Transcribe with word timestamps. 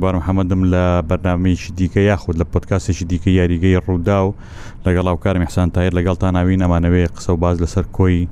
بار 0.00 0.14
محەممەدم 0.20 0.62
لە 0.72 0.82
بەرنامەیەکی 1.10 1.72
دیکە 1.80 1.96
یاخود 2.10 2.36
لە 2.40 2.44
پۆتکاسێکی 2.54 3.04
دیکە 3.12 3.30
یاریگەی 3.40 3.80
ڕوودا 3.86 4.18
و 4.26 4.34
لەگەڵ 4.84 5.04
ئاوکارم 5.08 5.42
حسان 5.42 5.70
تایر 5.70 5.92
لەگەڵ 5.98 6.16
تا 6.20 6.30
ناوی 6.30 6.56
نەمانەوەی 6.62 7.08
قسە 7.16 7.28
و 7.30 7.36
باز 7.36 7.56
لەسەر 7.62 7.84
کۆی 7.98 8.28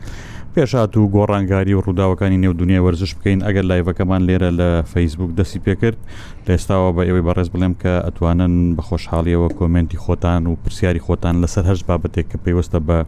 پێشات 0.54 0.96
و 0.96 1.08
گۆڕانگاری 1.14 1.72
و 1.74 1.80
ڕووداوەکانی 1.86 2.38
نێو 2.44 2.52
دنیا 2.60 2.80
وەرزش 2.84 3.12
بکەین 3.16 3.40
ئەگەر 3.46 3.64
لایڤەکەمان 3.70 4.20
لێرە 4.28 4.50
لە 4.58 4.68
فەیسبوک 4.92 5.30
دەستی 5.38 5.60
پێکرد 5.66 5.98
لە 6.46 6.50
ئێستاوە 6.56 6.90
بە 6.96 7.02
ئێوەی 7.08 7.24
بەڕێز 7.26 7.48
بڵێم 7.54 7.74
کە 7.82 7.92
ئەتوانن 8.06 8.54
بە 8.76 8.82
خۆشحاڵیەوە 8.88 9.48
کۆمنتی 9.58 9.98
خۆتان 10.04 10.42
و 10.50 10.52
پرسیاری 10.64 11.00
خۆتان 11.06 11.34
لەسەر 11.42 11.64
هەش 11.70 11.80
بابەتێک 11.88 12.26
کە 12.32 12.38
پێیوەستە 12.44 12.78
بە 12.88 12.98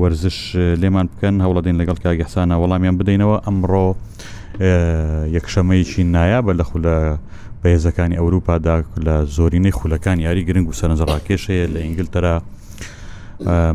وەرزش 0.00 0.38
لێمان 0.82 1.06
بکەن 1.12 1.36
هەوڵەدەین 1.44 1.76
لەگەڵ 1.80 1.98
کاگەحسانە 2.04 2.54
وەڵامیان 2.62 2.94
بدەینەوە 3.00 3.36
ئەمڕۆ. 3.46 3.86
یەکشەمەیکی 5.36 6.02
نایابە 6.14 6.52
لە 6.60 6.64
خولە 6.70 6.96
بەهێزەکانی 7.62 8.18
ئەوروپادا 8.20 8.74
لە 9.06 9.14
زۆرینەی 9.36 9.76
خولەکان 9.78 10.18
یاری 10.26 10.46
گرنگ 10.48 10.68
و 10.68 10.78
سەرنجڕاکێشەیە 10.80 11.66
لە 11.74 11.78
ئینگلتەرا 11.84 12.34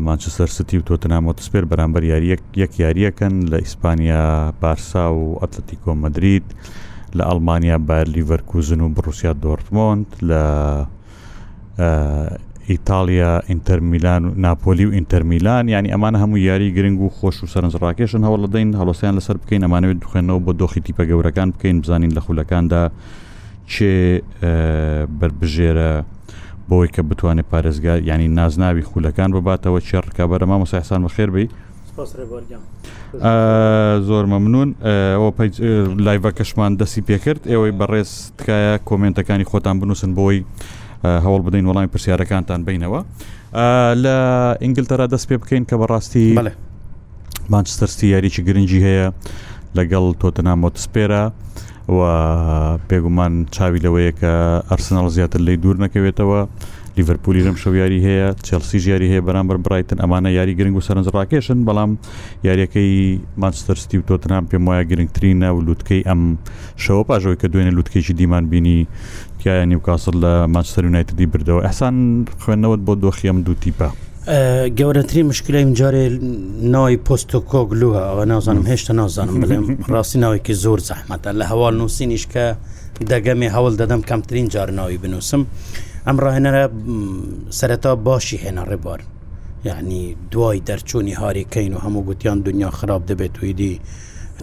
مانچستەر 0.06 0.48
ستی 0.56 0.76
و 0.78 0.86
تۆتنامۆتسپێر 0.88 1.64
بەرامبەر 1.70 2.02
یاریەک 2.12 2.42
یەک 2.62 2.72
یاریەکەن 2.84 3.34
لە 3.52 3.58
ئیسپانیا 3.64 4.24
بارسا 4.62 5.06
و 5.20 5.24
ئەتلتیکۆ 5.42 5.90
مدرید 6.04 6.46
لە 7.16 7.22
ئەلمانیا 7.28 7.78
بایر 7.88 8.08
لیڤەرکوزن 8.14 8.80
و 8.82 8.88
بڕوسیا 8.96 9.32
دۆرتمۆند 9.44 10.08
لە 10.28 10.42
ئیتالیا 12.72 13.40
ئینتەرمیلان 13.48 14.24
و 14.24 14.30
ناپۆلی 14.46 14.80
و 14.84 14.92
ئینتەرمیلان 14.96 15.68
ینی 15.70 15.88
ئەمانە 15.94 16.16
هەموو 16.22 16.38
یاری 16.38 16.72
گرنگ 16.74 17.00
و 17.00 17.08
خۆش 17.08 17.36
و 17.44 17.46
سەرنجڕاکێشن 17.54 18.24
هەوڵ 18.26 18.46
دەین 18.54 18.70
هەڵۆسیان 18.80 19.14
لەسەر 19.18 19.36
بکەین 19.42 19.62
ئەمانەوێت 19.66 19.98
دوخێنەوە 20.02 20.40
بۆ 20.44 20.52
دۆخی 20.60 20.80
تیپە 20.86 21.04
گەورەکان 21.10 21.48
بکەین 21.54 21.80
بزانین 21.80 22.10
لە 22.16 22.20
خولەکاندا 22.26 22.82
چێ 23.72 23.92
بربژێرە 25.20 25.92
بۆی 26.68 26.88
کە 26.94 27.02
بتوانێت 27.10 27.46
پارێزگار 27.52 27.98
ینی 28.08 28.28
نازناوی 28.28 28.82
خولەکان 28.82 29.28
بباتەوە 29.34 29.80
چێ 29.88 29.94
ڕکابەرەما 30.08 30.56
مۆسایسان 30.64 31.00
بەخێر 31.06 31.30
بی 31.34 31.46
زۆر 34.08 34.24
مەمنون 34.32 34.68
ئەوە 35.16 35.30
لایڤە 36.06 36.30
کەشمان 36.38 36.72
دەسی 36.80 37.00
پێکرد 37.08 37.42
ئێوەی 37.50 37.72
بەڕێز 37.80 38.10
تکایە 38.38 38.74
کۆمنتەکانی 38.88 39.44
خۆتان 39.50 39.76
بنووسن 39.80 40.14
بۆی 40.18 40.38
هەوڵ 41.24 41.40
بدەین 41.46 41.66
وڵامی 41.70 41.88
پرسیارەکانتان 41.94 42.60
بینەوە 42.68 43.00
لە 44.04 44.16
ئینگلتەرا 44.62 45.06
دەست 45.14 45.26
پێ 45.28 45.36
بکەین 45.42 45.64
کە 45.70 45.76
بەڕاستی 45.80 46.24
مانچستەرستی 47.52 48.06
یاریی 48.14 48.44
گرنگی 48.48 48.80
هەیە 48.86 49.06
لەگەڵ 49.78 50.04
تۆتەنامۆتسپێرە 50.20 51.22
و 51.94 51.98
پێگومان 52.88 53.32
چاوی 53.54 53.80
لەوەیە 53.84 54.12
کە 54.20 54.32
ئەرسناڵ 54.70 55.06
زیاتر 55.16 55.40
لی 55.46 55.56
دوور 55.62 55.76
نەکەوێتەوە 55.84 56.40
لیڤەرپولی 56.96 57.42
رم 57.46 57.54
شەویاری 57.62 58.00
هەیە 58.06 58.28
چلسی 58.46 58.78
ژیاری 58.84 59.08
هەیە 59.12 59.22
بەرامبەر 59.26 59.56
برایتن 59.64 59.98
ئەمانە 60.02 60.30
یاری 60.38 60.54
گرنگ 60.58 60.76
و 60.76 60.84
سەرنجڕاکێشن 60.88 61.58
بەڵام 61.68 61.90
یاریەکەی 62.48 62.90
مانستەرستی 63.42 63.96
و 64.00 64.06
تۆتنام 64.08 64.44
پێم 64.50 64.62
وایە 64.68 64.84
گرنگترینە 64.90 65.48
و 65.56 65.60
لووتکەی 65.66 66.02
ئەم 66.08 66.22
شەوە 66.84 67.02
پاژەوەی 67.08 67.38
کە 67.42 67.46
دوێنێ 67.52 67.72
لووتکەیکی 67.76 68.12
دیمان 68.20 68.44
بینی 68.52 68.78
تکایە 69.44 69.64
نیوکاسل 69.72 70.12
لە 70.24 70.32
ماچستر 70.56 70.84
یونایتدی 70.84 71.26
بردەوە 71.32 71.62
ئەسان 71.66 71.96
خوێندنەوەت 72.42 72.80
بۆ 72.86 72.94
دۆخیم 73.04 73.38
دوو 73.46 73.54
تیپە. 73.64 73.88
گەورەتری 74.78 75.22
مشکلە 75.32 75.58
ئیم 75.60 75.72
جارێ 75.80 76.04
ناوی 76.74 76.96
پۆستۆ 77.08 77.38
کۆگلووە 77.52 78.00
ئەوە 78.08 78.24
نازانم 78.32 78.64
هێشتا 78.70 78.90
نازانم 78.92 79.34
بڵێم 79.42 79.64
ڕاستی 79.94 80.16
ناوێکی 80.24 80.54
زۆر 80.64 80.78
زەحمەتە 80.88 81.30
لە 81.38 81.44
هەواڵ 81.52 81.72
نووسینیش 81.80 82.24
کە 82.32 82.46
دەگەمی 83.12 83.48
هەوڵ 83.54 83.72
دەدەم 83.80 84.00
کەمترین 84.10 84.48
جار 84.54 84.70
ناوی 84.78 84.98
بنووسم 85.02 85.42
ئەم 86.06 86.16
ڕاهێنەرە 86.24 86.64
سەرەتا 87.58 87.92
باشی 88.06 88.38
هێنا 88.44 88.64
ڕێبار 88.70 89.00
یعنی 89.64 90.16
دوای 90.32 90.62
دەرچوونی 90.68 91.16
هاریکەین 91.22 91.72
و 91.74 91.78
هەموو 91.84 92.06
گوتیان 92.08 92.38
دنیا 92.42 92.70
خراپ 92.78 93.02
دەبێت 93.10 93.34
ویدی 93.42 93.80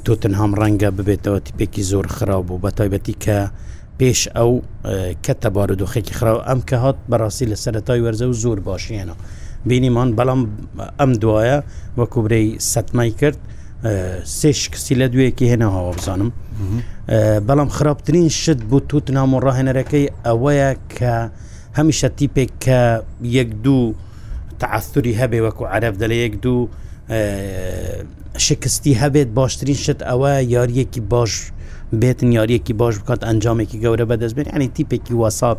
تۆتن 0.06 0.34
هەم 0.42 0.52
ڕەنگە 0.60 0.90
ببێتەوە 0.98 1.40
تیپێکی 1.46 1.82
زۆر 1.92 2.08
خراپ 2.18 2.44
بوو 2.48 2.62
بە 2.64 2.72
تایبەتی 2.80 3.16
کە 3.24 3.40
پێش 4.02 4.22
ئەو 4.38 4.52
کە 5.26 5.34
تەبار 5.44 5.70
و 5.72 5.76
دۆخێکی 5.82 6.14
خراوە 6.20 6.42
ئەم 6.50 6.60
کە 6.70 6.76
هات 6.84 6.98
بەڕاستی 7.12 7.46
لە 7.52 7.58
سەرەتای 7.64 8.00
وەرزە 8.06 8.26
و 8.32 8.34
زۆر 8.44 8.60
باشیێنە 8.68 9.16
بینیمان 9.70 10.10
بەڵام 10.18 10.42
ئەم 11.00 11.12
دوایە 11.22 11.58
وە 11.98 12.06
کوبرەی 12.14 12.48
سەتمای 12.72 13.12
کرد 13.20 13.40
سێ 14.38 14.50
شکسی 14.62 14.96
لە 15.02 15.08
دوێکی 15.14 15.46
هێناهاوە 15.52 15.92
بزانم 15.98 16.32
بەڵام 17.48 17.70
خراپترین 17.78 18.28
شت 18.42 18.62
بوو 18.70 18.80
توت 18.90 19.06
نام 19.18 19.30
و 19.34 19.40
ڕاهێنەرەکەی 19.46 20.06
ئەوەیە 20.28 20.70
کە 20.98 21.16
هەمیشە 21.78 22.10
تیپێک 22.18 22.52
کە 22.66 22.82
یەک 23.38 23.50
دوو 23.66 23.84
تعاستوری 24.62 25.14
هەبێ 25.22 25.40
وەکو 25.46 25.64
عرب 25.76 25.94
دەلە 26.02 26.16
یەک 26.26 26.34
دوو 26.46 26.70
شکستی 28.48 28.94
هەبێت 29.02 29.30
باشترین 29.40 29.80
شت 29.86 30.00
ئەوە 30.10 30.32
یاریەکی 30.56 31.02
باش 31.12 31.34
بێتن 32.00 32.32
یاریەکی 32.38 32.74
باش 32.82 32.96
بکات 33.00 33.22
ئەنجامێکی 33.28 33.78
گەورە 33.84 34.06
بەدەست 34.12 34.34
بێت 34.38 34.48
ئەنی 34.54 34.68
تیپێکی 34.76 35.14
وەساب 35.22 35.58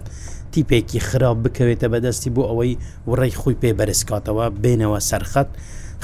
تیپێکی 0.52 0.98
خراپ 1.08 1.36
بکەوێتە 1.44 1.86
بەدەستی 1.92 2.30
بۆ 2.36 2.42
ئەوەی 2.50 2.72
وڕێی 3.10 3.32
خۆی 3.40 3.56
پێ 3.62 3.70
بەرزکاتەوە 3.78 4.44
بێنەوە 4.62 4.98
سەرخەت 5.10 5.48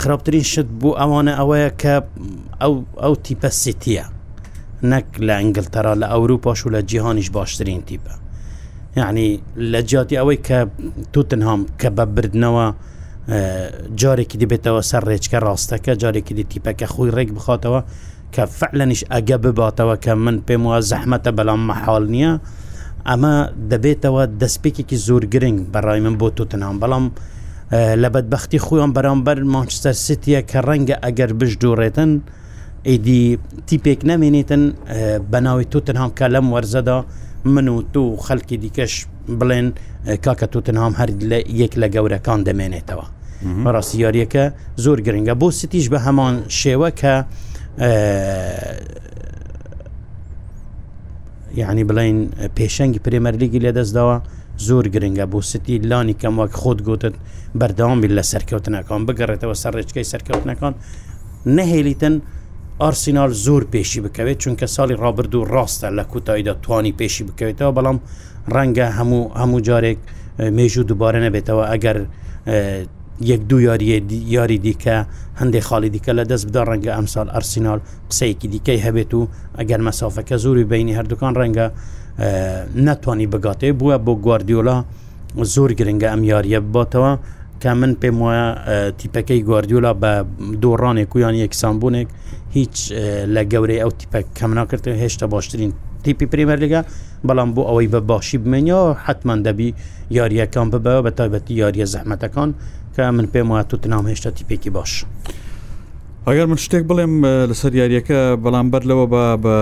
خراپترین 0.00 0.44
شت 0.52 0.68
بوو 0.80 0.92
ئەوانە 1.00 1.32
ئەوەیە 1.40 1.70
کە 1.82 1.94
ئەو 2.62 2.74
ئەو 3.02 3.14
تیپە 3.24 3.50
سیتیە 3.62 4.04
نەک 4.92 5.06
لە 5.26 5.34
ئەنگلتەرا 5.40 5.94
لە 6.02 6.06
ئەوروپاش 6.12 6.58
و 6.66 6.68
لە 6.74 6.80
جیهانیش 6.90 7.28
باشترین 7.36 7.82
تیپە 7.88 8.14
یعنی 9.00 9.28
لە 9.72 9.80
جیاتی 9.90 10.16
ئەوەی 10.20 10.38
کە 10.48 10.58
توتنهام 11.12 11.60
کە 11.80 11.88
بە 11.96 12.04
بردنەوە 12.14 12.66
جارێکی 14.02 14.36
دەبێتەوە 14.42 14.82
سەر 14.90 15.02
ڕێچکە 15.10 15.38
ڕاستەکە 15.46 15.92
جارێکی 16.02 16.34
دی 16.38 16.44
تیپەکە 16.52 16.86
خۆی 16.94 17.10
ڕێک 17.16 17.30
بخاتەوە 17.36 17.80
کە 18.34 18.44
فعلەنیش 18.58 19.02
ئەگە 19.12 19.36
بباتەوە 19.44 19.96
کە 20.04 20.12
من 20.24 20.36
پێم 20.46 20.62
وە 20.70 20.76
زەحمەتە 20.90 21.30
بەڵام 21.38 21.60
مەحاڵ 21.70 22.04
نییە 22.14 22.32
ئەمە 23.08 23.34
دەبێتەوە 23.72 24.22
دەستپێکێکی 24.42 24.96
زۆر 25.06 25.22
گرنگ 25.34 25.58
بەڕای 25.74 26.00
من 26.04 26.14
بۆ 26.20 26.28
توتنام 26.36 26.76
بەڵام 26.82 27.06
لە 28.02 28.08
بەدبختی 28.14 28.58
خۆیان 28.66 28.90
بەرامبەر 28.96 29.38
مانچستەر 29.54 29.94
سیتیە 30.06 30.40
کە 30.50 30.58
ڕەنگە 30.68 30.96
ئەگەر 31.04 31.30
بش 31.40 31.52
دوڕێتن 31.62 32.10
ئیدی 32.90 33.22
تیپێک 33.68 34.00
نامێنێتن 34.10 34.62
بەناوی 35.32 35.64
توتنهام 35.72 36.10
کە 36.18 36.24
لەم 36.34 36.46
وەرزەدا 36.54 36.98
من 37.54 37.66
و 37.68 37.76
تو 37.92 38.02
خەلکی 38.26 38.56
دیکەش 38.64 38.92
بڵێن 39.38 39.68
کاکە 40.24 40.46
توتنهام 40.52 40.92
هەر 41.00 41.10
لە 41.30 41.38
یەک 41.62 41.72
لە 41.80 41.86
گەورەکان 41.94 42.40
دەمێنێتەوە 42.48 43.06
ڕاستیاریەکە 43.74 44.44
زۆر 44.84 44.98
گرنگە 45.06 45.34
بۆ 45.40 45.48
سیتیش 45.60 45.84
بە 45.92 45.98
هەمان 46.06 46.34
شێوە 46.60 46.88
کە 47.00 47.14
یعنی 51.54 51.82
بڵین 51.90 52.16
پێشەنگی 52.58 53.00
پرێمەرلیگی 53.04 53.60
لێدەستداوە 53.64 54.16
زۆر 54.66 54.84
گرنگە 54.94 55.26
بۆ 55.32 55.40
ستی 55.50 55.78
لانی 55.90 56.14
کەم 56.20 56.34
وەک 56.40 56.52
خۆت 56.62 56.78
گوتت 56.86 57.14
بەردەوامی 57.60 58.08
لە 58.16 58.22
سەرکەوتنەکان 58.32 59.00
بگەڕێتەوە 59.08 59.54
سەر 59.62 59.72
ڕێچکەی 59.78 60.06
سەرکەوتنەکان 60.12 60.74
نەهێلیتن 61.56 62.14
ئارسینال 62.82 63.32
زۆر 63.46 63.62
پێشی 63.72 64.00
بکەوێت 64.04 64.38
چونکە 64.42 64.66
ساڵی 64.76 64.94
ڕابرد 65.02 65.32
و 65.34 65.44
ڕاستە 65.54 65.88
لە 65.98 66.04
کوتاییدا 66.12 66.54
توانی 66.64 66.92
پێشی 67.00 67.22
بکەوێتەوە 67.28 67.72
بەڵام 67.76 67.98
ڕەنگە 68.54 68.86
هەموو 68.98 69.22
هەموو 69.40 69.60
جارێک 69.68 69.98
مێژوو 70.58 70.86
دووبارە 70.88 71.18
نەبێتەوە 71.26 71.64
ئەگەر 71.72 71.96
یەک 73.26 73.42
دوو 73.50 73.60
یاریە 73.68 73.98
یاری 74.34 74.58
دیکە 74.64 74.96
هەندێک 75.40 75.64
خاڵی 75.68 75.90
دیکە 75.94 76.08
لە 76.18 76.24
دەست 76.30 76.44
بدە 76.48 76.60
ڕەنگە 76.68 76.88
ئەمسال 76.96 77.28
ئەرسینال 77.34 77.78
قسەیەکی 78.10 78.48
دیکەی 78.54 78.78
هەبێت 78.86 79.12
و 79.14 79.22
ئەگەر 79.58 79.80
مەسافەکە 79.88 80.34
زوری 80.44 80.64
بینی 80.70 80.94
هەردووکان 80.98 81.32
ڕەنگە 81.40 81.66
ناتوانانی 82.86 83.26
بگاتێ 83.34 83.68
بووە 83.80 83.96
بۆ 84.06 84.12
گواردیۆلا 84.24 84.76
زۆر 85.54 85.70
گرنگە 85.78 86.08
ئەم 86.12 86.22
یاریە 86.32 86.60
باتەوە 86.76 87.12
کە 87.62 87.68
من 87.80 87.92
پێم 88.02 88.16
وایە 88.22 88.48
تیپەکەی 88.98 89.40
گواردیۆلا 89.48 89.92
بە 90.02 90.12
دۆڕانێک 90.62 91.10
و 91.14 91.18
یان 91.24 91.34
یەکسانبوونێک 91.44 92.08
هیچ 92.58 92.74
لە 93.34 93.42
گەورەی 93.52 93.78
ئەو 93.82 93.90
تیپە 94.00 94.20
کەمناکردن 94.38 94.96
هێشتا 95.02 95.24
باشترین 95.34 95.72
تیپی 96.04 96.26
پریمەر 96.32 96.58
لەگە 96.64 96.80
بەڵام 97.26 97.50
بۆ 97.56 97.62
ئەوەی 97.68 97.88
بە 97.92 98.00
باشی 98.10 98.38
بمێنیا 98.44 98.80
حتمما 99.06 99.36
دەبی 99.46 99.68
یاریەکان 100.18 100.66
ببەوە 100.72 101.00
بە 101.06 101.10
تایبەتی 101.18 101.52
یاریە 101.62 101.86
زەحمەتەکان 101.94 102.50
بکە 102.98 103.10
من 103.10 103.26
پێم 103.32 103.50
وات 103.50 103.68
تو 103.74 103.88
نام 103.90 104.06
هێشتا 104.08 104.30
تیپێکی 104.38 104.68
باش. 104.74 105.04
ئەگەر 106.28 106.46
من 106.48 106.56
شتێک 106.58 106.84
بڵێم 106.88 107.24
لەسەر 107.50 107.72
یاریەکە 107.74 108.36
بەڵامبەر 108.44 108.82
لەوە 108.90 109.06
بە 109.12 109.24
بە 109.44 109.56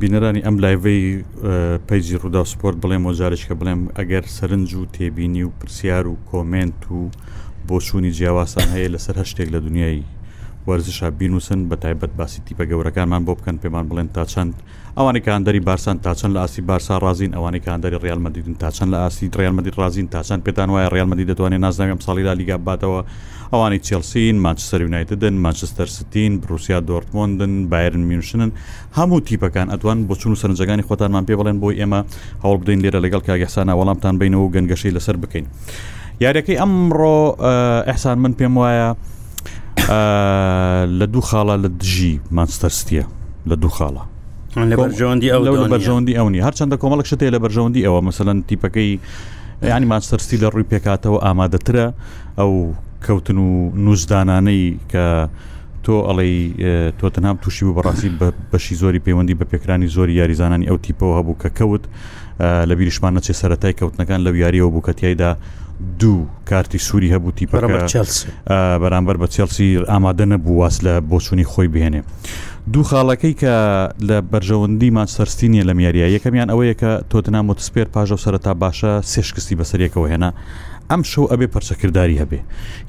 بینەرانی 0.00 0.42
ئەم 0.46 0.56
لایڤی 0.64 1.24
پیجی 1.88 2.16
ڕوودا 2.20 2.42
سپۆرت 2.52 2.76
بڵێم 2.84 3.02
وەجارشکە 3.08 3.54
بڵێم 3.60 3.80
ئەگەر 3.98 4.24
سەرنج 4.38 4.70
و 4.74 4.84
تێبینی 4.94 5.42
و 5.44 5.50
پرسیار 5.60 6.04
و 6.06 6.16
کۆمنت 6.30 6.80
و 6.92 6.98
بۆچوونی 7.68 8.10
جیاواسان 8.18 8.66
هەیە 8.74 8.88
لەسەر 8.94 9.16
هەشتێک 9.22 9.48
لە 9.54 9.58
دنیای 9.66 10.02
وەرزشا 10.68 11.08
بینوسن 11.18 11.60
بە 11.70 11.76
تایبەت 11.82 12.12
باسی 12.18 12.40
تیپە 12.46 12.64
گەورەکانمان 12.70 13.22
بۆ 13.26 13.32
بکەن 13.38 13.56
پێمان 13.62 13.84
بڵێن 13.90 14.08
تا 14.14 14.24
چەند 14.32 14.54
ئەوانی 15.00 15.20
کاندەری 15.26 15.60
بارسان 15.68 15.98
تاچەند 16.04 16.34
لە 16.36 16.36
ئاسی 16.42 16.62
بارسا 16.68 16.96
رازین 16.98 17.32
ئەوانی 17.36 17.60
کاندەری 17.66 17.98
ڕالمەدیدن 18.04 18.54
تاچەند 18.62 18.90
لە 18.94 18.98
ئاسی 19.04 19.28
ڕالمەدی 19.40 19.70
رازین 19.82 20.08
تاچەند 20.14 20.42
پێتان 20.48 20.68
وایە 20.74 20.88
ڕالمەدی 20.94 21.28
دەتوانێت 21.30 21.60
نازناویم 21.66 21.98
ساڵی 22.06 22.22
لا 22.28 22.32
لیگا 22.40 22.56
باتەوە 22.68 23.00
ئەوانی 23.52 23.78
چێلسین 23.86 24.36
ماچستر 24.46 24.80
یونایتدن 24.82 25.34
ماچستر 25.44 25.86
ستین 25.96 26.40
بروسیا 26.40 26.78
دۆرتمۆندن 26.88 27.52
بایرن 27.72 28.04
میونشنن 28.10 28.50
هەموو 28.98 29.20
تیپەکان 29.28 29.68
ئەتوان 29.74 29.98
بۆ 30.08 30.14
چون 30.20 30.32
و 30.32 30.34
سەرنجەکانی 30.42 30.82
خۆتانمان 30.88 31.24
پێ 31.28 31.34
بڵێن 31.40 31.58
بۆی 31.62 31.76
ئێمە 31.80 32.00
هەوڵ 32.44 32.58
بدەین 32.62 32.80
لێرە 32.84 33.00
لەگەڵ 33.04 33.22
کاگەسانە 33.28 33.72
وەڵامتان 33.78 34.14
بینەوە 34.20 34.42
و 34.46 34.52
گەنگەشەی 34.54 34.92
لەسەر 34.96 35.16
بکەین 35.22 35.46
یاریەکەی 36.24 36.56
ئەمڕۆ 36.60 37.18
ئەحسان 37.88 38.18
من 38.24 38.32
پێم 38.38 38.52
وایە 38.60 38.88
لە 40.98 41.06
دوو 41.12 41.22
خاڵە 41.28 41.54
لە 41.64 41.68
دژی 41.80 42.12
مانستەرستیە 42.36 43.04
لە 43.50 43.56
دوو 43.62 43.70
خاڵە 43.78 44.15
لە 44.64 44.76
بەرژۆندی 45.72 46.14
ئەونی 46.16 46.40
هەرچەندە 46.46 46.76
کۆمەڵک 46.82 47.06
شتێ 47.12 47.26
لە 47.34 47.38
بەرژەوەندی 47.44 47.82
ئەوە 47.86 48.00
مەمثلەن 48.06 48.38
تیپەکەی 48.48 48.90
ینی 49.72 49.86
ماچەرسی 49.92 50.36
لە 50.42 50.48
ڕووی 50.52 50.66
پێکاتەوە 50.72 51.18
ئامادەترە 51.24 51.86
ئەو 52.38 52.52
کەوتن 53.06 53.38
و 53.38 53.50
نووسدانانەی 53.86 54.64
کە 54.92 55.04
تۆ 55.84 55.94
ئەڵی 56.08 56.36
تۆ 56.98 57.06
تەنام 57.14 57.36
تووشی 57.42 57.64
و 57.64 57.74
بەڕاستی 57.76 58.08
بەشی 58.52 58.74
زۆری 58.82 59.00
پەیوەندی 59.06 59.34
بە 59.40 59.44
پێکرانی 59.52 59.88
زۆری 59.96 60.14
یاریزانانی 60.20 60.66
ئەو 60.70 60.78
تیپەوە 60.86 61.12
هەبوو 61.18 61.38
کە 61.42 61.48
کەوت 61.58 61.84
لە 62.68 62.74
بیریشمان 62.78 63.12
نەچێ 63.18 63.34
سەتای 63.40 63.74
کەوتنەکان 63.80 64.20
لە 64.26 64.30
یاریەوە 64.44 64.70
بووکەتیایدا 64.74 65.30
دوو 66.00 66.26
کارتی 66.48 66.78
سووری 66.78 67.08
هەبوو 67.14 67.36
تیپەکە 67.38 67.68
بەرامبەر 68.82 69.16
بە 69.22 69.26
چێلسی 69.34 69.68
ئامادە 69.92 70.24
نەبوو 70.32 70.56
واز 70.60 70.76
لە 70.86 70.92
بۆچووی 71.10 71.44
خۆی 71.52 71.68
بهێنێ. 71.74 72.02
دوو 72.72 72.82
خاڵەکەی 72.84 73.32
کە 73.40 73.52
لە 74.08 74.16
بەرژەوەندی 74.32 74.90
ماچسەرستینیە 74.98 75.62
لە 75.68 75.74
میارە 75.78 76.08
یەکەمیان 76.16 76.48
ئەوەیە 76.52 76.74
کە 76.80 76.90
تۆتنام 77.10 77.46
وتسپێر 77.50 77.88
پاژە 77.94 78.14
و 78.18 78.22
سەرتا 78.24 78.52
باشە 78.62 78.92
سێشکستی 79.12 79.56
بەسەرێکەوە 79.58 80.06
هێنا 80.12 80.30
ئەم 80.90 81.02
شەو 81.10 81.24
ئەبێ 81.32 81.46
پەرچەکردداری 81.54 82.16
هەبێ 82.22 82.40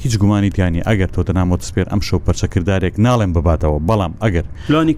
هیچ 0.03 0.13
گومانیتیانی 0.21 0.81
ئەگەر 0.89 1.09
تۆتەنام 1.15 1.47
وتسپێر 1.53 1.87
ئەم 1.91 2.01
شەو 2.07 2.19
پەرچەکردارێک 2.27 2.93
ناڵێن 3.05 3.31
بباتەوە 3.35 3.79
بەڵام 3.89 4.13
ئەگەر 4.23 4.45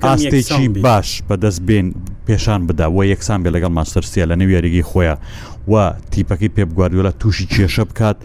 ئاستێکی 0.08 0.68
باش 0.86 1.10
بەدەست 1.30 1.62
بێن 1.68 1.88
پێشان 2.28 2.62
بدا 2.68 2.88
و 2.92 3.00
یەکسان 3.14 3.40
بێ 3.44 3.50
لەگەڵ 3.56 3.72
ماستەرسیە 3.80 4.26
لە 4.32 4.36
نەویێریگی 4.42 4.84
خۆیان 4.90 5.18
و 5.72 5.74
تیپەکەی 6.12 6.50
پێبگواردووە 6.56 7.12
تووشی 7.20 7.46
کێشە 7.52 7.84
بکات 7.90 8.18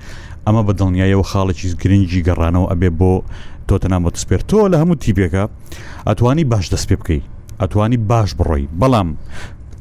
ئەمە 0.47 0.63
بە 0.67 0.73
دڵنیایەوە 0.79 1.25
خاڵێکی 1.31 1.67
گرنگی 1.83 2.25
گەڕانەوە 2.27 2.67
ئەبێ 2.73 2.91
بۆ 3.01 3.15
تۆ 3.71 3.75
تەنام 3.85 4.03
بۆ 4.07 4.11
دەستپێر 4.17 4.43
تۆ 4.51 4.59
لە 4.73 4.77
هەموو 4.83 4.97
تیپێکە 5.05 5.45
ئەتوانی 6.09 6.45
باش 6.53 6.65
دەست 6.75 6.87
پێ 6.91 6.97
بکەیت 7.01 7.25
ئەتوانی 7.61 7.99
باش 8.11 8.31
بڕۆی 8.39 8.65
بەڵام 8.81 9.09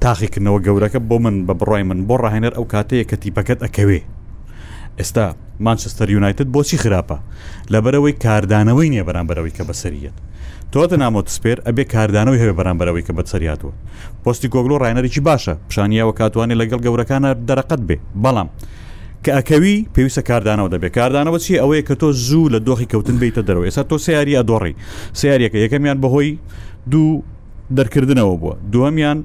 تاقیکردنەوە 0.03 0.59
گەورەکە 0.65 0.99
بۆ 1.09 1.15
من 1.25 1.35
بە 1.47 1.53
بڕای 1.59 1.83
من 1.89 1.99
بۆ 2.07 2.15
ڕاهێنەر 2.23 2.53
ئەو 2.57 2.65
کاتەیە 2.73 3.03
کە 3.09 3.15
تیپەکەت 3.23 3.59
ئەکەوێ 3.65 3.99
ئێستا 4.99 5.25
مانچستر 5.65 6.07
یونایتت 6.15 6.47
بۆچی 6.55 6.77
خراپە 6.83 7.17
لەبەرەوەی 7.73 8.15
کاردانەوەی 8.23 8.89
نییە 8.93 9.03
بەرامبەرەوەی 9.07 9.53
کە 9.57 9.63
بەسەریت 9.69 10.15
تۆتە 10.73 10.95
نامۆ 11.03 11.21
سپێر 11.35 11.57
ئەبێ 11.67 11.83
کاردانەوەی 11.93 12.39
هەوێ 12.41 12.53
بەرامبەرەوەی 12.59 13.03
کە 13.07 13.13
بەسەریاتوە 13.17 13.71
پستی 14.23 14.47
کۆگلۆ 14.53 14.75
ڕایەنەرێکی 14.83 15.21
باشە 15.27 15.53
پیشانیەوە 15.67 16.13
کاتوانێت 16.19 16.59
لەگەڵ 16.61 16.79
گەورەکانە 16.85 17.29
دەرەقەت 17.47 17.81
بێ 17.87 17.97
بەڵام 18.23 18.49
کە 19.25 19.31
ئەکەوی 19.37 19.75
پێویستە 19.95 20.21
کاردانەوە 20.29 20.69
دەبێت 20.73 20.93
کاردانەوە 20.97 21.39
چی 21.45 21.53
ئەوەیە 21.61 21.83
کە 21.87 21.95
تۆ 22.01 22.07
زوو 22.27 22.49
لە 22.53 22.59
دۆخی 22.67 22.85
کەوتن 22.93 23.17
بیتە 23.21 23.41
دەرەوە 23.47 23.65
ئێستا 23.69 23.83
تۆ 23.91 23.97
سیاری 24.05 24.35
ئەدۆڕی 24.39 24.73
سیارەکە 25.19 25.57
یەکەمیان 25.65 25.97
بەهۆی 26.03 26.31
دوو 26.91 27.09
دەرکردنەوە 27.77 28.35
بووە 28.41 28.53
دووەمیان 28.73 29.19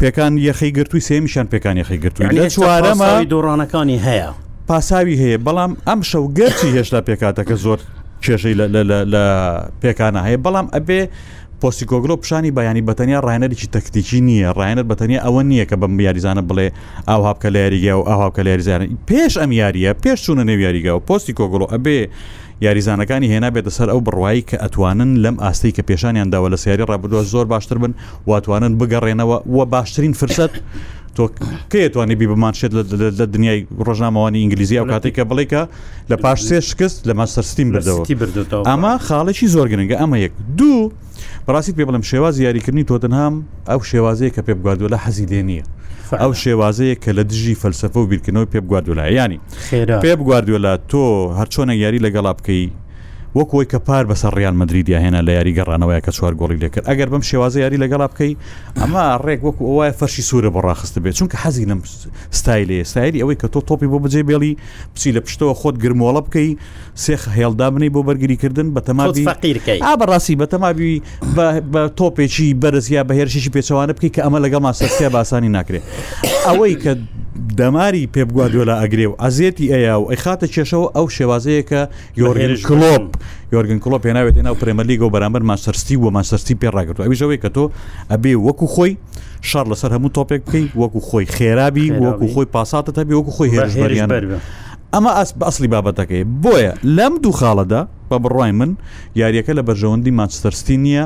پێکان 0.00 0.32
یەخی 0.48 0.70
گرتووی 0.76 1.02
سێمیشان 1.08 1.46
پێکان 1.52 1.76
یەخی 1.82 1.98
گرتووی 2.04 2.50
چوارەمە 2.56 3.10
دۆڕانەکانی 3.32 3.98
هەیە 4.06 4.30
پاساوی 4.68 5.16
هەیە 5.22 5.38
بەڵام 5.46 5.72
ئەم 5.88 6.00
شەو 6.10 6.24
گەرچی 6.38 6.68
هێشتا 6.76 7.00
پێکاتەکە 7.08 7.54
زۆر 7.64 7.78
کێشەی 8.24 8.54
لە 9.12 9.22
پێکانە 9.82 10.20
هەیە 10.26 10.38
بەڵام 10.46 10.66
ئەبێ 10.76 11.00
پۆسیکۆگرۆ 11.62 12.16
پیشانی 12.22 12.50
بەیانی 12.56 12.82
بەتەنیا 12.88 13.22
ڕایەنەرێکی 13.26 13.68
تەکتیکی 13.74 14.20
نییە 14.28 14.50
ڕایەنەت 14.58 14.86
بەتەنیا 14.92 15.20
ئەوە 15.26 15.42
نییە 15.50 15.64
کە 15.70 15.76
بەم 15.82 16.00
یاریزانە 16.00 16.42
بڵێ 16.48 16.68
ئاو 17.08 17.20
هاپکە 17.28 17.48
لە 17.54 17.58
یاریگە 17.64 17.92
و 17.98 18.02
ئاو 18.08 18.18
هاوکە 18.24 18.42
لە 18.46 18.50
یاریزانە 18.54 18.84
پێش 19.08 19.32
ئەم 19.40 19.50
یاریە 19.62 19.90
پێش 20.04 20.18
چوونە 20.24 20.44
نێو 20.48 20.60
یاریگە 20.66 20.92
و 20.96 21.00
پۆستی 21.08 21.32
کۆگرۆ 21.38 21.66
ئەبێ 21.72 21.98
یاریزانەکانی 22.66 23.28
هێنا 23.32 23.48
بێتە 23.54 23.70
سەر 23.76 23.88
ئەو 23.92 24.00
بڕوایی 24.06 24.42
کە 24.48 24.56
ئەتوانن 24.62 25.10
لەم 25.24 25.36
ئاستی 25.44 25.70
کە 25.76 25.82
پێشانیانداوە 25.88 26.48
لە 26.52 26.56
سیاری 26.64 26.84
ڕابدووە 26.90 27.22
زۆر 27.32 27.46
باشتر 27.54 27.78
بن 27.78 27.92
واتوانن 28.26 28.72
بگەڕێنەوە 28.80 29.36
وە 29.56 29.64
باشترین 29.74 30.12
فرسەت. 30.12 30.52
تۆ 31.16 31.24
کێتوانانی 31.72 32.16
بی 32.20 32.26
بمانشێت 32.34 32.72
لە 33.20 33.26
دنیای 33.34 33.60
ڕۆژنامەوانی 33.86 34.38
ئینگلیزی 34.42 34.76
ئەو 34.80 34.86
کاتێککە 34.92 35.24
بڵێکە 35.30 35.62
لە 36.10 36.16
پاش 36.24 36.38
سێ 36.48 36.58
شکست 36.68 36.98
لە 37.08 37.12
ماسەرستیم 37.18 37.68
بردەوە 37.72 38.04
ئەمە 38.68 38.92
خاڵێکی 39.08 39.46
زۆر 39.54 39.66
گرنگگە 39.72 39.96
ئەمە 40.00 40.16
یەک 40.24 40.32
دوو 40.58 40.82
بەڕاستیت 41.46 41.74
پێ 41.78 41.84
بڵم 41.88 42.02
شێوازی 42.10 42.40
یاریکردنی 42.48 42.84
تۆتنهام 42.90 43.34
ئەو 43.70 43.80
شێوازەیە 43.90 44.30
کە 44.36 44.40
پێ 44.46 44.52
بگواردووە 44.58 44.90
لە 44.94 44.98
حەزی 45.04 45.26
لێ 45.32 45.40
نییە 45.48 45.64
ئەو 46.22 46.32
شێوازەیە 46.42 46.94
کە 47.02 47.10
لە 47.18 47.22
دژی 47.30 47.54
فەلسفە 47.62 47.98
و 48.02 48.06
بیرکردنەوە 48.10 48.46
پێ 48.52 48.58
بگواردوولایانی 48.64 49.38
پێ 50.04 50.12
بگواردووە 50.20 50.58
لە 50.66 50.72
تۆ 50.90 51.02
هەرچۆنە 51.38 51.74
یاری 51.84 52.00
لەگەڵا 52.06 52.32
بکەی 52.38 52.64
وەکوی 53.34 53.66
کە 53.72 53.76
پار 53.86 54.04
بەسەر 54.08 54.32
ڕیان 54.36 54.56
مدرریدیا 54.56 54.98
هێنا 55.00 55.20
لە 55.26 55.28
یاری 55.32 55.56
گەڕانەوەی 55.58 56.02
کە 56.06 56.10
چوار 56.16 56.34
گۆڵی 56.40 56.56
لێکرد 56.62 56.84
ئەگەر 56.88 57.08
بەم 57.12 57.22
شێوازە 57.30 57.56
یاری 57.64 57.76
لەگەڵا 57.82 58.06
بکەی 58.12 58.32
ئەمە 58.78 59.04
ڕێک 59.26 59.40
وەکو 59.46 59.64
ئەوە 59.70 59.86
فەرشی 59.98 60.22
سوورە 60.28 60.50
بەڕاخستە 60.56 60.98
بێت 61.04 61.14
چونکە 61.18 61.36
حەزی 61.44 61.64
لەم 61.70 61.80
ستایلێ 62.38 62.80
سایری 62.92 63.18
ئەوەی 63.22 63.36
کە 63.42 63.46
تۆ 63.52 63.60
تۆپی 63.68 63.88
بۆ 63.92 63.98
بجێ 64.04 64.22
بێڵی 64.28 64.52
پچی 64.94 65.10
لە 65.16 65.20
پشتەوە 65.26 65.54
خۆت 65.60 65.76
گرمۆڵە 65.82 66.20
بکەی 66.26 66.50
سێخ 67.04 67.22
هێڵدا 67.36 67.66
بنەی 67.74 67.90
بۆ 67.94 68.00
بەرگریکردن 68.08 68.68
بە 68.74 68.80
تەماوی 68.88 69.24
فقیرکەی 69.30 69.78
ئا 69.86 69.92
بەڕاستی 70.00 70.34
بە 70.40 70.46
تەماوی 70.52 71.02
بە 71.72 71.82
تۆپێکی 71.98 72.48
بەرزیا 72.62 73.02
بە 73.08 73.12
هێرشیشی 73.18 73.50
پێچەوانە 73.56 73.92
بکەی 73.96 74.10
کە 74.14 74.20
ئەمە 74.24 74.38
لەگەڵ 74.44 74.60
ماسەسیا 74.66 75.08
باسانی 75.16 75.50
ناکرێت 75.56 75.84
ئەوەی 76.46 76.74
کە 76.82 76.92
دەماری 77.58 78.02
پێبگوادۆلا 78.16 78.74
ئەگرێ 78.82 79.06
و 79.10 79.14
ئازێتی 79.22 79.66
ئەیا 79.74 79.94
و 80.00 80.04
ئەی 80.10 80.18
خاتە 80.24 80.46
کێشەوە 80.54 80.88
ئەو 80.96 81.06
شێوازەیەکە 81.16 81.82
یۆرگێن 82.20 82.54
کلۆپ 82.68 83.04
یۆرگن 83.52 83.78
کلۆپ 83.84 84.00
پێناوێت 84.06 84.36
ناو 84.46 84.54
پرێمەلیگە 84.60 85.02
و 85.06 85.10
بەرامبەر 85.14 85.42
ماسەرسی 85.50 85.94
و 86.02 86.06
ماسەرسی 86.16 86.54
پێڕاگرێت 86.62 86.98
ئەویژەوەی 87.06 87.38
کە 87.42 87.48
تۆ 87.56 87.64
ئەبێ 88.12 88.32
وەکو 88.46 88.66
خۆی 88.74 88.92
شار 89.50 89.66
لەسەر 89.72 89.90
هەموو 89.96 90.10
تۆپێک 90.16 90.40
بکەی 90.46 90.66
وەکو 90.80 91.00
خۆی 91.08 91.26
خێرابی 91.36 91.86
وەکو 92.04 92.26
خۆی 92.34 92.46
پاساتە 92.54 92.90
هەبی 93.02 93.14
وەکو 93.18 93.32
خۆی 93.36 93.48
هێرشبەریان 93.54 94.10
ئەمە 94.94 95.12
ئەس 95.18 95.30
بەاصلی 95.40 95.68
بابەتەکەی 95.74 96.22
بۆیە 96.44 96.72
لەم 96.96 97.14
دوو 97.22 97.32
خاڵەدا 97.40 97.82
بە 98.10 98.16
بڕای 98.24 98.52
من 98.58 98.70
یاریەکە 99.20 99.52
لە 99.58 99.62
بەرژەوەندی 99.68 100.12
ماچتەرستی 100.20 100.76
نییە 100.84 101.04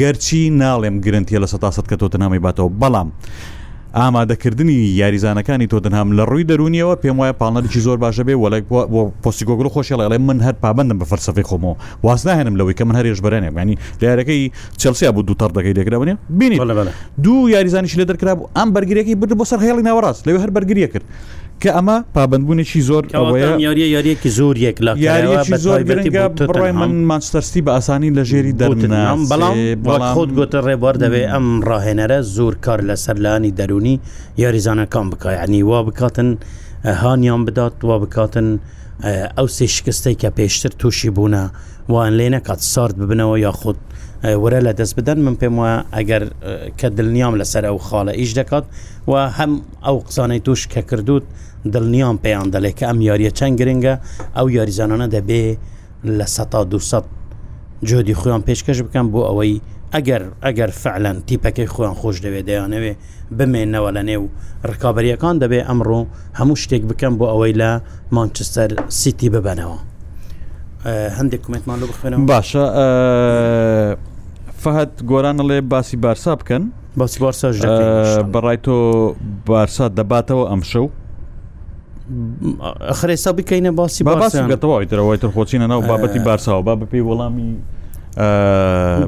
گەرچی 0.00 0.40
ناڵێم 0.60 0.96
گرنتیە 1.04 1.38
لە 1.44 1.48
سە 1.52 1.58
تااست 1.62 1.86
کە 1.90 1.96
تۆ 2.00 2.06
تەنامی 2.14 2.40
باتەوە 2.46 2.70
بەڵام. 2.80 3.08
ئامادەکردنی 3.96 4.76
یاریزانەکانی 5.00 5.66
تۆ 5.70 5.80
دنهام 5.80 6.08
لە 6.18 6.24
ڕووی 6.30 6.44
دەرونیەوە 6.50 6.96
پێم 7.02 7.16
وایە 7.20 7.32
پاڵەتی 7.40 7.78
زۆر 7.86 7.96
باشە 8.02 8.22
بێ 8.28 8.34
وەڵک 8.42 8.64
پۆسیگۆگرۆ 9.24 9.68
خۆشیڵێ 9.74 10.18
من 10.20 10.40
هەر 10.40 10.52
پابندم 10.60 10.98
بە 11.00 11.04
فەرسەفی 11.10 11.42
خۆمەوە 11.48 11.76
واز 12.02 12.26
ناهێنم 12.26 12.54
لەوەی 12.60 12.74
کە 12.78 12.84
من 12.88 12.96
هەرێش 13.00 13.20
بەرێنێ 13.24 13.50
ینی 13.62 13.76
لارەکەی 14.02 14.52
چلسیا 14.76 15.12
بۆ 15.12 15.20
دووتەڕ 15.28 15.50
دەکەی 15.56 15.74
دەگرراونێ 15.78 16.14
بینی 16.30 16.58
دوو 17.24 17.48
یاریزانیش 17.50 17.94
لێ 17.98 18.04
دەکرا 18.10 18.32
بوو 18.36 18.48
ئەم 18.56 18.68
بەرگریەکەی 18.76 19.16
برد 19.20 19.32
بۆ 19.40 19.44
سەر 19.50 19.58
هێڵی 19.66 19.82
ناوەڕاست 19.88 20.22
لەوێ 20.26 20.38
هەر 20.44 20.50
بەرگریە 20.56 20.88
کرد 20.92 21.04
کە 21.62 21.70
ئەمە 21.76 21.96
پابندبوونێکی 22.16 22.80
زۆر 22.88 23.04
ئەوەیە 23.18 23.50
یاریە 23.66 23.88
یاریەکی 23.96 24.30
زۆر 24.38 24.54
یەک 24.66 24.76
لە 24.86 24.92
یاریەکی 25.08 25.54
زۆر 25.66 25.80
گرنگە 25.90 26.24
بڕای 26.50 26.72
من 26.80 26.92
مانچتەرسی 27.10 27.60
بە 27.66 27.70
ئاسانی 27.76 28.10
لە 28.16 28.22
ژێری 28.30 28.52
دەوتنام 28.60 29.20
بەڵام 29.30 29.54
خۆت 30.14 30.30
گوتە 30.38 30.58
ڕێبوار 30.66 30.96
دەوێ 31.02 31.22
ئەم 31.32 31.46
ڕاهێنەرە 31.68 32.18
زۆر 32.36 32.54
کار 32.64 32.80
لە 32.88 32.94
سەرلانی 33.04 33.52
دەرونی 33.58 33.94
یاریزانەکان 34.42 35.06
بکایانی 35.12 35.62
وا 35.70 35.80
بکاتن 35.88 36.30
هاانیان 37.02 37.42
بدات 37.48 37.74
وا 37.88 37.96
بکاتن 38.02 38.48
ئەو 39.38 39.48
سێ 39.56 39.66
شکستی 39.76 40.14
کە 40.22 40.28
پێشتر 40.38 40.70
تووشی 40.80 41.10
بوونە 41.16 41.42
وان 41.92 42.12
لێ 42.18 42.26
نەکات 42.34 42.60
سارد 42.72 42.94
ببنەوە 43.00 43.36
یاخود 43.46 43.78
وەرە 44.42 44.60
لە 44.66 44.72
دەست 44.78 44.94
بدەن 44.98 45.18
من 45.26 45.34
پێم 45.40 45.54
وایە 45.60 45.78
ئەگەر 45.96 46.22
کە 46.78 46.88
دڵنیام 46.96 47.34
لەسەر 47.40 47.64
ئەو 47.68 47.78
خاڵە 47.86 48.12
ئیش 48.20 48.30
دەکات 48.38 48.64
و 49.10 49.12
هەم 49.38 49.52
ئەو 49.86 49.96
قسانەی 50.08 50.40
توش 50.46 50.60
کە 50.74 50.80
کردوت 50.90 51.24
دڵنیان 51.74 52.16
پێیان 52.24 52.48
دەڵێ 52.54 52.70
کە 52.78 52.84
ئەم 52.90 52.98
یاریە 53.08 53.30
چەند 53.38 53.54
گرنگە 53.60 53.94
ئەو 54.36 54.46
یاریزانانە 54.56 55.06
دەبێ 55.16 55.42
لە 56.18 56.26
100 56.26 57.04
جۆدی 57.88 58.14
خۆیان 58.20 58.42
پێشکەش 58.48 58.78
بکەم 58.86 59.06
بۆ 59.12 59.20
ئەوەی 59.28 59.54
ئەگەر 59.94 60.22
ئەگەر 60.46 60.70
فعلەن 60.82 61.16
تیپەکەی 61.28 61.68
خۆیان 61.74 61.94
خۆش 62.00 62.16
دەوێت 62.24 62.44
دەیانەوێ 62.48 62.92
بمێنەوە 63.36 63.90
لە 63.96 64.02
نێو 64.08 64.24
ڕکابەریەکان 64.70 65.34
دەبێ 65.42 65.60
ئەمڕۆ 65.68 66.00
هەموو 66.38 66.56
شتێک 66.62 66.82
بکەم 66.90 67.14
بۆ 67.18 67.24
ئەوەی 67.32 67.52
لە 67.60 67.70
مانچستەر 68.16 68.70
سیتی 69.00 69.28
ببەنەوە 69.34 69.78
هەندێک 71.18 71.40
کومنتمان 71.46 71.78
لە 71.82 71.86
بخێنم 71.90 72.20
باشە 72.32 72.64
فەهت 74.62 74.92
گۆرانەڵێ 75.10 75.58
باسی 75.72 75.96
بارسا 76.04 76.34
بکەن 76.40 76.62
باسی 76.98 77.18
بارسا 77.24 77.48
بەڕای 78.34 78.58
تۆ 78.66 78.70
بارسا 79.46 79.86
دەباتەوە 79.98 80.44
ئەمشەو 80.50 80.86
ئەخرێسا 82.92 83.30
بکەینە 83.38 83.72
باسی 83.78 84.02
باسیەوەی 84.08 84.88
تر 85.22 85.30
خۆچینە 85.34 85.66
ناو 85.70 85.80
بابەتی 85.90 86.20
بارساوە 86.28 86.62
با 86.64 86.74
بەپی 86.80 87.02
وەڵامی 87.08 87.50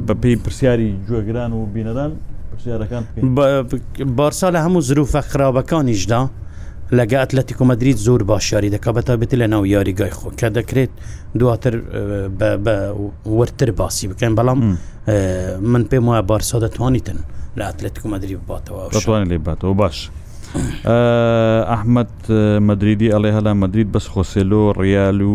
بەپی 0.09 0.35
پرسیاری 0.45 0.91
گوێگران 1.09 1.53
و 1.53 1.61
بینەران 1.75 2.13
بارسا 4.19 4.47
لە 4.55 4.59
هەموو 4.65 4.81
زروفە 4.89 5.21
خراپەکانیشدا 5.31 6.21
لەگە 6.99 7.17
ئەتلەتی 7.23 7.55
کۆمەدریت 7.59 7.99
زۆر 8.07 8.23
باشیاری 8.33 8.71
دەکە 8.77 8.91
بەتابێت 8.97 9.33
لە 9.41 9.47
ناو 9.53 9.63
یاریگای 9.75 10.11
خۆ 10.19 10.29
کە 10.41 10.49
دەکرێت 10.59 10.93
دواتر 11.41 11.75
وەرتر 13.39 13.71
باسی 13.81 14.07
بکەین 14.11 14.35
بەڵام 14.39 14.59
من 15.73 15.83
پێم 15.91 16.05
وایە 16.09 16.23
بارسا 16.31 16.57
دەتوانیتن 16.65 17.19
لە 17.59 17.65
ئەتلەت 17.69 17.97
کۆمەدری 18.03 18.37
باتەوە 18.49 18.95
لێ 19.31 19.39
باتەوە 19.49 19.75
باش. 19.83 19.99
ئەحمد 21.73 22.31
مدریدی 22.69 23.09
ئەڵێ 23.13 23.31
هەلا 23.39 23.53
مدرید 23.63 23.89
بەس 23.95 24.07
خۆسێلۆ 24.13 24.63
ڕیال 24.81 25.19
و 25.23 25.33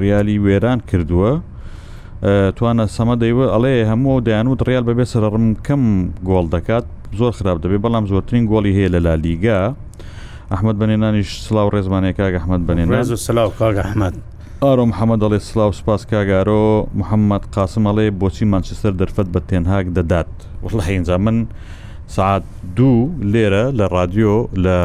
ڕیالی 0.00 0.38
وێران 0.44 0.80
کردووە 0.88 1.32
توانە 2.56 2.84
سەمە 2.96 3.14
دەیوە 3.22 3.46
ئەڵێ 3.54 3.74
هەموو 3.90 4.20
دەیانوت 4.26 4.60
ڕیال 4.68 4.84
بەبێ 4.88 5.04
سرڕم 5.12 5.46
کەم 5.66 5.82
گۆڵ 6.28 6.46
دەکات 6.54 6.86
زۆر 7.18 7.32
خراپ 7.38 7.58
دەبێ 7.64 7.78
بەڵام 7.84 8.04
زۆرترین 8.12 8.44
گۆڵی 8.52 8.72
هەیە 8.78 8.90
لە 8.94 9.00
لا 9.06 9.14
لیگا 9.24 9.58
ئەحمد 10.52 10.76
بنێنانیش 10.80 11.30
سلااو 11.46 11.68
ڕێزمانێک 11.74 12.16
کاگ 12.20 12.32
ئەحمد 12.40 12.62
بنێن 12.68 12.88
ڕێز 12.94 13.08
و 13.12 13.16
سلااو 13.26 13.50
کاگ 13.60 13.76
ئەحمد 13.84 14.14
ئارۆ 14.64 14.84
محەممەد 14.90 15.20
ئەڵێ 15.24 15.38
سلااو 15.50 15.72
سپاس 15.80 16.02
کاگارۆ 16.10 16.62
محەممەد 17.00 17.44
قاسم 17.56 17.84
ئەڵێ 17.88 18.06
بۆچی 18.20 18.44
مانچستەر 18.52 18.92
دەرفەت 19.00 19.28
بە 19.34 19.40
تێنهاگ 19.48 19.86
دەدات 19.98 20.32
وڵ 20.64 20.80
هەینجا 20.88 21.16
من 21.26 21.36
سعات 22.16 22.42
دوو 22.76 23.10
لێرە 23.32 23.64
لە 23.78 23.84
رادیۆ 23.94 24.36
لە 24.64 24.78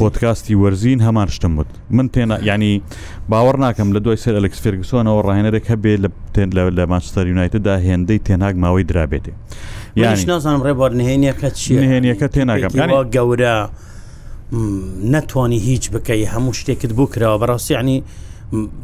پۆتکاستی 0.00 0.52
وەرزین 0.62 1.00
هەمان 1.06 1.28
شتم 1.30 1.56
بوت 1.56 1.66
من 1.90 2.08
تێنا 2.14 2.36
ینی 2.48 2.82
باوەڕ 3.30 3.56
ناکەم 3.64 3.88
لە 3.94 3.98
دوای 4.04 4.16
سەر 4.22 4.34
ئەلکس 4.38 4.58
فێرگسۆنەوە 4.64 5.20
ڕاهێنەرێک 5.26 5.64
هەبێ 5.72 5.94
لە 6.04 6.08
تێن 6.34 6.50
لە 6.78 6.84
ماچستەر 6.92 7.26
یونایتدا 7.32 7.74
هێندەی 7.86 8.18
تێناک 8.28 8.54
ماوەی 8.62 8.84
درابێتێ 8.90 9.32
یانیشنازانم 9.96 10.60
ڕێبار 10.66 10.92
نهێنیەکە 11.00 11.48
چی 11.58 11.72
هێنیەکە 11.92 12.26
تێناگەم 12.34 12.70
گەورە 13.16 13.54
نەتوانی 15.14 15.60
هیچ 15.68 15.84
بکەی 15.94 16.26
هەموو 16.32 16.52
شتێکت 16.60 16.92
بوو 16.96 17.12
کراوە 17.14 17.38
بەڕاستی 17.42 17.74
عنی 17.80 17.96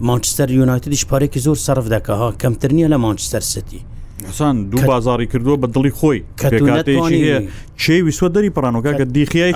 مانچستەر 0.08 0.48
یونایتدیش 0.58 1.02
پارێکی 1.12 1.40
زۆر 1.46 1.56
سرف 1.66 1.86
دەکەها 1.94 2.28
کەمتر 2.42 2.70
نییە 2.78 2.88
لە 2.92 2.96
مانچستەر 3.04 3.42
ستی 3.54 3.80
حسان 4.26 4.64
دوو 4.70 4.86
بازاری 4.86 5.26
کردووە 5.26 5.56
بە 5.62 5.66
دڵی 5.74 5.90
خۆی 5.90 6.24
کاتێکی 6.42 7.34
چێوی 7.82 8.12
سوە 8.12 8.28
دەری 8.34 8.50
پرانۆکە 8.56 8.92
کە 8.98 9.04
دیخیای 9.16 9.52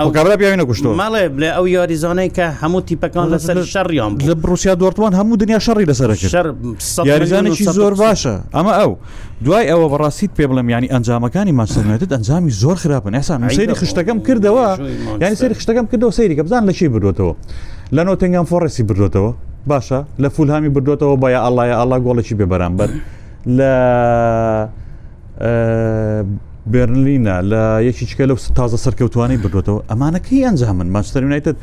ئەوگەڕبیاوینە 0.00 0.64
گوشتۆ 0.70 0.88
ماڵێ 1.02 1.22
لە 1.42 1.48
ئەو 1.56 1.66
یاریزانەی 1.76 2.30
کە 2.36 2.46
هەموو 2.62 2.80
تیپەکان 2.88 3.26
لەسەر 3.32 3.56
شەڕیان 3.72 4.12
لە 4.30 4.34
بروسیا 4.42 4.74
دووەوان 4.74 5.12
هەموو 5.20 5.36
دنیا 5.42 5.58
شەڕی 5.66 5.86
لەسەر 5.90 6.08
یاریزانێکی 7.08 7.64
زۆر 7.78 7.94
باشە 8.02 8.34
ئەمە 8.54 8.72
ئەو 8.80 8.90
دوای 9.44 9.66
ئەوە 9.70 9.86
بەڕاستیت 9.92 10.30
پێ 10.38 10.44
بڵم 10.50 10.66
ینی 10.74 10.88
ئەنجامەکانی 10.94 11.52
ماسەێتت 11.60 12.10
ئەنجامی 12.16 12.50
زۆر 12.62 12.76
خراپن 12.82 13.12
ئەسان 13.18 13.38
سری 13.58 13.74
خشتەکەم 13.80 14.18
کردەوە 14.26 14.64
یانی 15.22 15.34
سری 15.40 15.54
خشتەکەم 15.58 15.86
کردەوە 15.90 16.12
سەیری 16.18 16.36
کە 16.38 16.42
بزان 16.46 16.62
لەشی 16.68 16.88
بردوێتەوە 16.94 17.34
لە 17.96 18.02
نۆ 18.06 18.12
تنگام 18.22 18.44
فۆڕێسی 18.50 18.82
بردوێتەوە 18.88 19.32
باشە 19.68 20.00
لە 20.22 20.28
فولهامی 20.28 20.70
بردوێتەوە 20.74 21.16
بە 21.22 21.28
ئەلایە 21.44 21.76
ئەلا 21.80 21.98
گۆڵێکی 22.06 22.34
بێ 22.38 22.46
بەرامبەر 22.52 22.90
لە 23.58 23.72
بێرنلینە 26.72 27.36
لە 27.50 27.62
یەکیچکە 27.88 28.24
لەو 28.30 28.36
تازە 28.58 28.78
سەرکەوتوانی 28.84 29.36
بردوێتەوە 29.44 29.80
ئەمانەکەی 29.90 30.42
ئەنجامن 30.46 30.88
ماچتەرینایتت 30.96 31.56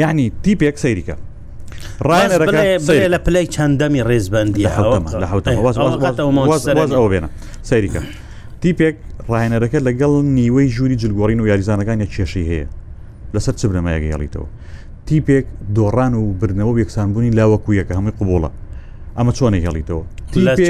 یعنی 0.00 0.24
تیپێک 0.44 0.76
سەیریکە 0.84 1.16
ڕایەرە 2.10 2.46
لە 3.14 3.18
پلەی 3.26 3.46
چەندەمی 3.54 4.02
ڕێزبندی 4.08 4.64
ئەو 4.66 4.86
بێنە 7.12 7.28
سەیریکە 7.70 8.00
تیپێک 8.62 8.96
ڕایەنەرەکە 9.30 9.78
لەگەڵ 9.88 10.12
نیوەی 10.38 10.66
ژووری 10.76 10.96
جلگۆڕین 11.02 11.40
و 11.42 11.46
یاریزانەکانی 11.50 12.06
کێشی 12.14 12.44
هەیە 12.50 12.66
لەسەر 13.34 13.54
چ 13.60 13.62
برەمایەگە 13.70 14.08
هێڵیتەوە 14.14 14.48
تیپێک 15.10 15.44
دۆڕان 15.76 16.12
و 16.22 16.34
برنەوە 16.40 16.72
یەکسانبوونی 16.82 17.30
لاوەکوویەکە 17.38 17.92
هەمی 17.98 18.12
قوبڵە 18.18 18.50
ئەمە 19.18 19.32
چۆنە 19.38 19.58
هێڵیتەوە 19.66 20.02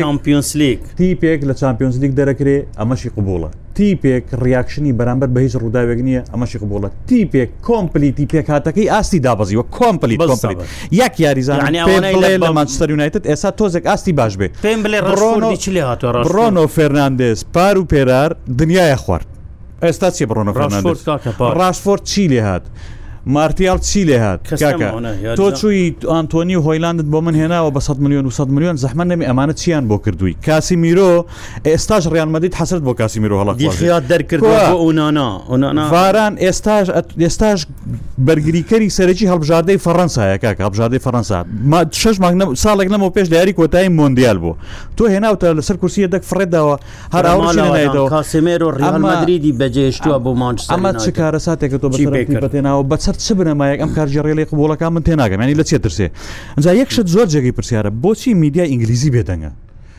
چمپیۆنسلیک 0.00 0.80
تیپێک 1.00 1.40
لە 1.49 1.54
چمپیۆنسلیک 1.61 2.12
دەرەکرێ 2.18 2.56
ئەمەشی 2.80 3.11
قوبڵە 3.16 3.49
تیپێک 3.76 4.25
ڕیاکشنی 4.42 4.92
بەرامبەر 4.99 5.28
بە 5.35 5.40
هیچ 5.44 5.54
ڕووداوێک 5.62 6.00
نییە 6.06 6.23
ئەمەشی 6.32 6.59
قوبڵە 6.62 6.88
تیپێک 7.09 7.50
کۆمپلیتی 7.68 8.26
پێکهاتەکەی 8.32 8.88
ئاستی 8.92 9.18
دابزیوە 9.26 9.64
کۆمپلی 9.78 10.16
یەک 11.02 11.14
یاریزانمانستر 11.25 12.88
یونایتت 12.90 13.25
ئێستا 13.30 13.50
تۆزێک 13.59 13.85
ئاستی 13.90 14.12
باش 14.12 14.32
بێ 14.40 14.49
پێم 14.64 14.80
بڵێ 14.85 14.99
ڕۆنۆ 16.35 16.64
فێرناندز 16.76 17.38
پار 17.54 17.78
و 17.78 17.85
پێرار 17.92 18.30
دنیاە 18.61 18.97
خوارد 19.04 19.26
ئێستا 19.82 20.09
چێ 20.16 20.25
بڕۆنە 20.30 20.52
ڕاشفۆرد 21.59 22.02
چی 22.02 22.28
لێ 22.28 22.40
هات. 22.42 22.62
مارتیال 23.27 23.79
چی 23.79 24.05
لێ 24.07 24.11
هات 24.11 24.41
تۆ 25.37 25.53
چووی 25.53 25.95
ئەتۆنی 26.03 26.57
و 26.57 26.62
هۆیلاندت 26.62 27.05
بۆ 27.12 27.15
من 27.21 27.35
هێناوە 27.35 27.73
بە 27.77 27.81
100 27.81 27.99
میلیۆن 28.00 28.27
و 28.27 28.31
100 28.31 28.49
میلیۆن 28.49 28.77
زەحمە 28.77 29.05
نەمی 29.05 29.27
ئەمانە 29.29 29.53
چیان 29.55 29.89
بۆ 29.89 29.99
کردووی 30.07 30.35
کاسی 30.47 30.77
میرۆ 30.77 31.25
ئێستاش 31.67 32.07
ڕیانمەدیت 32.09 32.55
حەسرت 32.57 32.83
بۆ 32.85 32.95
کاسی 32.95 33.21
میرۆ 33.21 33.57
هەڵات 33.57 34.11
دەرکردواران 34.11 36.37
ئێستاش 36.39 36.91
ئێستاش 37.21 37.65
بەرگریکەری 38.27 38.89
سەرەکی 38.97 39.27
هەڵبژاردەی 39.33 39.79
فەڕەنسایە 39.87 40.37
کاکە 40.43 40.61
هەبژاردەی 40.69 41.00
فەڕەنسا 41.05 41.37
شش 41.93 42.17
ساڵێک 42.55 42.89
نەمەوە 42.93 43.11
پێش 43.19 43.27
دیاری 43.29 43.53
کۆتایی 43.53 43.89
مۆندیال 43.89 44.39
بۆ 44.45 44.53
تۆ 44.97 45.05
هێناوتە 45.09 45.55
لەسەر 45.59 45.77
کورسیە 45.83 46.09
دەک 46.15 46.23
فڕێداوە 46.31 46.77
هەراوەەوە 47.15 48.11
کاسمێر 48.12 48.62
و 48.62 48.71
ڕیان 48.79 48.97
مادریدی 49.09 49.53
بەجێشتووە 49.61 50.17
بۆ 50.25 50.33
مانچ 50.41 50.59
ئەمە 50.71 50.93
چ 50.97 50.99
کارە 51.19 51.41
ساتێک 51.49 51.73
تۆ 51.83 51.87
بەتێناوە 52.41 52.91
بەچ 52.91 53.05
سەر 53.17 53.17
چ 53.25 53.33
بنەمایەک 53.38 53.81
ئەم 53.81 53.90
کارژێڕێ 53.97 54.35
لێ 54.38 54.45
قوڵەکە 54.50 54.88
من 54.95 55.02
تێناگەمانی 55.07 55.55
لە 55.61 55.64
چێ 55.69 55.79
ترسێ 55.85 56.07
ئەجا 56.57 56.73
یەکشت 56.81 57.07
زۆر 57.14 57.26
جێگەی 57.33 57.55
پرسیارە 57.59 57.90
بۆچی 58.02 58.35
میدیا 58.43 58.64
ئینگلیزی 58.73 59.11
بێدەنگە 59.17 59.50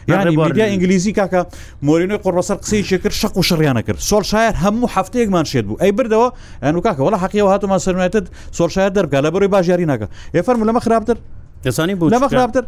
یانیا 0.10 0.65
ئینگلیزی 0.74 1.13
کاکە 1.20 1.41
مۆرینۆی 1.86 2.20
قڕسەر 2.24 2.58
قسەی 2.63 2.82
شکرد 2.89 3.12
شق 3.22 3.34
و 3.38 3.44
شڕیانە 3.50 3.82
کرد 3.88 4.00
سۆل 4.10 4.24
شاعر 4.32 4.53
هەموو 4.63 4.88
هەفتەیەکمان 4.96 5.46
شێت 5.51 5.65
بوو 5.70 5.77
ئەی 5.82 5.91
بردەوە 5.98 6.27
ئەن 6.63 6.75
و 6.77 6.82
کاکە 6.86 7.01
وڵە 7.06 7.18
حقیەوە 7.24 7.50
هاتوما 7.53 7.77
سەرێتت 7.86 8.25
سۆل 8.58 8.70
شاعر 8.75 8.91
دەرگا 8.98 9.20
لە 9.25 9.30
بڕی 9.34 9.48
باژیاری 9.53 9.86
ناکە 9.91 10.08
ێفەرمو 10.39 10.65
لەمە 10.70 10.80
خراپتر 10.86 11.18
دەسانی 11.65 11.96
بوو 12.00 12.10
لەمە 12.13 12.27
خراپتر 12.34 12.63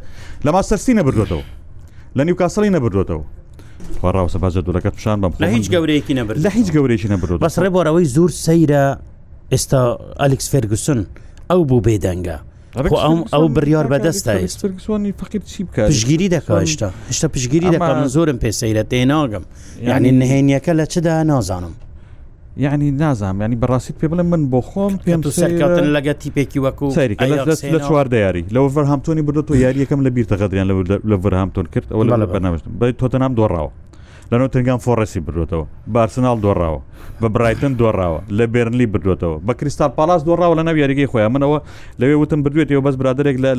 لە 0.45 0.49
ماستەرسی 0.55 0.93
نەبردوێتەوە 0.99 1.43
لە 2.17 2.21
نیوکاسەڵی 2.27 2.71
نەبردوێتەوە 2.75 3.23
ڕاوسە 4.15 4.37
باز 4.43 4.53
دوورەکەت 4.65 4.93
پیشان 4.97 5.17
بەم 5.23 5.31
لە 5.43 5.49
هیچ 5.55 5.67
گەورەیەکی 5.73 6.13
نەبر 6.19 6.35
لە 6.45 6.49
هیچ 6.57 6.67
گەورێکی 6.75 7.07
نەبرو 7.13 7.37
بەس 7.45 7.59
ڕێبەوەی 7.63 8.05
زور 8.15 8.29
سەیرە 8.45 8.83
ئێستا 9.53 9.81
ئەلکس 10.21 10.47
فێرگوسن 10.51 10.99
ئەو 11.49 11.59
بوو 11.69 11.81
بێدەنگە 11.87 12.37
ئەو 13.35 13.45
بڕیار 13.55 13.85
بەدەستانی 13.93 14.47
فقیر 15.21 15.41
چی 15.51 15.61
بکە 15.67 15.81
پشگیری 15.91 16.27
دەکە 16.35 16.51
هشتا 16.65 16.89
هشتا 17.09 17.27
پشگیری 17.35 17.67
دەکەم 17.75 17.99
زۆرم 18.15 18.37
پێسەیرە 18.45 18.83
تێناگەم 18.91 19.43
یعنی 19.89 20.09
نهێنیەکە 20.21 20.71
لە 20.79 20.85
چدا 20.93 21.13
نازانم 21.31 21.73
یعنی 22.65 22.87
نازام 23.03 23.35
ینی 23.45 23.57
بەڕاستیت 23.63 23.95
پێ 24.01 24.07
بڵێ 24.11 24.23
من 24.33 24.41
بۆ 24.53 24.59
خۆم 24.69 24.93
پێم 25.05 25.21
سەرکاتن 25.41 25.87
لەگە 25.95 26.13
تیپێکی 26.21 26.59
وەکو 26.65 26.87
لە 27.73 27.79
چوار 27.87 28.07
دیاری 28.13 28.43
لەوە 28.55 28.69
ڤەرهامتۆنی 28.75 29.23
بردە 29.27 29.41
تۆ 29.47 29.53
یاریەکەم 29.65 29.99
لە 30.05 30.09
بیرتەغەدریان 30.15 30.67
لە 31.11 31.17
ڤەرهامتۆن 31.23 31.65
کرد 31.73 31.87
ئەو 31.93 32.03
لە 32.23 32.27
بەنامشت 32.33 32.65
بە 32.79 32.85
تۆتەنام 33.01 33.31
دۆڕاوە 33.39 33.71
لەنەوە 34.31 34.49
تنگام 34.53 34.79
فۆڕێسی 34.85 35.19
بردوێتەوە 35.25 35.65
بارسنال 35.95 36.37
دۆڕاوە 36.45 36.79
بە 37.21 37.27
برایتن 37.35 37.73
دۆڕاوە 37.81 38.19
لە 38.37 38.45
بێرنلی 38.53 38.87
بردوێتەوە 38.93 39.35
بە 39.47 39.53
کریستال 39.59 39.89
پالاس 39.99 40.21
دۆڕاوە 40.27 40.55
لە 40.59 40.63
ناو 40.67 40.75
یاریگەی 40.83 41.07
خۆیان 41.11 41.31
منەوە 41.35 41.59
لەوێ 41.99 42.15
وتم 42.21 42.39
بردوێتەوە 42.45 42.81
بەس 42.85 42.95
برادێک 42.99 43.35
لە 43.45 43.51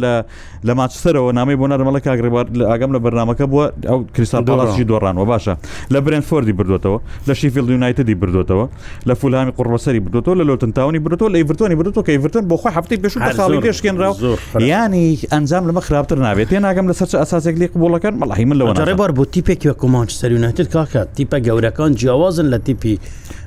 لە 0.67 0.73
ماچسەرەوە 0.81 1.33
نامی 1.39 1.57
بۆ 1.61 1.67
نەرمەڵە 1.73 2.01
کاگربار 2.07 2.45
ئاگەم 2.71 2.91
لە 2.97 3.01
بەرنمەکە 3.05 3.47
بووە 3.53 3.67
ئەو 3.89 3.99
کریستال 4.15 4.45
دۆڕاستی 4.49 4.85
دۆڕانەوە 4.91 5.27
باشە 5.33 5.55
لە 5.95 5.99
برنفۆردی 6.05 6.55
بردوێتەوە 6.59 6.97
لە 7.29 7.33
شیفیل 7.41 7.71
یونایتدی 7.71 8.15
بردوێتەوە 8.23 8.67
لە 9.09 9.15
فولامی 9.21 9.53
قڕبەسەری 9.59 10.01
بردوێتەوە 10.05 10.35
لە 10.41 10.45
لۆتن 10.49 10.71
تاونی 10.77 10.99
بردوێتەوە 11.05 11.31
لە 11.35 11.39
یڤرتۆنی 11.43 11.77
بردوێتەوە 11.81 12.03
کە 12.07 12.13
یڤرتۆن 12.19 12.45
بۆ 12.51 12.57
خۆ 12.63 12.69
هەفتەی 12.77 12.99
پێش 13.05 13.13
ساڵی 13.39 13.59
پێشکێنراوە 13.67 14.15
ینی 14.61 15.09
ئەنجام 15.33 15.65
لەمە 15.69 15.81
خراپتر 15.87 16.17
نابێت 16.27 16.49
تێ 16.53 16.59
ناگەم 16.67 16.87
لە 16.91 16.95
سەر 16.99 17.09
ئاساسێک 17.23 17.57
لێک 17.61 17.73
بۆڵەکەن 17.81 18.15
مەڵی 18.21 18.45
من 18.49 18.57
لەوە 18.59 18.89
ڕێبار 18.89 19.11
بۆ 19.19 19.23
تیپێکی 19.35 19.67
وەکومانچ 19.71 20.11
سەرونەتت 20.21 20.69
کاکە 20.75 21.01
تیپە 21.17 21.39
گەورەکان 21.47 21.91
جیاوازن 22.01 22.47
لە 22.55 22.59
تیپی 22.67 22.99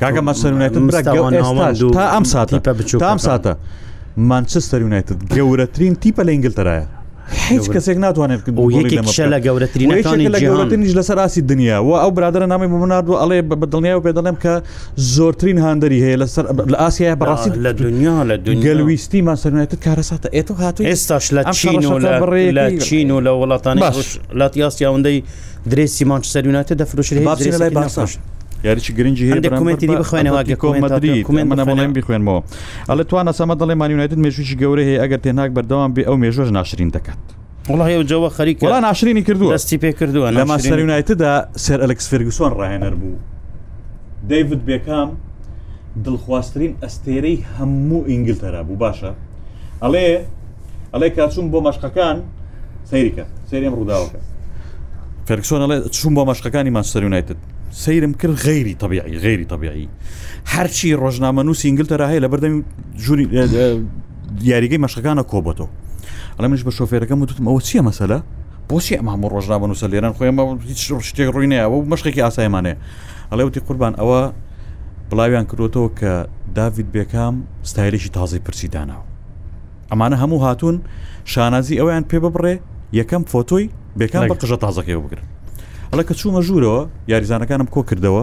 کاگە 0.01 0.22
مەسەرونێتن 0.29 0.88
تا 1.91 2.03
ئەم 2.15 2.24
ساتی 2.34 2.58
پە 2.65 2.72
بچوو 2.79 3.00
ئەم 3.12 3.20
ساتە 3.27 3.51
مانچستەر 4.32 4.79
یونایتت 4.86 5.17
گەورەترین 5.36 5.94
تیپە 6.03 6.22
لە 6.27 6.32
ئینگلتەرایە 6.36 6.86
هیچ 7.50 7.65
کەسێک 7.75 7.98
ناتوانێت 8.06 8.41
یەکێکشە 8.79 9.25
لە 9.34 9.38
گەورەترینش 9.46 10.91
لەسەر 11.00 11.17
ئاسی 11.24 11.41
دنیا 11.51 11.77
و 11.88 11.91
ئەو 12.03 12.12
برادرە 12.17 12.48
نامی 12.53 12.67
مناردو 12.72 13.13
ئەڵێ 13.22 13.39
بە 13.62 13.67
دڵنیا 13.74 13.96
و 13.98 14.01
پێ 14.06 14.12
دەڵێم 14.17 14.38
کە 14.44 14.53
زۆرترین 15.15 15.58
هاندەری 15.65 16.00
هەیە 16.06 16.17
لەسەر 16.22 16.44
لە 16.72 16.77
ئاسیای 16.84 17.15
بەڕاستی 17.22 17.50
لە 17.65 17.72
دنیا 17.84 18.15
لە 18.29 18.36
دونگەلویستی 18.46 19.20
ماسەرێتت 19.29 19.75
کارە 19.86 20.03
ساتە 20.12 20.27
ئێتۆ 20.36 20.53
هاتو 20.62 20.82
ئێستاش 20.89 21.25
لە 21.36 21.41
چین 21.60 21.86
و 21.94 21.98
لە 22.58 22.62
چین 22.88 23.10
و 23.15 23.20
لە 23.25 23.32
وڵاتانی 23.41 23.82
لات 24.39 24.53
یاسی 24.63 24.84
ئەوەندەی 24.88 25.17
درێسی 25.72 26.03
مانچ 26.12 26.25
سەروناتە 26.34 26.74
دەفرۆشت 26.82 27.13
لای 27.13 27.70
باساش. 27.77 28.12
یاریی 28.64 28.94
گرنگی 28.98 29.24
هەکومنتی 29.34 29.88
بخوێنەوە 30.02 30.42
کۆمەدری 30.62 31.14
منە 31.52 31.64
بەڵێم 31.70 31.92
بخوێنمەوە 31.98 32.40
ئەلە 32.90 33.04
توانە 33.10 33.32
سەمە 33.40 33.56
دەڵێ 33.62 33.76
مانیونایتت 33.82 34.18
مێژوی 34.24 34.56
گەورە 34.62 34.84
هەیە 34.90 35.00
ئەگەر 35.04 35.20
تێناک 35.26 35.50
بەردەوام 35.56 35.92
بێ 35.96 36.04
ئەو 36.10 36.18
مێژۆژ 36.24 36.50
ناشرین 36.58 36.90
دەکات. 36.96 37.22
جەوە 38.12 38.30
خەریکە 38.38 38.64
ناشرینی 38.88 39.24
کردو 39.28 39.46
دەستی 39.58 39.78
پێ 39.84 39.92
کردووە 40.00 40.28
لە 40.36 40.44
ماسەریونایتدا 40.52 41.32
سەر 41.66 41.80
ئەلکس 41.84 42.06
فرگوسۆن 42.12 42.52
ڕاهێنەر 42.60 42.94
بوو 43.02 43.16
دەیوت 44.30 44.62
بێکام 44.70 45.10
دڵخواستترین 46.06 46.74
ئەستێرەی 46.84 47.38
هەموو 47.58 48.02
ئینگلتەرا 48.12 48.62
بوو 48.68 48.78
باشە 48.84 49.12
ئەڵێ 49.84 50.08
ئەڵێ 50.94 51.10
کاچوم 51.18 51.46
بۆ 51.52 51.60
مەشقەکان 51.68 52.18
سەیریکە 52.92 53.26
سێریم 53.50 53.74
ڕووداوەکە 53.80 54.20
فەرکسۆن 55.28 55.60
ئەڵێ 55.66 55.78
چوم 55.98 56.14
بۆ 56.18 56.24
مەشقەکانی 56.32 56.72
ماسەریونایتت 56.78 57.40
سیرم 57.69 58.13
کرد 58.13 58.31
غیری 58.43 58.74
طبیعی 58.74 59.17
غیری 59.19 59.45
طبیعی 59.45 59.88
هەرچی 60.53 60.88
ڕۆژنامە 61.00 61.43
نووس 61.43 61.65
ئینگلتەرا 61.65 62.07
هەیە 62.12 62.19
لە 62.24 62.27
بەردەمی 62.31 62.62
ژووری 63.03 63.25
دیاریگەی 64.41 64.79
مەشەکانە 64.86 65.24
کۆبەتەوە 65.31 65.69
ئەلە 66.38 66.47
منش 66.47 66.63
بە 66.67 66.71
شۆفێرەکەم 66.77 67.19
وتم 67.21 67.45
ئەوە 67.50 67.62
چییە 67.67 67.81
مەسەلە 67.89 68.17
بۆچی 68.69 68.93
ئەمە 69.00 69.27
ڕۆژنامە 69.33 69.65
نووسە 69.69 69.88
لێران 69.91 70.13
خۆیمە 70.17 70.43
هیچ 70.69 70.81
شتێک 71.09 71.27
ڕووینەیە 71.36 71.65
و 71.71 71.83
مەشقێکی 71.91 72.21
ئاسایمانێ 72.27 72.74
ئەڵێ 73.31 73.43
وتی 73.47 73.59
قوربان 73.67 73.93
ئەوە 74.00 74.21
بڵاویان 75.09 75.45
کردوتەوە 75.50 75.89
کە 76.00 76.12
داوید 76.55 76.88
بێکام 76.95 77.36
ستایلێکی 77.69 78.09
تازی 78.17 78.39
پرسی 78.45 78.67
داناوە 78.75 79.05
ئەمانە 79.91 80.15
هەموو 80.24 80.41
هاتوون 80.45 80.75
شانازی 81.33 81.79
ئەویان 81.79 82.03
پێ 82.09 82.17
ببڕێ 82.25 82.53
یەکەم 83.00 83.24
فۆتۆی 83.31 83.65
بێکان 84.00 84.24
بە 84.31 84.36
قژە 84.41 84.57
تازەکەی 84.63 84.97
بگرن 85.03 85.27
ئەڵە 85.91 86.03
کە 86.08 86.13
چوومە 86.20 86.41
ژوورەوە 86.48 86.79
یاریزانەکانم 87.13 87.67
کۆ 87.75 87.82
کردەوە 87.89 88.22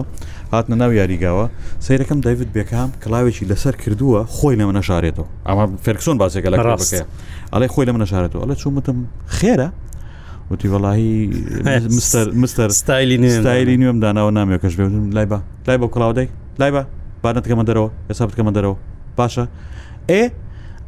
هاتنە 0.53 0.75
ناو 0.81 0.91
یاریگاوە 0.99 1.45
سیرەکەم 1.85 2.19
دەیوت 2.25 2.49
بێکام 2.55 2.89
کلااوێکی 3.03 3.45
لەسەر 3.51 3.75
کردووە 3.83 4.19
خۆی 4.35 4.55
لە 4.59 4.65
منەشارێتەوە 4.69 5.25
ئەمە 5.49 5.65
فێرکسۆن 5.83 6.15
باسێکە 6.21 6.49
لە 6.53 6.57
ڕاستەکە 6.67 7.05
ئەڵێ 7.53 7.67
خۆی 7.73 7.85
لە 7.87 7.93
منەشارێتەوە 7.95 8.41
ئەلە 8.45 8.55
چومتم 8.61 8.97
خێرە 9.37 9.69
وتی 10.51 10.67
وڵی 10.73 11.11
مستەر 12.41 12.69
ستایلی 12.81 13.17
نوێستایلی 13.23 13.75
نوێم 13.81 13.97
داناوە 14.03 14.31
نامێ 14.37 14.55
کەش 14.63 14.73
بێ 14.79 14.83
لای 15.15 15.27
بە 15.31 15.37
لای 15.67 15.77
بە 15.81 15.87
کڵاودەی 15.93 16.27
لای 16.61 16.71
بە 16.75 16.81
بانەتکەمە 17.23 17.63
دەرەوە 17.69 17.89
ئێستا 18.09 18.25
بکەمە 18.29 18.51
دەرەوە 18.57 18.75
باشە 19.17 19.45
ئێ 20.11 20.23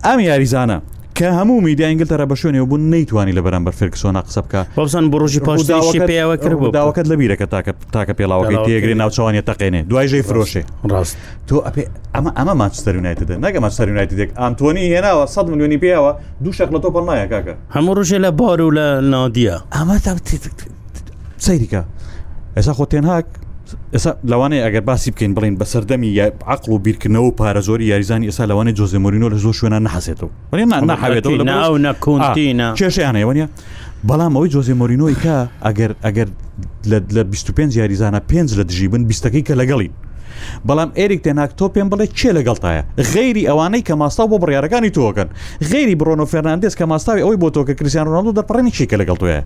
ئەم 0.05 0.19
یاریزانە 0.29 0.77
کە 1.17 1.23
هەموو 1.37 1.61
میدیا 1.65 1.87
ئینگلتەرە 1.91 2.25
بە 2.31 2.35
شوێنێ 2.41 2.57
بوون 2.69 2.81
نەیتوانانی 2.93 3.33
لە 3.37 3.41
بەرامبەر 3.45 3.73
فرکسۆنا 3.79 4.21
قسە 4.27 4.41
بکە 4.45 4.61
بەزان 4.79 5.05
بۆ 5.11 5.17
ڕۆژی 5.21 5.39
پاشداوەکە 5.47 6.01
پێیاوە 6.09 6.35
کرد 6.43 6.55
بۆ 6.61 6.67
داواکەت 6.77 7.07
لە 7.11 7.15
بیرەکە 7.19 7.45
تاکە 7.53 7.73
تاکە 7.95 8.13
پێڵاوەکەی 8.19 8.57
تێگری 8.67 8.93
ناوچوانی 9.01 9.41
تەقێنێ 9.49 9.81
دوای 9.89 10.07
ژەی 10.11 10.23
فرۆشێ 10.27 10.61
ڕاست 10.91 11.15
تۆ 11.47 11.55
ئەپێ 11.67 11.83
ئەمە 12.15 12.31
ئەمە 12.37 12.53
ماچستەرونایتدە 12.61 13.35
نەگە 13.45 13.59
ماچستەرونایتدێک 13.65 14.29
ئەمتۆنی 14.41 14.85
هێناوە 14.93 15.23
100 15.27 15.49
میلیۆنی 15.51 15.77
پێیاوە 15.83 16.11
دوو 16.43 16.51
شەق 16.57 16.69
لە 16.75 16.79
تۆ 16.83 16.87
پڵ 16.95 17.03
نایە 17.09 17.27
کاکە 17.33 17.53
هەموو 17.77 17.95
ڕژێ 17.99 18.17
لە 18.25 18.31
بار 18.39 18.61
و 18.61 18.71
لە 18.77 18.87
نادیە 19.13 19.55
ئەمە 19.75 19.97
تا 20.05 20.13
سەیریکە 21.45 21.81
ئێستا 22.57 22.73
خۆ 22.77 22.85
تێنهاک 22.93 23.25
ئێستا 23.95 24.09
لەوانەیە 24.31 24.63
ئەگەر 24.67 24.83
باسی 24.89 25.11
بکەین 25.13 25.33
بڵین 25.35 25.55
بە 25.59 25.65
سەردەمی 25.73 26.09
عقل 26.53 26.71
و 26.71 26.77
بیرکردنەوە 26.85 27.27
و 27.29 27.31
پارەزۆری 27.39 27.83
یاریزانی 27.91 28.27
ئێستا 28.31 28.43
لەوانێ 28.51 28.71
جۆزمۆرینۆ 28.79 29.27
لە 29.33 29.37
زۆر 29.43 29.53
شوێنە 29.59 29.79
نحسێتەوە 29.87 30.29
بڵێن 30.51 30.69
نحوێتەوە 30.89 31.75
نەکوتیە 31.85 32.73
کێشیانەیەوەنیە 32.79 33.45
بەڵام 34.09 34.33
ئەوەی 34.35 34.49
جۆزی 34.53 34.73
مۆرینۆی 34.81 35.15
کا 35.23 35.37
ئەگەر 35.65 35.91
ئەگەر 36.05 36.27
لە 37.17 37.21
25 37.31 37.75
یاریزانە 37.79 38.19
پێنج 38.29 38.49
لە 38.59 38.63
دژی 38.69 38.87
بن 38.93 39.03
بیستەکەی 39.09 39.43
کە 39.47 39.53
لەگەڵین 39.61 39.91
بەڵام 40.67 40.89
ئێریک 40.99 41.21
تێناک 41.25 41.51
تۆ 41.59 41.65
پێم 41.75 41.87
بڵێ 41.93 42.05
چێ 42.17 42.29
لەگەڵتایە 42.37 42.81
غیری 43.13 43.43
ئەوانەی 43.49 43.83
کە 43.87 43.93
ماستا 44.01 44.23
بۆ 44.31 44.37
بڕیارەکانی 44.43 44.91
تۆکەن 44.97 45.29
غیری 45.71 45.95
برۆنۆ 46.01 46.25
فەرناندس 46.33 46.73
کە 46.79 46.85
ماستاوی 46.91 47.21
ئەوی 47.25 47.37
بۆ 47.41 47.47
تۆکە 47.55 47.73
کریسیان 47.79 48.05
ڕۆناالدو 48.09 48.35
دەپڕێنی 48.39 48.71
چیکە 48.77 48.97
لەگەڵ 49.01 49.17
توە 49.21 49.39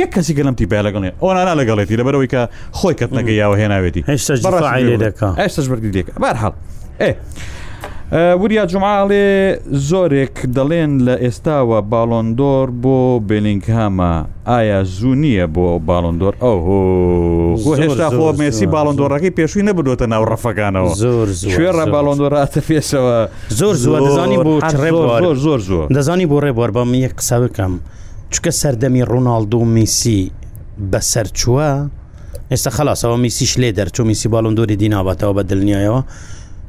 یەک 0.00 0.10
کەسی 0.14 0.32
گەلم 0.38 0.54
تی 0.58 0.66
پێ 0.70 0.78
لەگەڵێ 0.86 1.10
ئەوانە 1.22 1.52
لەگەڵێتی 1.60 1.94
لەبەرەوەی 2.00 2.28
کە 2.32 2.42
خۆی 2.78 2.94
کەت 2.98 3.10
نەگەیاوە 3.18 3.56
هێناوێتی 3.60 4.02
هێشتا 4.10 4.34
بەڕاستش 4.44 5.66
بەرگی 5.72 5.90
دێک 5.96 6.06
بارحاڵ 6.22 6.54
ئێ. 7.02 7.10
وریا 8.12 8.62
جمعاڵێ 8.72 9.58
زۆرێک 9.90 10.34
دەڵێن 10.56 10.92
لە 11.06 11.14
ئێستاوە 11.24 11.78
باڵۆندۆر 11.92 12.66
بۆ 12.82 13.20
بلینگهامە 13.28 14.14
ئایا 14.48 14.80
زوو 14.96 15.14
نییە 15.22 15.46
بۆ 15.54 15.66
باڵندۆر 15.88 16.34
ئەو 16.42 16.58
هێشتا 17.80 18.08
خۆ 18.16 18.28
مێسی 18.40 18.66
باڵندۆڕەکەی 18.74 19.32
پێشووی 19.38 19.64
نەبدۆتە 19.68 20.06
ناو 20.12 20.24
ڕەفەکانەوە 20.30 20.92
زۆر 21.02 21.28
شوێڕە 21.52 21.84
باڵندۆراتە 21.94 22.60
پێشەوە 22.68 23.16
زۆر 23.58 23.74
زۆر 23.84 24.00
دەزانی 24.06 24.38
بۆ 24.44 24.52
زۆر 25.22 25.34
زۆر 25.44 25.60
زۆر 25.68 25.86
دەزانی 25.96 26.26
بۆ 26.30 26.36
ڕێبوار 26.44 26.70
بەم 26.76 26.88
یەک 27.04 27.12
قسە 27.20 27.36
بکەم 27.44 27.72
چکە 28.32 28.50
سەردەمی 28.60 29.02
ڕووناالدو 29.10 29.60
میسی 29.76 30.22
بەسەر 30.92 31.26
چووە 31.38 31.70
ئێستا 32.52 32.70
خلاصەوە 32.76 33.16
میسیش 33.24 33.52
لێ 33.60 33.70
دەرچوو 33.78 34.04
میسی 34.10 34.28
باڵندۆری 34.32 34.74
دینابەتەوە 34.82 35.32
بە 35.36 35.42
دڵنیایەوە 35.50 36.02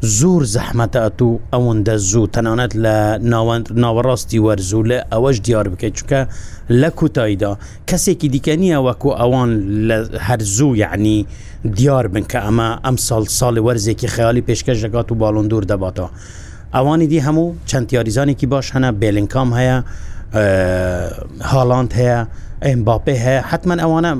زۆر 0.07 0.43
زەحمەتە 0.55 0.99
ئەت 1.05 1.21
و 1.21 1.39
ئەوەندە 1.53 1.95
زوو 2.09 2.27
تەنانەت 2.35 2.73
لە 2.83 3.19
ناوەڕاستی 3.83 4.39
وەرزوو 4.45 4.83
لە 4.89 4.97
ئەوەش 5.11 5.37
دیار 5.45 5.67
بکەیت 5.73 5.95
چکە 5.99 6.21
لە 6.81 6.89
کوتاییدا 6.99 7.51
کەسێکی 7.89 8.27
دیکە 8.33 8.55
نییە 8.61 8.79
وەکو 8.87 9.09
ئەوان 9.19 9.49
لە 9.89 9.97
هەر 10.27 10.39
زوو 10.55 10.75
یعنی 10.75 11.25
دیار 11.77 12.07
بن 12.07 12.23
کە 12.31 12.39
ئەمە 12.45 12.69
ئەم 12.85 12.97
ساڵ 13.07 13.23
ساڵی 13.39 13.61
وەرزێکی 13.67 14.07
خەیالی 14.15 14.41
پێشکەش 14.47 14.77
دەگات 14.85 15.07
و 15.11 15.15
باڵندور 15.21 15.63
دەباتەوە 15.71 16.09
ئەوانی 16.75 17.07
دی 17.11 17.19
هەموو 17.27 17.55
چەند 17.69 17.87
یاریزانێکی 17.93 18.47
باش 18.53 18.67
هەنا 18.75 18.91
بێلینکام 19.01 19.49
هەیە 19.59 19.77
هاڵاند 21.51 21.91
هەیە 21.99 22.19
ئەمباپێ 22.67 23.15
هەیە 23.25 23.41
حتمما 23.51 23.75
ئەوانە 23.83 24.11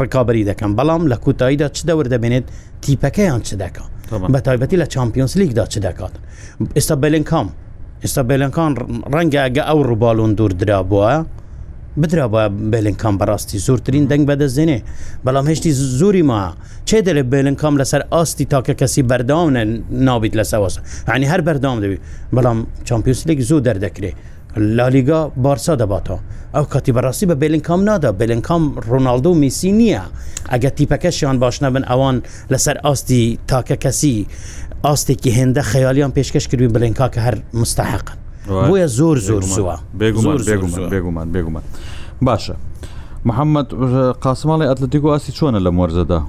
ڕکابی 0.00 0.44
دەکەن 0.50 0.70
بەڵام 0.78 1.02
لە 1.12 1.16
کوتاییدا 1.24 1.68
چ 1.76 1.78
دەور 1.88 2.06
دەبێنێت 2.14 2.46
تیپەکەیان 2.82 3.42
چ 3.48 3.50
دەکەن 3.64 3.88
بە 4.12 4.40
تایبەتی 4.46 4.76
لە 4.82 4.86
چمپیۆنس 4.94 5.36
لیگدا 5.36 5.64
چ 5.72 5.78
دەکات 5.86 6.14
ئێستا 6.76 6.94
بەلێن 7.04 7.24
کام 7.30 7.48
ئێستا 8.04 8.22
بەلێنکان 8.30 8.72
ڕەنگە 9.14 9.40
ئەگە 9.46 9.62
ئەو 9.68 9.80
ڕووباڵون 9.88 10.32
دوور 10.38 10.52
درابووە 10.60 11.12
بدرا 12.00 12.26
بە 12.34 12.42
بێلنکام 12.72 13.14
بەڕاستی 13.20 13.58
زۆرترین 13.66 14.04
دەنگ 14.10 14.24
بەدەزێنێ 14.30 14.78
بەڵام 15.26 15.46
هێشتی 15.50 15.70
زوری 15.98 16.22
ما 16.30 16.42
چێ 16.88 16.98
دەێ 17.06 17.24
بێلنکام 17.32 17.74
لەسەر 17.80 18.02
ئاستی 18.12 18.44
تاکە 18.52 18.74
کەسی 18.80 19.02
بەرداونە 19.10 19.62
نابیت 20.06 20.34
لە 20.40 20.44
سەوەسە 20.52 20.80
هەنی 21.10 21.26
هەر 21.32 21.40
بەردام 21.48 21.76
دەوی 21.84 21.96
بەڵام 22.34 22.58
چمپیوسلێک 22.88 23.40
زوو 23.50 23.60
دەردەکرێ 23.66 24.12
لالیگا 24.56 25.32
بارسا 25.36 25.76
دەباتەوە 25.76 26.18
ئەو 26.54 26.64
کاتی 26.64 26.92
بەڕاستی 26.92 27.26
بە 27.28 27.34
بلینکام 27.40 27.84
نادا 27.84 28.12
بلینکام 28.12 28.62
ڕۆناالدۆ 28.90 29.34
میسی 29.36 29.70
نییە 29.78 30.02
ئەگە 30.52 30.70
تیپەکەشیان 30.76 31.38
باش 31.38 31.62
نەبن 31.62 31.82
ئەوان 31.84 32.22
لەسەر 32.52 32.76
ئاستی 32.84 33.38
تاکە 33.48 33.76
کەسی 33.84 34.26
ئاستێکی 34.84 35.30
هێندە 35.36 35.62
خەیالیان 35.72 36.12
پێشکەش 36.16 36.48
کردوین 36.48 36.72
بلینکا 36.72 37.08
کە 37.14 37.18
هەر 37.18 37.36
مستحقن 37.54 38.16
بۆیە 38.46 38.86
زۆر 38.98 39.18
زۆر 39.18 39.42
سووە 39.42 39.76
بێگومان 40.00 41.28
بێگومان 41.32 41.62
باشە 42.24 42.54
محەممەد 43.28 43.68
قاسمماڵی 44.24 44.66
ئەتلتیک 44.70 45.04
و 45.04 45.08
ئاسی 45.12 45.32
چۆنە 45.36 45.60
لە 45.66 45.70
مۆرزەدا 45.76 46.20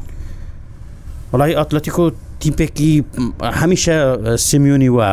وڵی 1.34 1.55
ئەتلتیک 1.58 1.99
و 1.99 2.10
تیپێکی 2.43 2.93
هەمیشە 3.62 3.95
سیمیونی 4.49 4.89
وە 4.97 5.08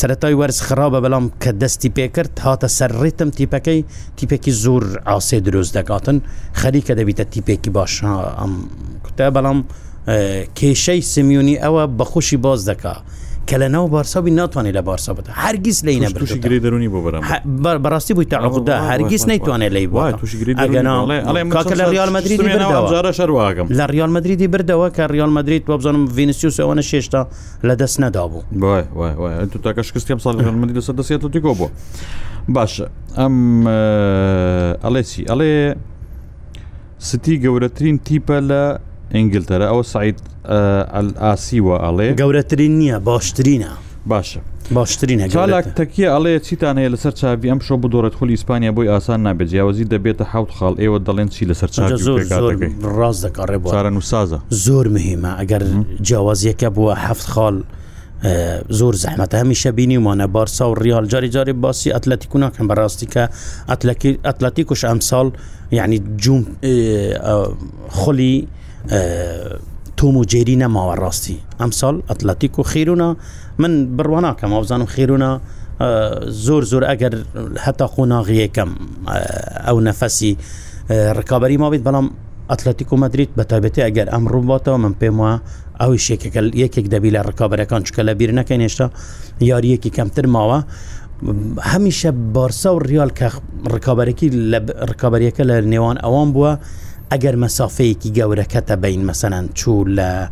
سەتای 0.00 0.34
وەرز 0.40 0.58
خراپە 0.66 0.98
بەڵام 1.04 1.24
کە 1.42 1.50
دەستی 1.62 1.90
پێکرد 1.96 2.32
هاتە 2.44 2.68
سەرڕێتم 2.78 3.30
تیپەکەی 3.38 3.80
تیپێکی 4.18 4.52
زۆر 4.62 4.84
ئاسێ 5.08 5.38
دروست 5.46 5.72
دەکاتن 5.78 6.16
خەریکە 6.60 6.92
دەبیتە 6.98 7.24
تیپێکی 7.32 7.70
باش 7.76 7.92
ئەم 8.40 8.52
کوتە 9.04 9.26
بەڵام 9.36 9.58
کێشەی 10.58 11.00
سیمیونی 11.12 11.56
ئەوە 11.64 11.82
بەخۆشی 11.98 12.38
باز 12.46 12.60
دەکات. 12.68 13.00
کە 13.46 13.56
لە 13.58 13.68
ناو 13.70 13.86
بارسابی 13.88 14.30
ناتوانێت 14.30 14.74
لە 14.74 14.78
بارسا 14.82 15.12
بێت 15.14 15.26
هەرگیز 15.28 15.84
لی 15.84 16.00
نەبرشیگری 16.06 16.58
دەرونی 16.64 16.88
بۆ 16.92 17.14
بەڕاستی 17.84 18.12
بووی 18.14 18.24
تاعدا 18.24 18.90
هەرگیز 18.90 19.22
نەیتوانێت 19.26 19.72
لی 19.72 19.86
کاکە 21.50 21.74
لە 21.74 21.82
ریال 21.90 22.10
مدرری 22.12 23.12
شەرواگەم 23.18 23.66
لە 23.78 23.86
ریال 23.94 24.10
مدرریدی 24.10 24.48
بردەوە 24.48 24.88
کە 24.96 25.00
ریال 25.12 25.30
مدرید 25.30 25.62
بۆ 25.66 25.70
بزانم 25.78 26.08
ڤینسیوس 26.16 26.60
ئەوەنە 26.60 26.80
شێشتا 26.90 27.26
لە 27.66 27.74
دەست 27.80 28.00
نەدا 28.00 28.24
بوو 28.28 28.42
تو 29.52 29.58
تاکە 29.64 29.80
شکستیم 29.82 30.18
ساڵ 30.18 30.36
مدی 30.36 30.74
دەسەر 30.80 30.94
دەسێت 30.98 31.32
دیکۆ 31.36 31.54
بوو 31.58 31.68
باشە 32.54 32.86
ئەم 33.18 33.64
ئەڵێسی 34.84 35.22
ئەڵێ 35.30 35.76
ستی 36.98 37.34
گەورەترین 37.44 37.96
تیپە 38.06 38.38
لە 38.50 38.62
ئینگلتەرە 39.14 39.66
ئەوە 39.72 39.82
سعید 39.84 40.18
ئاسیوە 40.48 41.76
ئەڵێ 41.84 42.08
گەورەترین 42.20 42.72
نییە 42.80 42.98
باشترینە 43.08 43.70
باشە 44.10 44.40
باشترینە 44.74 45.26
چالاک 45.32 45.66
تەکیە 45.80 46.08
ئەڵەیە 46.14 46.40
چیتان 46.46 46.76
هەیە 46.78 46.90
لەسەر 46.94 47.12
چاوی 47.20 47.48
ئەم 47.52 47.60
شۆ 47.66 47.74
بدۆرەت 47.82 48.14
خولی 48.18 48.32
ئیسپانیا 48.36 48.72
بۆی 48.76 48.88
ئاسان 48.92 49.20
نابێت 49.28 49.48
جیاوازی 49.52 49.84
دەبێتە 49.92 50.24
حوت 50.32 50.50
خاڵ 50.56 50.74
ئێوە 50.82 50.98
دەڵێن 51.06 51.28
چی 51.34 51.44
لەسەر 51.50 51.68
ڕاز 52.98 53.16
دەکارڕێ 53.26 53.58
بۆرە 53.64 53.90
نوسازە 53.96 54.38
زۆر 54.64 54.86
مهمە 54.96 55.32
ئەگەر 55.40 55.62
جیاوازیەکە 56.08 56.68
بووە 56.76 56.94
هەفت 57.06 57.26
خاڵ. 57.34 57.56
زۆر 58.78 58.94
زەحمەتە 59.04 59.36
هەمیشە 59.42 59.70
بینی 59.78 59.98
وانە 60.06 60.26
بارسا 60.34 60.70
و 60.70 60.74
ریال 60.74 61.06
جاری 61.06 61.28
جاری 61.28 61.52
باسی 61.52 61.92
ئەتلەتیکو 61.96 62.36
ناکەم 62.44 62.66
بەڕاستیکە 62.70 63.24
ئەتلەتیکوش 64.28 64.82
ئەمساڵ 64.88 65.26
یعنی 65.72 65.98
جوم 66.22 66.44
خولی 67.88 68.36
تۆم 70.04 70.16
و 70.16 70.24
جێری 70.32 70.56
نەماوە 70.62 70.94
ڕاستی 71.02 71.36
ئەمساڵ 71.60 71.94
ئەتلەتیک 72.08 72.54
و 72.58 72.62
خیرونە 72.70 73.08
من 73.58 73.72
بڕواناکەم 73.96 74.50
ئەوزان 74.56 74.82
و 74.82 74.86
خیرونە 74.94 75.30
زۆر 76.46 76.62
زۆر 76.72 76.84
ئەگەر 76.90 77.14
هەتا 77.64 77.86
قۆناغیەکەم 77.94 78.70
ئەو 79.66 79.78
نەفەسی 79.88 80.30
ڕکابی 81.18 81.56
ما 81.62 81.70
بێت 81.70 81.82
بەڵام 81.88 82.06
ئەتلەتیک 82.50 82.92
و 82.92 82.96
مدریت 82.96 83.30
بە 83.38 83.42
تایبەتی 83.50 83.82
ئەگەر 83.86 84.06
ئەم 84.14 84.24
ڕووباتەوە 84.32 84.78
من 84.84 84.94
پێم 85.00 85.16
وە 85.22 85.32
ئەوی 85.80 85.98
شێکەکە 86.06 86.40
یەکێک 86.62 86.86
دەبی 86.94 87.10
لە 87.16 87.20
ڕکابەکان 87.28 87.82
چکە 87.88 88.00
لە 88.08 88.12
بیر 88.18 88.30
نەکەین 88.38 88.60
هێشتا 88.66 88.86
یاریەکی 89.50 89.90
کەمتر 89.96 90.26
ماوە 90.36 90.58
هەمیشە 91.72 92.10
بارسا 92.34 92.70
و 92.74 92.78
ریال 92.78 93.10
کە 93.18 93.26
ڕکابەرەکی 93.74 94.28
لە 94.52 94.58
ڕکابەریەکە 94.90 95.42
لە 95.50 95.56
نێوان 95.72 95.96
ئەوان 96.04 96.28
بووە 96.34 96.52
ئەگەر 97.14 97.36
مەسافەیەکی 97.44 98.10
گەورەکەتە 98.18 98.74
بین 98.84 99.02
مەسەەن 99.08 99.46
چوو 99.58 99.78
لەه 99.96 100.30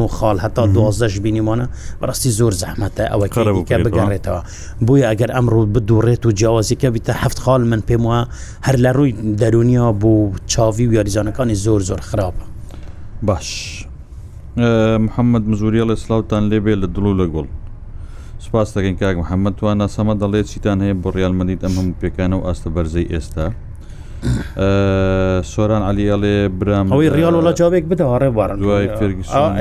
و 0.00 0.06
خاڵ 0.16 0.36
هەتا 0.44 0.62
دوازەش 0.76 1.14
بینیمانە 1.26 1.66
بەڕاستی 2.00 2.30
زۆر 2.38 2.52
زەحمەتە 2.62 3.04
ئەوە 3.12 3.26
کارەکە 3.34 3.76
بگەڕێتەوە 3.86 4.40
بووی 4.86 5.04
ئەگەر 5.10 5.30
ئەمڕۆ 5.36 5.60
بدوڕێت 5.74 6.22
و 6.26 6.30
جیاوازیکە 6.38 6.88
بیتە 6.94 7.12
هەفت 7.22 7.38
خاڵ 7.44 7.62
من 7.70 7.82
پێم 7.88 8.02
وە 8.10 8.20
هەر 8.66 8.76
لە 8.84 8.90
ڕووی 8.96 9.12
دەرونیە 9.40 9.86
بوو 10.00 10.32
چاوی 10.52 10.86
و 10.88 10.92
یاریزانەکانی 10.96 11.54
زۆر 11.64 11.80
زۆر 11.88 12.00
خراپە 12.10 12.44
باش 13.22 13.48
محەممەد 15.06 15.44
مزوریە 15.50 15.84
لە 15.90 15.94
سلااوان 16.02 16.44
لێبێ 16.50 16.74
لە 16.82 16.86
دڵ 16.94 17.04
و 17.12 17.14
لە 17.20 17.26
گوڵ 17.34 17.48
سپاس 18.44 18.68
دەکەین 18.76 18.96
کاک 19.00 19.16
محەممەد 19.22 19.54
توان 19.58 19.76
ناسەمە 19.82 20.14
دەڵێ 20.22 20.40
چیتان 20.50 20.78
هەیە 20.84 20.94
بۆ 21.02 21.08
ڕالمەدیت 21.16 21.60
ئەم 21.64 21.74
هەموو 21.78 21.94
پێکانە 22.02 22.34
و 22.38 22.44
ئاستە 22.46 22.68
بەرزەی 22.74 23.06
ئێستا 23.12 23.46
سۆران 25.52 25.82
علیڵێ 25.88 26.38
برام 26.58 26.86
ئەوەی 26.92 27.08
ریال 27.16 27.34
وڵە 27.40 27.52
جاابێک 27.60 27.84
بدەوە 27.90 28.16
ڕێبارن 28.22 28.58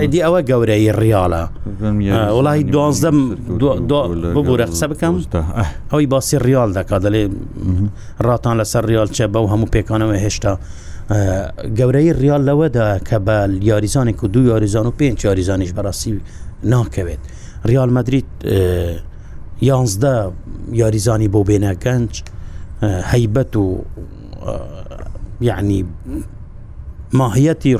ئەدی 0.01 0.21
ئەوە 0.25 0.39
گەورەی 0.49 0.87
ریالە 1.03 1.43
وڵی 2.37 2.61
دوازدەم 2.73 3.17
ببوورە 4.35 4.65
قسە 4.71 4.85
بکەم 4.91 5.15
ئەوی 5.91 6.05
باسی 6.13 6.37
ریال 6.47 6.69
دەکات 6.77 7.01
دەڵێ 7.05 7.23
ڕاتان 8.25 8.55
لەسەر 8.61 8.83
ریال 8.91 9.07
چە 9.15 9.23
بەو 9.33 9.45
هەموو 9.53 9.71
پێکانەوە 9.75 10.15
هێشتا 10.23 10.53
گەورەی 11.77 12.09
ریال 12.23 12.41
لەوەدا 12.49 12.85
کە 13.07 13.17
بە 13.25 13.37
یاریزانێک 13.69 14.19
و 14.23 14.27
دوو 14.33 14.43
یاریزان 14.51 14.85
و 14.87 14.93
پێنج 14.99 15.17
یاریزانیش 15.25 15.71
بەڕاستی 15.77 16.11
ناکەوێت 16.71 17.21
ریال 17.69 17.89
مدریت 17.97 18.29
یانزدە 19.69 20.15
یاریزانی 20.81 21.27
بۆ 21.33 21.39
بێنە 21.49 21.73
گەنج 21.85 22.11
هەیبەت 23.11 23.53
و 23.63 23.65
یعنی 25.41 25.85
ماهیەتی 27.19 27.73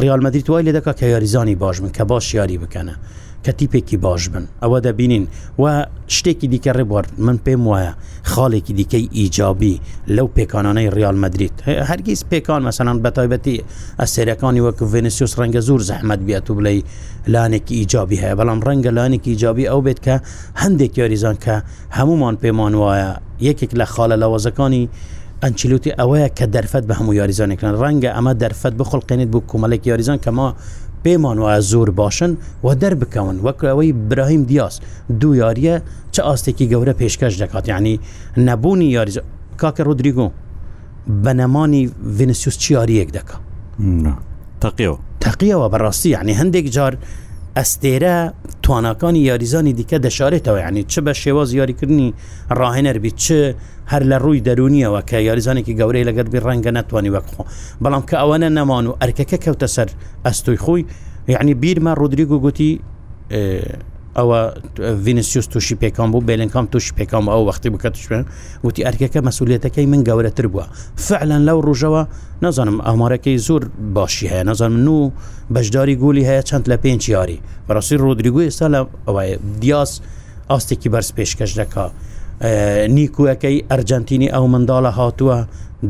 ڕیال 0.00 0.20
مەدرری 0.24 0.42
توای 0.46 0.64
لێ 0.66 0.72
دەکات 0.78 0.96
کە 1.00 1.04
یاریزانی 1.06 1.54
باش 1.54 1.82
من 1.82 1.92
کە 1.92 2.00
باش 2.02 2.34
یاری 2.34 2.58
بکەنە 2.62 2.94
کە 3.48 3.52
تیپێکی 3.60 3.96
باش 4.04 4.28
بن 4.32 4.44
ئەوە 4.62 4.78
دەبینین 4.86 5.24
و 5.62 5.64
شتێکی 6.16 6.46
دیکە 6.52 6.70
ڕێبوار 6.78 7.06
من 7.26 7.36
پێم 7.46 7.60
وایە 7.70 7.92
خاڵێکی 8.32 8.72
دیکەی 8.80 9.04
ئیجابی 9.18 9.74
لەو 10.16 10.28
پێکانانەی 10.36 10.88
ریالمەدریت 10.96 11.56
هەرگیز 11.90 12.20
پێکان 12.32 12.60
مەسەنان 12.68 12.98
بەتایبەتی 13.04 13.56
ئەسێرەکانی 14.00 14.60
وەکو 14.66 14.84
ڤێنسیوس 14.92 15.32
ڕەنگە 15.40 15.60
زور 15.68 15.80
زەحمت 15.88 16.20
بێت 16.26 16.46
و 16.50 16.54
بڵێ 16.58 16.72
لانێکی 17.32 17.74
ئیجابی 17.78 18.18
هەیە 18.22 18.34
بەڵام 18.38 18.60
ڕەنگە 18.66 18.90
لانێکی 18.98 19.30
ئیجابی 19.32 19.64
ئەو 19.70 19.80
بێت 19.86 20.00
کە 20.06 20.14
هەندێک 20.62 20.92
یاریزان 21.00 21.36
کە 21.44 21.54
هەمومان 21.96 22.34
پێمان 22.42 22.74
وایە 22.82 23.10
یەکێک 23.48 23.70
لە 23.80 23.86
خاڵە 23.92 24.16
لەوازەکانی 24.22 24.84
ئەنچلوتی 25.42 25.90
ئەوەیە 25.98 26.28
کە 26.38 26.44
دەرفەت 26.54 26.84
بە 26.88 26.94
هەموو 26.98 27.14
یاریزانێکن 27.20 27.66
ڕەنگە 27.82 28.10
ئەمە 28.16 28.32
دەرفەت 28.42 28.74
بخڵقێنیت 28.80 29.28
بۆ 29.32 29.38
کومەلێک 29.50 29.82
یاریزان 29.90 30.18
کەما 30.24 30.48
پێمان 31.04 31.38
وایە 31.44 31.60
زۆر 31.72 31.88
باشن 32.00 32.30
و 32.64 32.68
دەربکەون 32.82 33.36
وەکرەوەی 33.46 33.92
براهیم 34.08 34.42
دیاس 34.50 34.74
دوو 35.20 35.32
یاریە 35.42 35.74
چه 36.14 36.20
ئاستێکی 36.28 36.66
گەورە 36.72 36.94
پێشکەش 37.00 37.34
دەکات 37.42 37.64
یعنی 37.72 37.94
نەبوونی 38.46 38.88
یاری 38.96 39.12
کاکە 39.60 39.82
ڕۆدریگۆ 39.86 40.28
بە 41.22 41.32
نەمانی 41.40 41.82
ڤینسیوس 42.18 42.56
چیاریەک 42.62 43.08
دەکە 43.16 43.36
تەقیەوە 44.62 44.98
تەقیەوە 45.22 45.66
بەڕاستی 45.72 46.08
یعنی 46.16 46.32
هەندێک 46.40 46.66
جار 46.76 46.92
ئەستێرە 47.56 48.16
توانەکانی 48.64 49.20
یاریزانی 49.30 49.72
دیکە 49.78 49.98
دەشارێتەوە 50.06 50.58
یعنی 50.64 50.82
چ 50.84 50.94
بە 51.04 51.12
شێواز 51.22 51.48
یاریکردنی 51.60 52.08
ڕاهێنەربی 52.58 53.12
چ 53.22 53.26
هەر 53.92 54.02
لە 54.10 54.16
ڕووی 54.24 54.40
دەرونیەوە 54.46 55.00
کە 55.10 55.18
یاریزانێکی 55.28 55.74
گەورەی 55.80 56.04
لەگەر 56.08 56.26
بی 56.32 56.38
ڕەنگە 56.46 56.72
نتوانانی 56.78 57.10
وەکخۆ 57.16 57.42
بەڵام 57.82 58.02
کە 58.08 58.14
ئەوەنە 58.22 58.48
نەمان 58.58 58.84
و 58.86 58.92
ئەرکەکە 59.00 59.38
کەوتە 59.44 59.68
سەر 59.76 59.88
ئەستوی 60.26 60.58
خۆی 60.64 60.82
یعنی 61.34 61.52
بیرمە 61.62 61.92
ڕودریگ 62.00 62.30
و 62.34 62.38
گوتی 62.44 62.70
ئەوە 64.18 64.38
ڤینسیوس 65.06 65.46
تووشی 65.52 65.76
پێکان 65.82 66.08
بوو 66.12 66.26
بێلنکام 66.28 66.66
تووشی 66.72 66.92
پێکام 66.98 67.24
ئەو 67.32 67.42
وەختی 67.48 67.70
بکەتشێن 67.74 68.22
وتی 68.66 68.80
ئەرکەکە 68.86 69.20
مەسوولێتەکەی 69.28 69.86
من 69.92 70.00
گەورەتر 70.08 70.46
بووە 70.52 70.64
فعلەن 71.06 71.42
لەو 71.48 71.58
ڕژەوە 71.68 72.02
نازانم 72.44 72.76
ئامارەکەی 72.86 73.36
زۆر 73.46 73.62
باشی 73.96 74.28
هەیە 74.32 74.44
نازانم 74.50 74.88
و 74.94 75.10
بەشداری 75.54 75.94
گولی 76.02 76.24
هەیە 76.30 76.42
چەند 76.48 76.64
لە 76.70 76.76
پێنج 76.84 77.02
یاری 77.16 77.38
بەڕاستی 77.68 77.96
ڕۆدریگو 78.04 78.40
ئێستا 78.48 78.66
لە 78.74 78.80
ئەوە 79.06 79.22
دیاس 79.62 79.92
ئاستێکی 80.50 80.88
بەرز 80.94 81.08
پێشکەش 81.16 81.52
دەکات. 81.60 81.92
نیکوەکەی 82.96 83.56
ئەرجنتینی 83.70 84.28
ئەو 84.34 84.44
منداڵە 84.54 84.90
هاتووە 84.98 85.36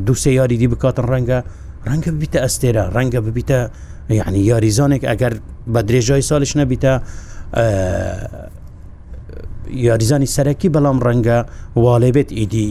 دووسێ 0.07 0.31
یاری 0.41 0.57
دی 0.62 0.67
بکاتن 0.73 1.07
ڕەنگە 1.12 1.38
ڕەنگە 1.88 2.11
ببیتە 2.17 2.38
ئەستێرە 2.45 2.85
ڕەنگە 2.97 3.21
ببیتە 3.27 3.61
یعنی 4.21 4.41
یاریزانێک 4.53 5.03
ئەگەر 5.11 5.35
بە 5.73 5.81
درێژای 5.88 6.23
ساڵش 6.31 6.53
نەبیتە 6.61 6.95
یاریزانی 9.71 10.27
سەرەکی 10.37 10.69
بەڵام 10.75 10.99
ڕەنگە 11.07 11.39
والێبێت 11.85 12.31
ئیدی 12.39 12.69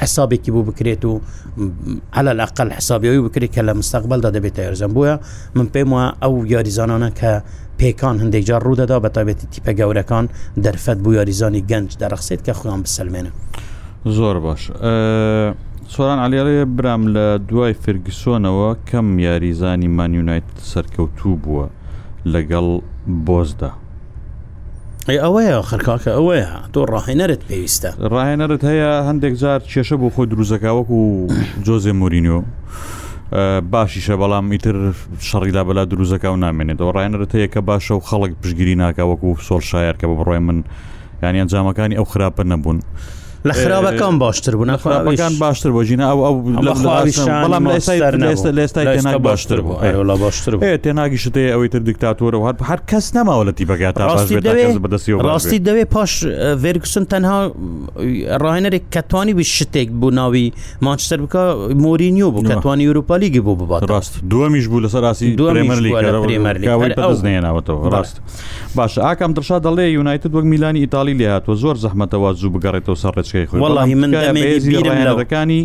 حسابێکی 0.00 0.50
بوو 0.52 0.62
بکرێت 0.68 1.02
و 1.04 1.12
على 2.16 2.32
لەقل 2.40 2.68
حسابەوەی 2.78 3.20
بکرێت 3.26 3.52
کە 3.56 3.62
لە 3.68 3.72
مستقبلدا 3.80 4.30
دەبێت 4.36 4.56
یاریزان 4.64 4.90
بووە 4.96 5.12
من 5.56 5.66
پێم 5.74 5.90
وە 5.94 6.02
ئەو 6.22 6.32
یاریزانانە 6.54 7.10
کە 7.20 7.32
پێکان 7.80 8.16
هەندێک 8.22 8.44
جار 8.48 8.62
ڕوودەدا 8.66 8.98
بە 9.04 9.08
تابێتی 9.16 9.46
تیپە 9.52 9.72
گەورەکان 9.80 10.24
دەرفەت 10.64 10.98
بوو 11.04 11.14
یاریزانی 11.18 11.62
گەنج 11.70 11.88
دەرەخسێت 12.02 12.40
کە 12.46 12.52
خۆیان 12.58 12.80
بسلمێنە 12.86 13.30
زۆر 14.16 14.36
باش 14.44 14.62
سۆران 15.94 16.18
علیێ 16.26 16.64
برام 16.76 17.02
لە 17.14 17.26
دوای 17.48 17.74
فرگسۆنەوە 17.84 18.70
کەم 18.90 19.06
یاریزانی 19.26 19.88
مانیونایت 19.98 20.46
سەرکەوتوو 20.72 21.36
بووە 21.44 21.66
لەگەڵ 22.32 22.66
بۆزدا 23.26 23.70
ئەوەیە 25.14 25.56
خەرکاکە 25.68 26.10
ئەوەیە 26.18 26.48
تۆ 26.74 26.80
ڕاهێنەرت 26.92 27.40
پێویستە 27.48 27.90
ڕاهێنەرت 28.12 28.62
هەیە 28.70 28.90
هەندێک 29.08 29.34
جار 29.42 29.60
کێشە 29.72 29.96
بۆ 30.00 30.08
خۆی 30.14 30.28
دروزەکەوەک 30.32 30.88
و 30.98 31.00
جۆزێ 31.66 31.92
مورینیۆ. 32.00 32.38
باشیشە 33.72 34.14
بەڵام 34.20 34.46
ئیتر 34.52 34.76
شەڕیدا 35.28 35.62
بەلا 35.68 35.84
دروزەکە 35.90 36.28
و 36.34 36.38
نامێنێتەوە 36.44 36.90
ڕایەنرت 36.96 37.30
هەیە 37.36 37.48
کە 37.54 37.60
باشە 37.68 37.92
و 37.98 38.04
خەڵک 38.08 38.32
پشگیری 38.40 38.74
ناکە 38.82 39.02
وەکو 39.10 39.30
سۆل 39.46 39.62
شاعر 39.70 39.94
کە 40.00 40.06
بڕۆی 40.10 40.40
من 40.48 40.58
یانی 41.22 41.38
ئەنجامەکانی 41.42 41.96
ئەو 41.98 42.06
خراپە 42.12 42.42
نەبوون. 42.52 42.78
لە 43.48 43.52
خراپەکان 43.54 44.18
باشتر 44.24 44.54
بوون 44.56 44.76
خراپەکان 44.76 45.34
باشتر 45.44 45.70
بۆ 45.76 45.82
ژینە 45.88 46.04
ئەو 46.10 46.34
بەڵام 46.68 47.64
لێستا 47.68 48.50
لێستا 48.58 49.18
باشتر 49.28 49.60
بوو 49.66 50.16
باشتر 50.24 50.52
تێناگیشتێ 50.84 51.42
ئەوەی 51.54 51.68
تر 51.72 51.80
دیکتاتۆرە 51.90 52.36
هەر 52.46 52.56
هەر 52.70 52.80
کەس 52.90 53.06
نەماوە 53.16 53.42
لە 53.48 53.52
تیبگات 53.58 53.94
ڕاستی 55.28 55.58
دەوێ 55.66 55.84
پاش 55.94 56.12
ڤێرکسن 56.62 57.04
تەنها 57.12 57.38
ڕاهێنەرێک 58.42 58.84
کەتوانی 58.94 59.34
ب 59.38 59.40
شتێک 59.56 59.88
بوو 60.00 60.10
ناوی 60.10 60.46
ماچتر 60.86 61.18
بکە 61.24 61.42
مۆرینیۆ 61.84 62.28
بوو 62.34 62.42
کەتوانی 62.50 62.84
ئوروپالیگی 62.90 63.40
بۆ 63.46 63.52
ببات 63.60 63.82
ڕاست 63.92 64.14
دووەمیش 64.32 64.66
بوو 64.70 64.80
لەسەر 64.86 65.00
ڕاستی 65.06 65.26
دوێمەرلیەوەەوە 65.40 66.92
ڕاست 67.94 68.16
باشە 68.78 68.98
ئاکەم 69.06 69.32
درشا 69.34 69.58
دەڵێ 69.66 69.86
یونایتت 69.98 70.30
وەک 70.36 70.44
میلانی 70.52 70.80
ئیتالی 70.80 71.14
لێ 71.18 71.26
هاتوە 71.36 71.54
زۆر 71.62 71.76
زەحمەتەوە 71.84 72.28
زوو 72.40 72.50
بگەڕێتەوە 72.54 72.96
سەرڕێچ 73.02 73.35
نسخەی 73.44 73.46
خۆی 73.60 73.70
وڵی 73.76 73.94
من 74.00 74.10
ڕایەنەکانی 74.18 75.62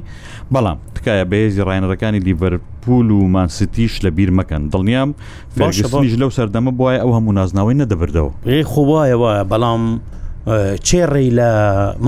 بەڵام 0.54 0.78
تکایە 0.96 1.26
بەهێزی 1.32 1.62
ڕایەنەکانی 1.68 2.20
لیڤەرپول 2.28 3.08
و 3.18 3.28
مانسیتیش 3.36 4.00
لە 4.06 4.10
بیر 4.18 4.32
مەکەن 4.40 4.62
دڵنیام 4.74 5.10
فێژنیش 5.58 6.14
لەو 6.22 6.30
سەردەمە 6.38 6.72
بواە 6.80 6.98
ئەو 7.04 7.12
هەموو 7.18 7.34
نازناوی 7.40 7.76
نەدەبردەوە 7.82 8.32
ێ 8.48 8.58
خۆواایەوە 8.72 9.30
بەڵام 9.52 9.84
چێڕی 10.88 11.28
لە 11.40 11.50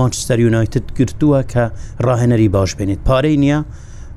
مانچستەر 0.00 0.38
یونایتت 0.46 0.86
گرتووە 0.98 1.40
کە 1.52 1.64
ڕاهێنەری 2.06 2.48
باش 2.54 2.70
بێنیت 2.78 3.00
پارەی 3.08 3.36
نییە 3.42 3.60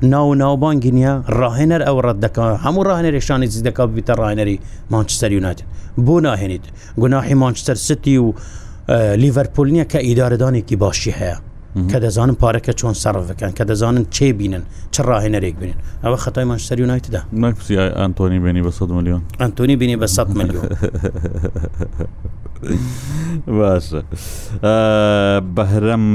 ناو 0.01 0.33
ناوبانگی 0.35 0.91
نیە 0.97 1.13
ڕاهێنەر 1.39 1.81
ئەو 1.87 1.97
ڕەت 2.05 2.17
دەکە 2.25 2.45
هەموو 2.65 2.83
ڕاهێنەرێکشانی 2.87 3.47
زی 3.53 3.61
دەکات 3.67 3.89
بیتە 3.95 4.13
ڕاهێنەری 4.19 4.57
مانچستەر 4.93 5.31
یونایت 5.37 5.59
بۆ 6.05 6.15
ناهێنیت 6.27 6.65
گوناحی 7.01 7.35
مانچستەر 7.43 7.77
ستی 7.87 8.17
و 8.17 8.33
لیڤەرپول 8.91 9.69
نییە 9.75 9.85
کە 9.93 9.97
ئیدارەدانێکی 9.99 10.75
باشی 10.75 11.11
هەیە 11.11 11.37
کە 11.91 11.97
دەزانم 12.05 12.35
پارەکە 12.43 12.73
چۆن 12.79 12.93
سەرفەکەن 13.03 13.51
کە 13.57 13.63
دەزانن 13.71 14.05
چێ 14.15 14.27
بینن 14.39 14.63
چ 14.91 14.95
ڕاهێنەرێک 15.01 15.55
بین 15.59 15.73
ئەوە 16.03 16.17
خەتای 16.23 16.45
مانچستەر 16.49 16.79
یونایتدا 16.79 17.21
نکوسی 17.33 17.75
ئەنتۆنی 17.99 18.39
بینی 18.45 18.61
بە 18.63 18.69
100 18.71 18.91
میلیۆن 18.91 19.21
ئەنتۆنی 19.41 19.75
بینی 19.81 19.97
بە 20.01 20.05
100 20.05 20.27
میلیۆن 20.37 20.63
باشە 23.57 24.01
بەهرەم 25.55 26.05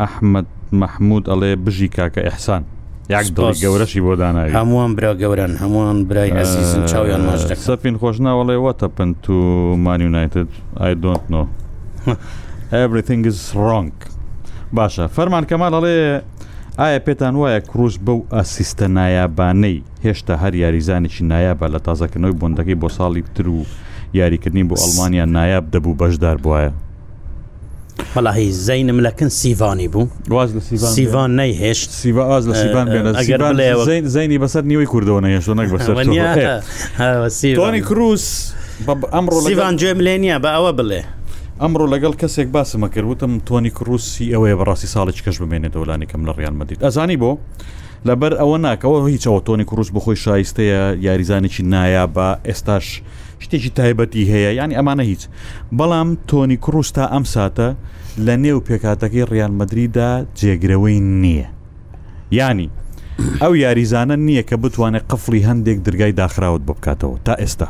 ئەحمد 0.00 0.46
مححمود 0.72 1.24
ئەڵێ 1.30 1.56
بژی 1.64 1.88
کاکە 1.88 2.22
ئەحسان 2.28 2.62
گەورەشی 3.62 4.00
بۆ 4.04 4.12
داناوی 4.20 4.52
هەمووان 4.54 4.90
برا 4.96 5.12
گەورن 5.22 5.56
هەمووان 5.62 6.04
برای 6.08 6.30
ئەزیزن 6.38 6.82
چاویان 6.90 7.20
ماژ 7.26 7.40
سەفین 7.68 7.96
خۆشناوەڵێ 7.98 8.56
وەتە 8.64 8.86
پن 8.96 9.14
تو 9.24 9.32
مانیونایتد 9.86 10.48
ئایدۆنتنەوە 10.82 11.46
ئەبرتنگز 12.72 13.38
ڕنگ 13.68 13.92
باشە 14.76 15.04
فەرمان 15.16 15.44
کەمال 15.50 15.72
ئەڵێ 15.78 15.98
ئایا 16.80 17.00
پێتان 17.06 17.34
وایە 17.40 17.60
کڕۆژ 17.70 17.94
بەو 18.06 18.18
ئاسیستە 18.34 18.86
نایابانەی 18.98 19.78
هێشتا 20.04 20.34
هەر 20.42 20.54
یاریزانێکی 20.62 21.22
نایابە 21.32 21.66
لە 21.74 21.78
تازەکردنەوەی 21.88 22.38
بۆندەکەی 22.40 22.80
بۆ 22.82 22.88
ساڵی 22.98 23.22
تر 23.34 23.48
و 23.48 23.60
یاریکردنی 24.18 24.64
بۆ 24.70 24.74
ئەلمانیا 24.82 25.24
نایاب 25.36 25.64
دەبوو 25.74 25.94
بەشدار 26.02 26.36
بواە 26.44 26.70
وەلاهی 28.16 28.50
زینم 28.68 28.98
لەکن 29.06 29.28
سیوانی 29.28 29.88
بوو 29.88 30.06
سیوان 30.96 31.30
نەیهێشت 31.40 31.90
سیواز 32.00 32.42
لە 32.48 32.54
سیوان 32.62 34.06
زینی 34.14 34.38
بەسەر 34.44 34.62
نیوەی 34.70 34.88
کوردەوە 34.92 35.20
نەهێشت 35.24 35.48
نەک 35.56 35.68
بەسەر 35.76 35.94
کروس 37.88 38.52
ئەمڕۆ 39.14 39.34
سیوان 39.46 39.74
گوێم 39.80 40.00
لێنە 40.06 40.38
بە 40.42 40.50
ئەوە 40.56 40.72
بڵێ 40.78 41.02
ئەمڕۆ 41.62 41.86
لەگەڵ 41.92 42.14
کەسێک 42.22 42.48
باسمە 42.54 42.88
کردوتم 42.94 43.32
تۆنی 43.48 43.70
کڕوسی 43.78 44.24
ئەوەیە 44.34 44.56
بەڕاستی 44.60 44.88
ساڵێک 44.94 45.18
کەش 45.24 45.36
بمێنێتەوە 45.42 45.86
لانیکەم 45.90 46.22
لە 46.28 46.32
ڕیان 46.38 46.54
مەدید 46.60 46.78
ئەزانی 46.86 47.18
بۆ 47.22 47.30
لەبەر 48.08 48.32
ئەوە 48.40 48.56
ناکەەوە 48.66 48.98
هیچەوە 49.14 49.40
تۆنی 49.48 49.66
کڕوس 49.70 49.90
بخۆی 49.96 50.20
شایستەیە 50.24 50.80
یاریزانێکی 51.06 51.62
نایە 51.72 52.04
بە 52.16 52.28
ئێستاش 52.48 52.86
شتێکی 53.44 53.70
تایبەتی 53.78 54.24
هەیە 54.32 54.50
ینی 54.60 54.76
ئەمانە 54.78 55.04
هیچ 55.10 55.22
بەڵام 55.78 56.08
تۆنی 56.30 56.56
کڕوس 56.64 56.88
تا 56.96 57.04
ئەم 57.14 57.24
ساتە 57.34 57.68
لە 58.26 58.34
نێو 58.44 58.58
پێکاتەکەی 58.66 59.28
ڕیان 59.30 59.52
مدریدا 59.60 60.10
جێگرەوەی 60.40 60.98
نییە 61.22 61.48
ینی 62.42 62.68
ئەو 63.42 63.52
یاریزانە 63.64 64.16
نییە 64.26 64.42
کە 64.48 64.56
بتوانێت 64.62 65.04
قفلی 65.10 65.40
هەندێک 65.48 65.78
درگای 65.86 66.12
داخراوت 66.20 66.62
بکاتەوە 66.68 67.16
تا 67.26 67.34
ئێستا. 67.42 67.68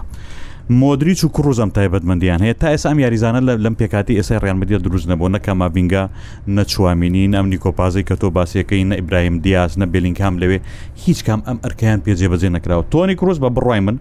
مۆدریچ 0.70 1.24
و 1.24 1.28
کوڕزم 1.28 1.70
تایبەتمەندیان 1.70 2.42
هەیە 2.42 2.54
تا 2.60 2.70
ئێسا 2.76 2.88
ئەم 2.90 2.98
یاریزانە 3.00 3.40
لەم 3.64 3.74
پێکاتی 3.80 4.16
ئێسای 4.20 4.38
ڕیانمەدیە 4.44 4.78
دروست 4.84 5.08
نەبوو 5.10 5.28
نەکە 5.38 5.52
ماڤنگا 5.60 6.08
نەچوامینی 6.46 7.24
ئەم 7.36 7.46
نیکۆپازی 7.54 8.02
کە 8.08 8.14
تۆ 8.20 8.28
باسیەکەی 8.36 8.84
نە 8.90 8.94
ئیبراهیم 9.00 9.36
دیاز 9.44 9.72
نە 9.80 9.86
بلینگام 9.92 10.34
لەوێ 10.42 10.58
هیچ 11.04 11.24
کام 11.26 11.40
ئەم 11.48 11.58
ئەرکیان 11.64 12.00
پێجێبەجێ 12.06 12.48
نکراوە 12.56 12.84
تۆنی 12.92 13.14
کورس 13.20 13.38
بە 13.42 13.48
بڕای 13.56 13.80
من 13.86 13.96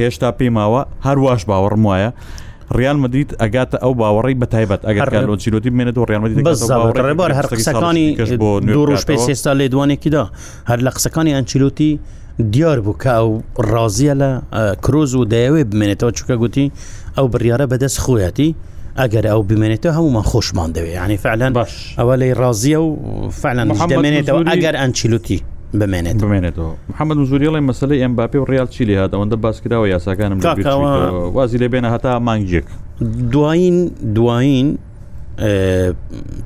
هێشتا 0.00 0.28
پێماوە 0.40 0.82
هەروواش 1.06 1.42
باوەڕم 1.48 1.82
وایە. 1.88 2.10
ریال 2.78 2.98
مدریت 3.04 3.30
ئەگاتە 3.42 3.76
ئەو 3.82 3.92
باوەڕی 4.00 4.34
بە 4.40 4.46
تایبەت 4.54 4.82
ئەگەر 4.88 5.08
کارلۆچیلۆتی 5.14 5.70
منێت 5.78 5.96
و 5.98 6.04
ڕێمەدیڕێبار 6.10 7.32
هەر 7.38 7.46
قسەکانی 7.56 8.06
دوو 8.38 8.86
ڕۆژ 8.90 9.02
پێ 9.08 9.16
سێستا 9.28 9.52
لێ 9.58 9.66
دوانێکیدا 9.74 10.24
هەر 10.70 10.78
لە 10.86 10.90
قسەکانی 10.96 11.32
ئەنچیلوتی 11.36 11.92
دیار 12.50 12.80
بوو 12.80 12.92
کە 13.02 13.06
ئەو 13.06 13.42
ڕازیە 13.60 14.14
لە 14.22 14.30
کرۆز 14.84 15.14
و 15.14 15.24
دەیەوێ 15.24 15.64
بمێنێتەوە 15.72 16.12
چووکە 16.18 16.32
گوتی 16.36 16.72
ئەو 17.16 17.26
بڕیاە 17.32 17.66
بەدەست 17.72 17.98
خۆیەتی 18.04 18.54
ئەگەر 18.98 19.24
ئەو 19.30 19.42
بمێنێتەوە 19.48 19.92
هەمومان 19.98 20.24
خۆشمان 20.30 20.70
دەوێت 20.76 20.96
ینی 21.04 21.16
فعلەن 21.16 21.52
باش 21.52 21.94
ئەوە 21.98 22.16
لەی 22.18 22.32
ڕازیە 22.40 22.78
و 22.80 22.90
فعلەن 23.40 23.72
دەمێنێتەوە 23.88 24.40
ئەگەر 24.52 24.74
ئەنچیلوتی 24.80 25.38
بمێنێت 25.78 26.16
بمێنێتەوە 26.22 26.70
محەممەد 26.92 27.18
زوری 27.30 27.46
لەڵی 27.54 27.66
مەسلەی 27.70 28.00
ئەمباپی 28.04 28.38
و 28.38 28.44
ڕال 28.50 28.68
چیلی 28.74 28.94
هاات 28.98 29.10
ئەوەندە 29.14 29.36
باسکراوە 29.44 29.86
یاساکانم 29.94 30.38
وازی 31.36 31.58
لێ 31.58 31.68
بێنە 31.72 31.90
هەتا 32.00 32.12
مانگجێک 32.26 32.66
دوایین 33.32 33.76
دوایین 34.14 34.68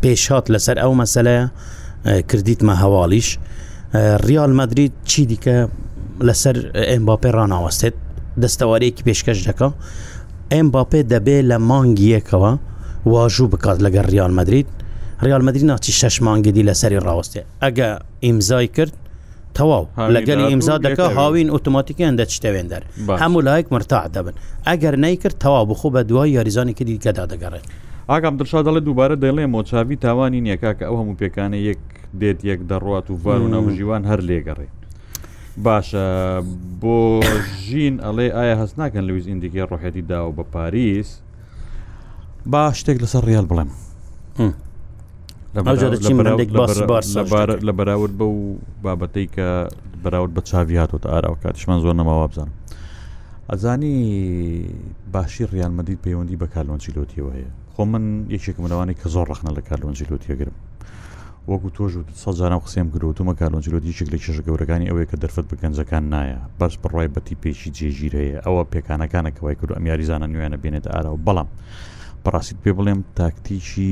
پێشات 0.02 0.44
لەسەر 0.54 0.76
ئەو 0.82 0.92
مەسلەیە 1.02 1.44
کردیتمە 2.30 2.74
هەواڵیش 2.82 3.28
ریال 4.28 4.52
مدرید 4.60 4.92
چی 5.04 5.22
دیکە 5.30 5.56
لەسەر 6.28 6.56
ئەمباپێ 6.92 7.30
ڕناوەستێت 7.36 7.94
دەستەوارەیەکی 8.42 9.02
پێشکەش 9.08 9.38
دەکە 9.48 9.68
ئەمباپێ 10.52 11.00
دەبێ 11.12 11.38
لە 11.50 11.56
مانگیەکەوە 11.70 12.52
واژوو 13.12 13.48
بکات 13.54 13.78
لەگەر 13.84 14.04
ریال 14.14 14.32
مدرید 14.38 14.66
ریال 15.24 15.42
مدرری 15.46 15.64
ناچی 15.70 15.92
شش 15.98 16.16
مانگیدی 16.26 16.62
لەسەری 16.70 17.00
ڕاوەستێ 17.06 17.40
ئەگە 17.64 17.88
ئیمزای 18.24 18.68
کرد 18.76 18.92
تەواو 19.56 19.84
لەگەری 20.16 20.44
ئیمزا 20.50 20.76
دەکە 20.86 21.06
هاوین 21.18 21.48
ئۆتوماتیکیان 21.54 22.14
دەچتەوێن 22.20 22.66
دەر 22.72 22.82
هەموو 23.22 23.40
لایک 23.48 23.66
مرتاع 23.74 24.04
دەبن 24.16 24.34
ئەگەر 24.68 24.94
نیکرد 25.04 25.36
تەوا 25.44 25.62
بخۆ 25.70 25.88
بە 25.94 26.00
دوای 26.10 26.30
یاریزانێکی 26.38 26.84
دیکەدا 26.88 27.24
دەگەڕێت 27.32 27.64
ئاگام 28.10 28.34
درشا 28.38 28.60
دەڵێ 28.66 28.80
دووبارە 28.86 29.16
دەڵێ 29.24 29.44
مۆچاوی 29.54 29.96
تاوانی 30.04 30.40
نیەکاکە 30.46 30.84
ئەو 30.88 30.96
هەموو 31.00 31.18
پێکانە 31.22 31.58
یەک 31.68 31.82
دێت 32.20 32.38
یەک 32.50 32.60
دەڕات 32.70 33.06
و 33.10 33.14
ڤار 33.24 33.40
و 33.44 33.48
ناوژیوان 33.54 34.02
هەر 34.10 34.20
لێگەڕێت 34.28 34.74
باشە 35.64 36.06
بۆ 36.80 36.96
ژین 37.62 37.96
ئەڵێ 38.04 38.28
ئایا 38.36 38.56
هەست 38.60 38.78
ناکەن 38.78 39.04
لەویز 39.08 39.26
ئیندیکە 39.28 39.64
ڕۆحێتی 39.70 40.02
دا 40.08 40.28
و 40.28 40.32
بە 40.36 40.44
پاریس 40.52 41.20
با 42.46 42.70
شتێک 42.74 42.98
لەسەر 43.04 43.24
ریال 43.24 43.46
بڵێم 43.50 43.70
لە 47.66 47.72
بەراورد 47.78 48.14
بە 48.18 48.24
و 48.32 48.56
بابەتەی 48.84 49.28
کە 49.36 49.48
بەراورد 50.04 50.32
بە 50.36 50.42
چاوی 50.48 50.76
هاتۆ 50.82 50.96
ئاراوە 51.12 51.36
کاتشمان 51.42 51.80
زۆر 51.82 51.94
نەماوا 52.00 52.26
بزانم 52.32 52.52
ئەزانی 53.52 53.96
باشی 55.12 55.46
ڕیانمەدید 55.52 55.98
پەیوەندی 56.04 56.36
بە 56.42 56.46
کارلۆنجیلۆتیەوە 56.54 57.32
هەیە 57.36 57.50
خۆ 57.74 57.82
من 57.92 58.04
یەکێک 58.34 58.56
منەوانی 58.64 58.94
کە 59.00 59.08
زۆر 59.14 59.26
ڕخنە 59.30 59.50
لە 59.58 59.62
کارلۆنجیلۆتیەگرم 59.68 60.56
وەکو 61.52 61.70
تۆژ 61.78 61.92
و 61.96 62.02
سەجاران 62.22 62.60
قسەم 62.66 62.86
گرۆتمە 62.94 63.32
کارۆنجلۆتی 63.40 63.92
شک 63.98 64.08
لە 64.14 64.18
کێشە 64.22 64.42
گەورەکانی 64.46 64.88
ئەوەیە 64.90 65.06
کە 65.10 65.16
دەرفەت 65.22 65.46
بە 65.50 65.54
گەنجەکان 65.62 66.04
نایە 66.14 66.38
بەس 66.58 66.74
بڕای 66.82 67.08
بەتی 67.14 67.36
پێشی 67.42 67.70
جێژیر 67.76 68.14
هەیە 68.20 68.38
ئەوە 68.46 68.62
پێکانەکانە 68.72 69.30
کەوای 69.36 69.56
کرد 69.60 69.72
ئەم 69.78 69.86
یاریزانە 69.90 70.26
نوێنە 70.32 70.56
بێنێت 70.62 70.86
ئارا 70.92 71.10
و 71.14 71.22
بەڵام 71.26 71.48
بەڕاستیت 72.24 72.58
پێ 72.64 72.70
بڵێم 72.78 73.00
تاکتیکی 73.20 73.90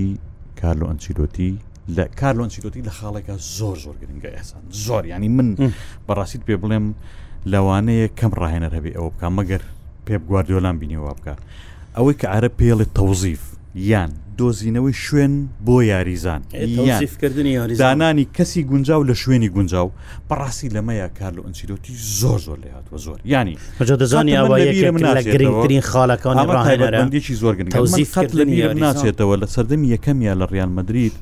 کارلۆ 0.60 0.84
ئەنچیلۆتی 0.90 1.50
لە 1.96 2.04
کارلۆنچیلۆتی 2.20 2.80
لە 2.88 2.92
خاڵێکە 2.98 3.34
زۆر 3.58 3.76
زۆر 3.84 3.96
گرنگگە 4.02 4.30
ئێسان 4.36 4.62
زۆر 4.86 5.04
ینی 5.12 5.28
من 5.36 5.48
بەڕاستیت 6.08 6.42
پێ 6.48 6.54
بڵێم 6.62 6.86
لەوانەیە 7.52 8.06
کەم 8.18 8.32
ڕاهێنەر 8.40 8.72
هەبێ 8.78 8.92
ئەوە 8.96 9.10
بکە 9.14 9.28
مەگەر 9.38 9.62
پێ 10.06 10.14
گواردیۆلان 10.28 10.76
بینیەوە 10.80 11.12
بکە 11.18 11.34
ئەوەی 11.96 12.14
کە 12.20 12.26
ئارە 12.32 12.50
پێڵێت 12.58 12.90
تەوزیف 12.98 13.42
یان 13.74 14.10
دۆزینەوەی 14.38 14.92
شوێن 14.92 15.32
بۆ 15.66 15.82
یاریزان 15.84 16.42
دانانی 17.82 18.26
کەسی 18.36 18.60
گونجاو 18.70 19.04
لە 19.06 19.14
شوێنی 19.14 19.48
گونجاو 19.48 19.90
بەڕاستی 20.30 20.68
لەمەیە 20.74 21.08
کار 21.18 21.32
لە 21.36 21.40
ئەنسیلۆتی 21.46 21.94
زۆر 22.18 22.38
زۆر 22.38 22.58
لە 22.64 22.68
هاتووە 22.74 22.98
زۆر 22.98 23.18
ینی 23.24 23.58
دەزانانی 23.80 24.74
گرنگترین 24.82 25.80
خاڵەکانێکی 25.80 27.30
زۆر 27.34 27.54
گرنگزیفت 27.56 28.32
لە 28.36 28.44
میرم 28.46 28.78
ناچێتەوە 28.84 29.34
لە 29.42 29.46
سەردەمی 29.46 29.88
یەکەمیان 29.94 30.36
لە 30.42 30.46
ڕیان 30.50 30.68
مدرید 30.78 31.12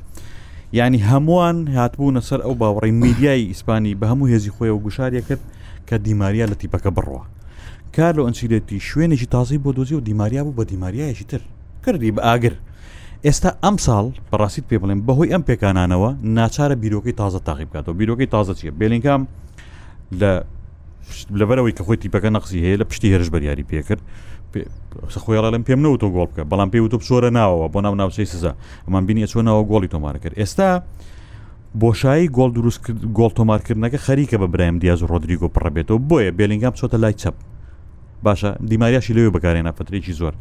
ینی 0.73 0.99
هەمووان 1.09 1.67
هاتبوو 1.67 2.17
نەسەر 2.19 2.39
ئەو 2.45 2.55
باوەڕی 2.61 2.93
میدیای 3.03 3.43
ئیسپانی 3.51 3.97
بە 4.01 4.05
هەموو 4.11 4.27
هێزی 4.33 4.49
خۆی 4.55 4.69
و 4.75 4.79
گوشاریە 4.85 5.21
کرد 5.29 5.41
کە 5.89 5.93
دیماریا 6.05 6.45
لە 6.51 6.55
تیپەکە 6.61 6.89
بڕوە 6.95 7.23
کار 7.95 8.13
لە 8.17 8.21
ئەنسیلێتی 8.27 8.77
شوێنێکی 8.87 9.25
تازی 9.33 9.57
بۆ 9.57 9.71
دۆزی 9.77 9.93
و 9.93 9.99
دیماریا 10.09 10.43
بوو 10.43 10.57
بە 10.57 10.65
دیماریایەکی 10.71 11.23
تر 11.31 11.41
کردی 11.85 12.11
بە 12.11 12.19
ئاگر 12.25 12.53
ئێستا 13.25 13.49
ئەم 13.63 13.75
ساڵ 13.85 14.05
بەڕاستیت 14.31 14.65
پێ 14.71 14.77
بڵێن 14.81 14.99
بەهۆی 15.07 15.29
ئەم 15.33 15.43
پێکانانەوە 15.49 16.09
ناچارە 16.37 16.75
بیرۆکی 16.83 17.13
تازە 17.21 17.39
تاقی 17.47 17.65
بکاتەوە 17.69 17.93
بیرۆکی 17.99 18.27
تازە 18.33 18.53
چیە 18.59 18.71
بێلینگام 18.79 19.21
لە 20.21 20.31
لەبەرەوەی 21.39 21.73
کە 21.77 21.83
خۆی 21.87 21.97
تیپەکە 22.03 22.29
نقسی 22.37 22.59
هەیە 22.65 22.77
لە 22.81 22.85
پشتی 22.89 23.07
هێرش 23.13 23.29
بەریاری 23.33 23.65
پێکرد 23.71 24.01
خۆیڵم 25.23 25.63
پێم 25.67 25.79
نەوە 25.85 25.97
تۆ 26.01 26.07
گۆڵ 26.15 26.27
بکە 26.31 26.43
بەڵام 26.51 26.69
پێی 26.73 26.81
وتۆ 26.85 26.95
بشۆرە 27.01 27.29
ناوەوە 27.37 27.67
بۆ 27.73 27.79
ناو 27.85 27.95
ناوچەی 28.01 28.25
سزا 28.33 28.51
ئەمان 28.85 29.03
بینی 29.07 29.27
چۆنەوە 29.31 29.61
گۆڵی 29.71 29.89
تۆمارە 29.93 30.19
کرد 30.23 30.35
ئێستا 30.41 30.69
بۆشایی 31.81 32.27
گۆڵ 32.37 32.49
دروست 32.57 32.79
گۆڵ 33.17 33.31
تۆمارکردنەکە 33.39 33.99
خەریکە 34.05 34.37
بە 34.41 34.47
برایم 34.53 34.77
دیاز 34.83 34.99
و 35.03 35.07
ڕۆدریگۆ 35.11 35.47
پڕەبێتەوە 35.55 35.99
بۆیە 36.09 36.31
بێلینگام 36.37 36.73
چۆتە 36.79 36.97
لای 37.03 37.15
چەپ 37.21 37.35
باشە 38.27 38.49
دیماریاشی 38.71 39.13
لەوێ 39.17 39.29
بەکارێنە 39.35 39.71
فترێکی 39.77 40.13
زۆر 40.21 40.33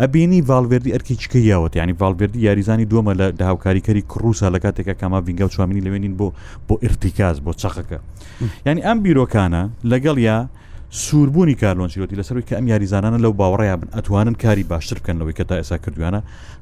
ئەبینی 0.00 0.40
ڤالوێردی 0.48 0.90
ئەرکی 0.94 1.14
چکە 1.22 1.38
یاوەت 1.52 1.72
ینی 1.80 1.94
ڤالوێردی 2.00 2.40
یاریزانی 2.46 2.86
دووەمە 2.90 3.12
لە 3.20 3.26
داهاوکاریکەری 3.40 4.02
کڕوسا 4.10 4.46
لە 4.54 4.58
کاتێکە 4.64 4.94
کاما 5.00 5.18
ڤنگە 5.26 5.46
چوامینی 5.54 5.82
لەوێنین 5.86 6.14
بۆ 6.18 6.26
بۆ 6.68 6.74
ئرتیکاز 6.84 7.36
بۆ 7.44 7.52
چەخەکە 7.60 7.98
ینی 8.66 8.82
ئەم 8.86 8.98
بیرۆکانە 9.04 9.62
لەگەڵ 9.92 10.16
یا 10.30 10.36
سووربوونی 11.04 11.54
کارلۆنسیۆتی 11.62 12.18
لەسەروی 12.20 12.44
کە 12.48 12.54
ئەم 12.58 12.66
یاریزانانە 12.72 13.18
لەو 13.24 13.32
باوەڕیابن 13.40 13.88
ئەتوانن 13.96 14.34
کاری 14.44 14.64
باشتر 14.72 14.96
بکەن 15.00 15.16
لەوەی 15.20 15.34
کە 15.38 15.44
تا 15.48 15.54
ئێسا 15.60 15.76
کردوانە 15.84 16.20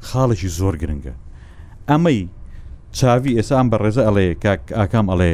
خاڵێکی 0.08 0.48
زۆر 0.58 0.74
گرنگە 0.82 1.14
ئەمەی 1.90 2.20
چاوی 2.98 3.32
ئێسا 3.38 3.54
ئەم 3.60 3.68
بە 3.72 3.76
ڕێزە 3.82 4.02
ئەڵێ 4.08 4.26
کاک 4.44 4.62
ئاکام 4.78 5.06
ئەڵێ 5.12 5.32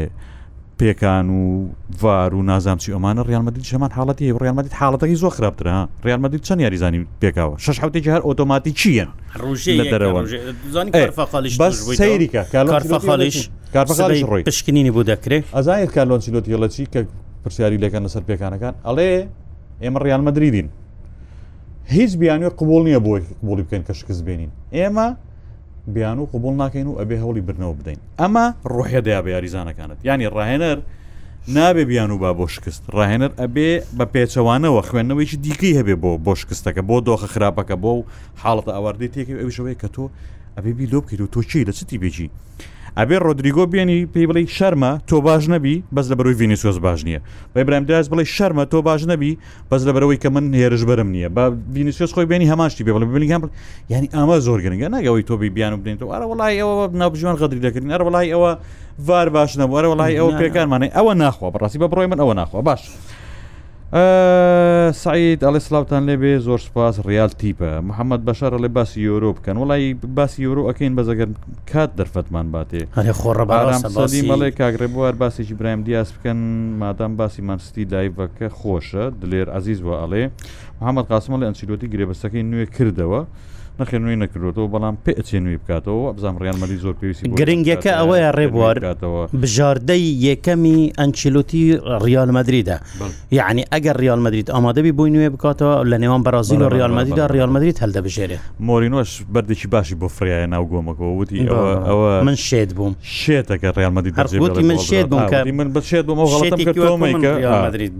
پێکان 0.83 1.27
و 1.40 1.42
ڤار 2.01 2.31
و 2.38 2.42
نازامچی 2.51 2.90
ئەمانە 2.95 3.23
ڕیانمەدید 3.31 3.64
شەمان 3.71 3.90
حاڵەتی 3.99 4.25
ڕیانمەدید 4.42 4.75
حاڵەتەکەی 4.81 5.16
زۆ 5.23 5.29
خراپترا 5.37 5.88
ڕیانمەدید 6.05 6.42
چەند 6.47 6.61
یاریزانی 6.66 7.01
پێکاوە 7.23 7.55
شش 7.64 7.77
حوتێکی 7.83 8.11
هەر 8.14 8.23
ئۆتۆماتی 8.29 8.73
چیەن 8.81 9.09
لە 9.81 9.85
دەرەوە 9.92 10.23
پشکنینی 14.49 14.90
بۆ 14.97 15.03
دەکرێت 15.11 15.45
ئەزانیت 15.59 15.90
کارلۆنسیلۆتی 15.97 16.57
لەچی 16.62 16.85
کە 16.92 17.01
پرسیاری 17.45 17.79
لەکەن 17.85 18.03
لەسەر 18.07 18.23
پێکانەکان 18.31 18.75
ئەڵێ 18.87 19.11
ئێمە 19.83 19.99
ڕیانمەدریدین 20.07 20.68
هیچ 21.97 22.12
بیانوە 22.21 22.51
قوبول 22.59 22.83
نییە 22.88 23.01
بۆی 23.07 23.21
قوبولی 23.40 23.62
بکەن 23.66 23.83
کە 23.88 23.92
شکست 24.01 24.23
بێنین 24.27 24.51
ئێمە 24.79 25.09
بیان 25.87 26.18
و 26.18 26.27
قوبڵ 26.33 26.53
ناکەین 26.57 26.87
و 26.87 26.95
ئەبێ 26.99 27.16
هەوڵی 27.23 27.42
برنەوە 27.49 27.75
بدەین 27.81 27.99
ئەمە 28.21 28.47
ڕۆحێ 28.75 29.01
دەیابە 29.07 29.31
یاریزانەکانت 29.35 29.99
ینی 30.05 30.29
ڕاهێنەر 30.31 30.79
نابێ 31.57 31.85
بیان 31.85 32.11
و 32.11 32.18
با 32.18 32.31
بۆ 32.35 32.47
شکست 32.51 32.83
ڕاهێنەر 32.95 33.33
ئەبێ 33.40 33.71
بە 33.99 34.05
پێچەوانەوە 34.14 34.81
خوێندنەوەیکی 34.88 35.37
دیکەی 35.47 35.73
هەبێ 35.79 35.95
بۆ 36.03 36.11
بۆ 36.27 36.35
شکستەکە 36.40 36.83
بۆ 36.88 36.97
دۆخە 37.07 37.29
خراپەکە 37.35 37.77
بۆ 37.83 37.90
و 37.99 38.03
حاڵەتە 38.42 38.73
ئەواردەی 38.77 39.09
تێکی 39.14 39.38
ئەویشەوەی 39.42 39.77
کە 39.83 39.88
تۆ 39.95 40.05
ئەبێ 40.57 40.73
بیلۆ 40.79 40.99
بکەیت 41.03 41.21
و 41.21 41.33
تۆ 41.35 41.42
چی 41.51 41.64
لە 41.68 41.73
چتی 41.79 41.99
بێجی 42.03 42.29
ئەبێ 43.00 43.16
ڕۆدریگۆ 43.26 43.64
بێنی 43.72 43.98
پێی 44.12 44.26
بڵی 44.31 44.44
شەرمە 44.57 44.90
تۆ 45.09 45.16
باش 45.26 45.42
نەبی 45.55 45.74
بەس 45.94 46.07
لە 46.11 46.14
بەروی 46.18 46.37
ڤینیسۆز 46.40 46.76
باش 46.87 47.00
نییە 47.07 47.20
بە 47.55 47.61
برایم 47.66 47.85
داس 47.90 48.07
بڵی 48.12 48.26
شەرمە 48.37 48.64
تۆ 48.72 48.78
باش 48.88 49.02
نەبی 49.11 49.33
بەس 49.70 49.83
لە 49.88 49.92
بەرەوەی 49.94 50.18
کە 50.22 50.28
من 50.35 50.44
هێرش 50.61 50.83
بەرم 50.90 51.09
نییە 51.14 51.28
بە 51.37 51.44
ڤینیسۆس 51.74 52.11
خۆی 52.14 52.26
بێنی 52.31 52.46
هەماشتی 52.52 52.83
پێ 52.87 52.92
بڵ 52.96 53.02
بنیگەم 53.16 53.42
ینی 53.92 54.09
ئەمە 54.16 54.37
زۆر 54.46 54.59
گرنگە 54.64 54.88
ناگەەوەی 54.94 55.24
تۆبی 55.28 55.48
بیان 55.57 55.72
بنێنەوە 55.83 56.12
ئەرە 56.14 56.26
وڵای 56.31 56.55
ئەوە 56.62 56.85
ناوبژوان 57.00 57.37
غەدری 57.40 57.61
دەکردین 57.66 57.90
ئەر 57.94 58.02
وڵای 58.07 58.28
ئەوە 58.35 58.50
ڤار 59.09 59.28
باش 59.37 59.50
نەبوو 59.61 59.76
ئەرە 59.78 59.88
وڵای 59.92 60.14
ئەوە 60.18 60.31
پێکانمانێ 60.40 60.88
ئەوە 60.96 61.12
ناخوا 61.22 61.48
بەڕاستی 61.55 61.78
بە 61.83 61.87
بڕۆی 61.92 62.07
من 62.12 62.18
ئەوە 62.22 62.35
ناخوا 62.40 62.61
باش. 62.68 62.83
سعید 65.02 65.42
ئەڵێ 65.44 65.59
سلااوان 65.66 66.02
لێبێ 66.09 66.33
زۆر 66.46 66.59
سپاس 66.68 66.94
ریال 67.09 67.31
تیپە 67.40 67.70
محەممەد 67.88 68.22
بەشارە 68.28 68.59
لێ 68.64 68.70
باسی 68.78 68.98
یۆرۆ 69.09 69.31
بکەن 69.37 69.57
وڵی 69.62 69.85
باسی 70.18 70.38
یۆرۆ 70.46 70.62
ئەەکەین 70.68 70.92
بەزەگەر 70.98 71.28
کات 71.72 71.90
دەرفەتمان 71.98 72.46
باتێ 72.57 72.81
خۆڕەبارامسەدی 73.20 74.22
مەڵێ 74.31 74.48
کاگرێ 74.61 74.87
بوار 74.94 75.14
باسیی 75.22 75.55
برایم 75.61 75.81
دیاس 75.87 76.09
بکەن 76.16 76.38
مادام 76.83 77.12
باسی 77.20 77.40
مانستی 77.48 77.85
دایڤەکە 77.92 78.46
خۆشە 78.59 79.05
دلێر 79.20 79.48
عزیز 79.59 79.78
وە 79.87 79.94
ئەڵێ 80.02 80.22
محەممەد 80.81 81.07
قاسمە 81.11 81.37
لە 81.40 81.44
ئەنسیلۆتی 81.48 81.90
گرێبەستەکەی 81.92 82.44
نوێ 82.50 82.66
کردەوە. 82.76 83.20
نەخێ 83.80 83.98
نوێی 84.04 84.18
نەکردێتەوە 84.24 84.68
بەڵام 84.74 84.94
پێچێ 85.04 85.38
نوێی 85.44 85.58
بکاتەوە 85.62 86.00
ئەبزانام 86.11 86.38
ڕیان 86.42 86.56
مەلی 86.62 86.76
زۆر 86.85 86.94
پێویستی 87.00 87.26
گرنگەکە 87.40 87.90
ئەوەیە 87.98 88.28
ڕێبواراتەوە 88.38 89.22
بژاردەی 89.42 90.04
یەکەمی 90.26 90.78
ئەنچیلوتی 90.98 91.62
ڕیال 92.04 92.28
مدریدا 92.37 92.76
یعنی 93.38 93.62
ئەگەر 93.72 93.96
ریال 94.04 94.20
مدریت 94.24 94.48
ئامادەبی 94.54 94.92
بووی 94.96 95.11
نوێ 95.16 95.28
بکاتەوە 95.35 95.74
لە 95.90 95.96
نێوان 96.02 96.22
بەرازیل 96.26 96.61
و 96.62 96.68
ریال 96.76 96.92
مدیدا 96.98 97.24
ریال 97.37 97.50
مدریت 97.56 97.76
هەلدەبژێرێ 97.85 98.38
مۆرینۆش 98.68 99.11
بەردێکی 99.35 99.66
باشی 99.74 99.94
بۆ 100.00 100.06
فریایە 100.16 100.46
ناوگۆمەکەەوە 100.54 101.12
وتی 101.20 101.38
ئەوە 101.88 102.08
من 102.28 102.37
شێت 102.48 102.70
بووم 102.76 102.94
شێتەکە 103.20 103.68
ڕیال 103.78 103.92
مدی 103.98 104.11
هەرگوتی 104.20 104.62
من 104.70 104.78
شێت 104.88 105.06
بووم 105.11 105.24
کە 105.32 105.38
من 105.61 105.68
بەشێت 105.76 106.04
بۆ 106.08 106.12
مەڵەتەکە 106.20 106.72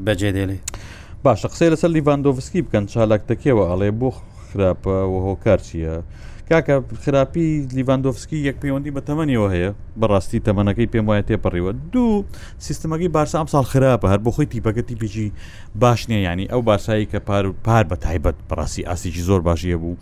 بەجێ 0.07 0.31
دێڵێ 0.37 0.59
باشە 1.25 1.47
قسەی 1.53 1.69
لەسەر 1.73 1.91
لیڤاندۆڤسکی 1.97 2.61
بکەن 2.67 2.85
چالاکتەکەەوە 2.93 3.65
ئەڵێ 3.71 3.91
بۆ 4.01 4.11
خراپە 4.53 4.97
و 5.13 5.17
هۆکار 5.27 5.59
چییە 5.69 5.95
کاکە 6.49 6.77
خراپی 7.05 7.45
لیڤاندۆفسکی 7.77 8.37
یەک 8.49 8.57
پەیوەندی 8.63 8.91
بە 8.97 9.01
تەمەنیەوە 9.09 9.49
هەیە 9.55 9.71
بەڕاستی 10.01 10.39
تەمەنەکەی 10.47 10.89
پێم 10.93 11.05
وایە 11.09 11.23
تێپەڕیوە 11.31 11.71
دوو 11.93 12.25
سیستمەکەی 12.67 13.11
بارسا 13.17 13.37
ئەم 13.41 13.49
ساڵ 13.55 13.65
خراپە 13.73 14.07
هەر 14.13 14.21
بۆ 14.25 14.31
خۆی 14.37 14.47
تیپەکەتی 14.53 14.95
پیجی 15.01 15.29
باش 15.83 16.01
نیە 16.11 16.21
ینی 16.29 16.47
ئەو 16.53 16.63
بارسایی 16.71 17.07
کە 17.13 17.19
پار 17.29 17.45
پار 17.67 17.85
بە 17.91 17.97
تایبەت 18.05 18.37
بەڕاستی 18.51 18.83
ئاسیجی 18.89 19.23
زۆر 19.29 19.41
باشیە 19.49 19.77
بوو 19.83 19.95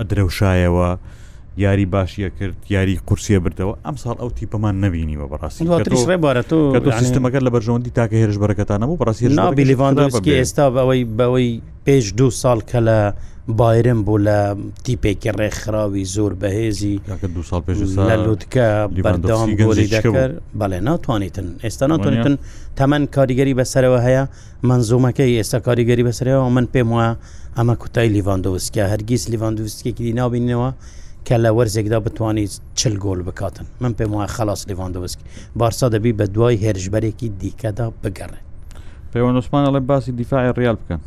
ئەدرەوشایەوە. 0.00 0.88
یاری 1.56 1.86
باشیە 1.92 2.30
کرد 2.40 2.56
یاری 2.68 3.00
قورسیە 3.10 3.40
بردەوە 3.44 3.74
ئەم 3.86 3.96
ساڵ 4.04 4.16
ئەو 4.22 4.30
تیپەمان 4.38 4.74
نەبینیوە 4.84 5.26
بەڕاستیڕێبارەتۆسیستمەکە 5.32 7.40
لە 7.46 7.50
بەرژەوەندی 7.54 7.92
تاکە 7.98 8.16
هێرش 8.22 8.36
بەرەکەتانەبوو 8.42 8.98
بەڕاستی 9.00 9.24
نابیلیڤاندۆسکی 9.40 10.32
ئێستا 10.40 10.64
ئەوەی 10.78 11.00
بەوەی 11.18 11.50
پێش 11.86 12.04
دوو 12.18 12.30
ساڵ 12.42 12.58
کە 12.70 12.78
لە 12.88 12.98
بایرم 13.48 14.00
بۆ 14.06 14.14
لە 14.26 14.38
تیپێکی 14.84 15.30
ڕێکخراوی 15.38 16.04
زۆر 16.14 16.32
بەهێزی 16.42 16.94
دو 17.34 17.42
سال 17.48 17.62
پێ 17.66 17.72
لە 18.10 18.16
لوتکە 18.26 18.66
بەردەوام 19.04 19.50
گۆری 19.60 19.86
دەکرد 19.94 20.34
بەڵێ 20.60 20.78
ناتوانیتن 20.88 21.48
ئێستا 21.64 21.84
ناتوانێتن 21.92 22.34
تەمەەن 22.78 23.04
کاریگەری 23.16 23.54
بەسەرەوە 23.58 23.98
هەیە 24.06 24.24
منزومەکەی 24.68 25.36
ئێستا 25.40 25.58
کاریگەری 25.66 26.04
بەسەرەوە 26.08 26.46
من 26.56 26.66
پێم 26.74 26.88
وایە 26.94 27.12
ئەمە 27.56 27.74
کوتای 27.82 28.08
لیڤاندۆسکە 28.14 28.82
هەرگیز 28.92 29.22
لیڤاندوستکێکی 29.32 30.08
ناوبینەوە 30.20 30.70
کە 31.26 31.36
لە 31.44 31.50
وەرزێکدا 31.58 31.98
بتوانیت 32.06 32.52
چل 32.74 32.94
گۆل 33.04 33.20
بکاتن 33.28 33.66
من 33.80 33.92
پێم 33.98 34.10
وایە 34.16 34.26
خلاص 34.36 34.60
لیواندۆسکی 34.68 35.24
بارسا 35.56 35.86
دەبی 35.94 36.12
بە 36.18 36.24
دوای 36.34 36.54
هێرشبەرێکی 36.64 37.28
دیکەدا 37.42 37.86
بگەڕێ 38.02 38.40
پەیوەندۆسمان 39.14 39.62
ئەڵێ 39.66 39.80
باسی 39.90 40.12
دیفاعی 40.18 40.52
ریال 40.60 40.76
بکەن 40.82 41.00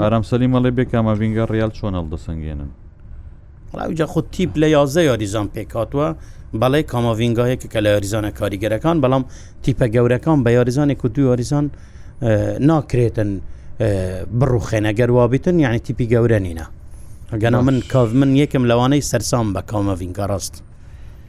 ئارام 0.00 0.22
سەلیمەڵێ 0.30 0.70
بێ 0.76 0.84
کامەڤینگە 0.92 1.44
ریال 1.54 1.72
چۆنەڵ 1.78 2.04
دەسەنگێنن 2.12 2.70
ڕاویجا 3.78 4.06
خۆ 4.12 4.20
تیپ 4.34 4.50
لە 4.62 4.66
یازە 4.76 5.02
یاریزان 5.10 5.46
پێکاتوە 5.54 6.06
بەڵێ 6.60 6.80
کامەڤینگاهەیەکە 6.92 7.66
کە 7.72 7.78
لە 7.84 7.88
یاریزانە 7.94 8.30
کاریگەرەکان 8.38 8.96
بەڵام 9.02 9.24
تیپە 9.64 9.86
گەورەکان 9.94 10.38
بە 10.44 10.50
یاریزانێک 10.58 11.00
و 11.04 11.08
دو 11.14 11.20
یاریزان 11.30 11.66
ناکرێتن 12.70 13.30
بڕوخێنەگەر 14.38 15.10
وابتن 15.18 15.56
یعنی 15.64 15.78
تیپی 15.86 16.06
گەورە 16.12 16.40
نینە 16.46 16.66
گەنا 17.40 17.60
من 17.60 17.80
کاو 17.90 18.08
من 18.12 18.34
یەکم 18.36 18.64
لەوانەی 18.70 19.02
سەرسام 19.10 19.52
بە 19.54 19.60
کامە 19.70 19.92
ڤینکە 20.00 20.24
ڕاست 20.30 20.62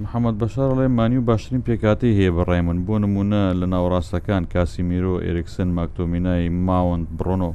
محەممەد 0.03 0.37
بەشار 0.39 0.71
ڕێ 0.77 0.87
مانی 0.97 1.17
و 1.17 1.21
باشترین 1.21 1.61
پێکاتی 1.61 2.13
هەیە 2.19 2.31
بەڕێمون 2.37 2.77
بۆ 2.87 2.95
نمونە 2.99 3.53
لە 3.59 3.65
ناوڕاستەکان 3.73 4.45
کاسی 4.53 4.81
میرۆ 4.83 5.15
ئێرکسن 5.25 5.67
ماکتۆمینایی 5.79 6.49
ماوەند 6.67 7.07
بڕۆنۆ 7.17 7.51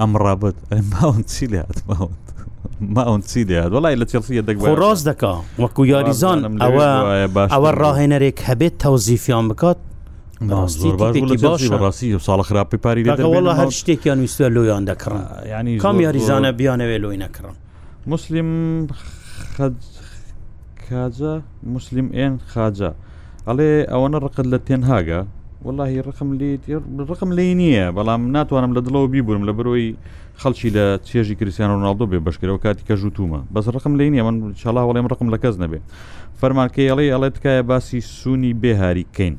ئەم 0.00 0.16
ڕابەت 0.16 0.56
ماون 0.92 1.22
چی 1.24 1.46
لات 1.46 1.78
ماوەند 1.88 2.26
ماون 2.80 3.20
چی 3.22 3.44
دەات 3.44 3.72
وڵی 3.72 3.94
لە 4.02 4.06
چلسیە 4.10 4.42
دەک 4.48 4.56
ڕاست 4.82 5.04
دەکا 5.10 5.32
وەکو 5.62 5.84
یاریزان 5.92 6.38
ئەوە 6.62 6.86
ئەوە 7.54 7.70
ڕاهێنەرێک 7.82 8.38
هەبێت 8.48 8.74
تەوزیفیان 8.82 9.48
بکات 9.50 9.78
ڕاستی 10.40 12.12
ساڵ 12.24 12.40
خراپی 12.46 12.76
پاری 12.86 13.04
هەر 13.04 13.70
شتێکیان 13.72 14.18
ویستە 14.18 14.48
لۆیان 14.56 14.84
دەکڕن 14.86 15.20
ینی 15.50 15.78
کام 15.84 16.00
یاریزانە 16.00 16.50
بیانەوێ 16.58 16.98
لۆی 16.98 17.16
نەکڕن 17.16 17.54
مسلیم 18.12 18.50
کاجە 20.88 21.32
مسلیم 21.76 22.10
ئێن 22.12 22.36
خاجە 22.52 22.90
ئەڵێ 23.46 23.88
ئەوەنە 23.90 24.18
ڕقت 24.24 24.46
لە 24.52 24.58
تێنهاگە 24.68 25.20
واللهی 25.64 26.00
ڕقم 26.08 26.28
ڕقم 27.12 27.32
لی 27.32 27.54
نییە 27.60 27.92
بەڵام 27.96 28.28
ناتوانم 28.36 28.72
لە 28.76 28.80
دڵەوە 28.88 29.08
بیبوورم 29.08 29.44
لە 29.48 29.52
بەرۆی 29.56 29.96
خەڵکی 30.42 30.70
لە 30.76 30.84
چێژی 31.08 31.34
کریسیان 31.40 31.70
ڕناالدۆ 31.76 32.06
بێ 32.10 32.18
بەشکرەوە 32.26 32.58
کاتی 32.62 32.84
کە 32.88 32.94
ژوتومە 33.00 33.40
بەس 33.52 33.68
ڕقم 33.68 33.96
لی 33.96 34.10
نیە 34.10 34.22
من 34.22 34.52
چاڵا 34.54 34.82
وڵێم 34.84 35.06
ڕقم 35.12 35.30
لە 35.34 35.38
کەس 35.42 35.56
نەبێ 35.64 35.80
فەرمانکەی 36.40 36.88
ئەڵێ 36.90 37.06
ئەڵێت 37.14 37.34
تکایە 37.38 37.62
باسی 37.62 38.00
سوونی 38.00 38.52
بێهاری 38.62 39.06
کەین 39.16 39.36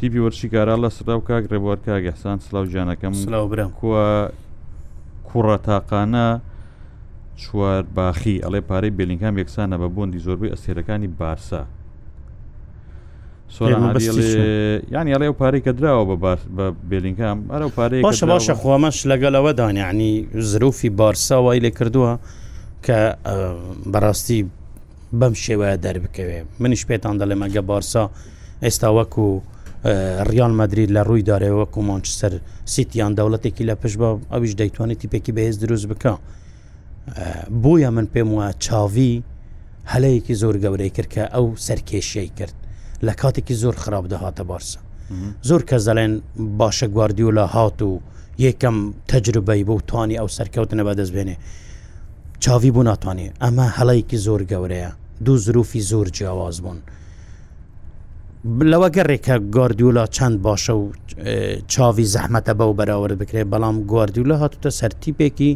تیپی 0.00 0.18
وەرشیکارا 0.28 0.76
لە 0.84 0.88
سرا 0.94 1.16
و 1.18 1.20
کاک 1.24 1.44
ڕێبوار 1.52 1.78
کاگەحسان 1.86 2.38
سلااو 2.48 2.66
ژیانەکەم 2.72 3.12
سلااوبرم 3.22 3.70
کووە 3.80 4.30
کوڕە 5.28 5.56
تاقانە 5.68 6.28
چوار 7.42 7.82
باخی 7.94 8.40
ئەڵێ 8.44 8.60
پارەی 8.68 8.90
بلینکام 8.98 9.34
یەکسانە 9.40 9.76
بە 9.82 9.88
بۆندی 9.96 10.18
زۆربەی 10.26 10.52
ئەسێرەکانی 10.54 11.08
بارسا 11.18 11.62
ینی 14.94 15.12
ئەڵێ 15.14 15.28
و 15.32 15.32
پارەی 15.40 15.60
کە 15.64 15.72
درراوە 15.78 16.16
بە 16.56 16.64
بێلینکام 16.90 17.38
ئەرە 17.52 17.68
پارەی 17.78 18.02
باشە 18.06 18.26
باشە 18.30 18.54
خوامەش 18.60 18.98
لەگەڵەوە 19.10 19.52
دانیعنی 19.56 20.28
زروفی 20.34 20.88
بارسا 20.90 21.42
وای 21.42 21.60
لێ 21.60 21.70
کردووە 21.78 22.14
کە 22.86 22.98
بەڕاستی 23.92 24.40
بەم 25.18 25.34
شێوەیە 25.44 25.76
دەربکەوێ 25.84 26.40
منیش 26.60 26.82
پێتان 26.90 27.16
دەڵێمەگە 27.20 27.62
بارسا 27.70 28.04
ئێستا 28.62 28.88
وەکو 28.98 29.30
ریال 30.30 30.52
مدرید 30.54 30.90
لە 30.98 31.02
ڕووی 31.06 31.22
دارەوە 31.22 31.66
کومانچسەر 31.76 32.32
سیتیان 32.64 33.14
دەوڵەتێکی 33.16 33.62
لە 33.70 33.74
پشت 33.82 33.96
بە 34.00 34.08
ئەویش 34.32 34.52
دەیتوانێت 34.60 34.98
تیپێکی 35.02 35.32
بەهێز 35.36 35.56
دروست 35.60 35.86
بکە 35.92 36.14
بۆیە 37.62 37.90
من 37.96 38.06
پێم 38.14 38.28
وایە 38.36 38.52
چاوی 38.64 39.22
هەلەیەکی 39.92 40.34
زۆر 40.42 40.54
گەورەی 40.64 40.90
کرد 40.96 41.08
کە 41.14 41.22
ئەو 41.34 41.46
سەرکێشیەی 41.66 42.30
کرد 42.38 42.54
لە 43.06 43.12
کاتێکی 43.20 43.54
زۆر 43.62 43.74
خراپ 43.82 44.04
دەهاتە 44.12 44.42
بارسە 44.50 44.78
زۆر 45.48 45.62
کە 45.68 45.78
زەڵێن 45.86 46.14
باشە 46.58 46.86
گواردیۆلا 46.94 47.46
هات 47.54 47.82
و 47.82 48.00
یەکەم 48.46 48.76
تەجربەی 49.10 49.62
بۆ 49.68 49.76
توانی 49.88 50.16
ئەو 50.20 50.28
سەرکەوتنە 50.36 50.82
بەدەست 50.88 51.12
بێنێ 51.16 51.36
چاوی 52.42 52.70
بوو 52.74 52.82
ناتوانێت 52.90 53.34
ئەمە 53.44 53.66
هەڵەیەکی 53.78 54.18
زۆر 54.26 54.42
گەورەیە 54.52 54.90
دوو 55.24 55.36
زروفی 55.44 55.80
زۆر 55.90 56.06
جیاواز 56.16 56.56
بوون 56.64 56.80
لەوە 58.70 58.88
گەڕێکە 58.96 59.36
گۆردیولا 59.56 60.04
چەند 60.16 60.36
باشە 60.46 60.74
و 60.82 60.86
چاوی 61.72 62.06
زەحمەتە 62.14 62.52
بەو 62.58 62.72
بەراورد 62.78 63.14
بکرێ 63.22 63.42
بەڵام 63.52 63.76
گواردیولا 63.90 64.36
هاتوتە 64.42 64.70
سەرتیپێکی 64.80 65.52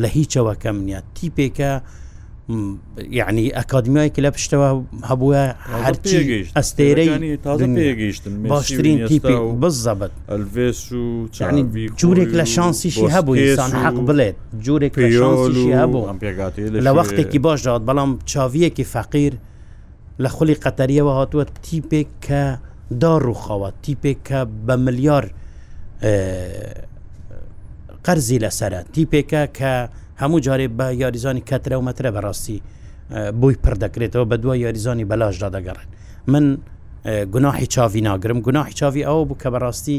لە 0.00 0.08
هیچەوە 0.16 0.52
کەم 0.62 0.76
نیە 0.86 1.00
تیپێکە 1.16 1.72
یعنی 3.18 3.44
ئەکادمیایکی 3.58 4.20
لە 4.26 4.30
پشتەوە 4.36 4.68
هەبووە 5.10 5.42
هەرچی 5.84 6.18
ئەستێرەی 6.58 7.10
تازەگەیشتن 7.44 8.34
باشترین 8.52 8.98
تیپی 9.08 9.36
بزەبت 9.62 10.12
جورێک 12.00 12.30
لە 12.40 12.44
شانسیشی 12.56 13.08
هەبووسان 13.16 13.70
حەق 13.84 13.98
بڵێت 14.08 14.36
جورێک 14.66 14.94
لە 15.02 15.08
شانسیشی 15.20 15.72
هەبوو 15.80 16.04
لە 16.86 16.90
وەختێکی 16.98 17.38
باش 17.46 17.60
داات 17.66 17.82
بەڵام 17.88 18.10
چاویەکی 18.30 18.84
فەقیر 18.94 19.34
لە 20.24 20.28
خولی 20.34 20.54
قەتەریەوە 20.64 21.12
هاتووە 21.18 21.46
تیپێک 21.64 22.08
کە 22.26 22.42
داڕووخەوە 23.00 23.70
تیپێک 23.82 24.18
کە 24.28 24.40
بە 24.66 24.74
ملیار 24.86 25.24
قەرزی 28.06 28.38
لەسرە 28.44 28.80
تیپێکە 28.94 29.42
کە 29.58 29.72
هەموو 30.22 30.42
جارێ 30.46 30.68
بە 30.78 30.86
یاریزانی 31.02 31.42
کەترە 31.50 31.72
و 31.78 31.82
مەترە 31.88 32.10
بەڕاستی 32.16 32.58
بووی 33.40 33.56
پردەکرێتەوە 33.64 34.24
بە 34.30 34.36
دوای 34.42 34.60
یاریزانی 34.64 35.04
بەلاشدا 35.10 35.48
دەگەڕێن 35.56 35.88
من 36.32 36.44
گوناحی 37.34 37.66
چاوی 37.74 38.00
ناگرم 38.08 38.38
گوناحی 38.46 38.74
چاوی 38.80 39.02
ئەوە 39.08 39.24
بوو 39.28 39.36
کە 39.42 39.48
بەڕاستی 39.54 39.98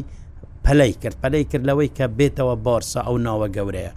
پەلەی 0.66 0.94
کرد 1.02 1.16
پەلەی 1.24 1.46
کرد 1.52 1.64
لەوەی 1.70 1.90
کە 1.98 2.06
بێتەوە 2.18 2.56
بارسا 2.66 3.00
ئەو 3.08 3.18
ناوە 3.28 3.48
گەورەیە 3.56 3.94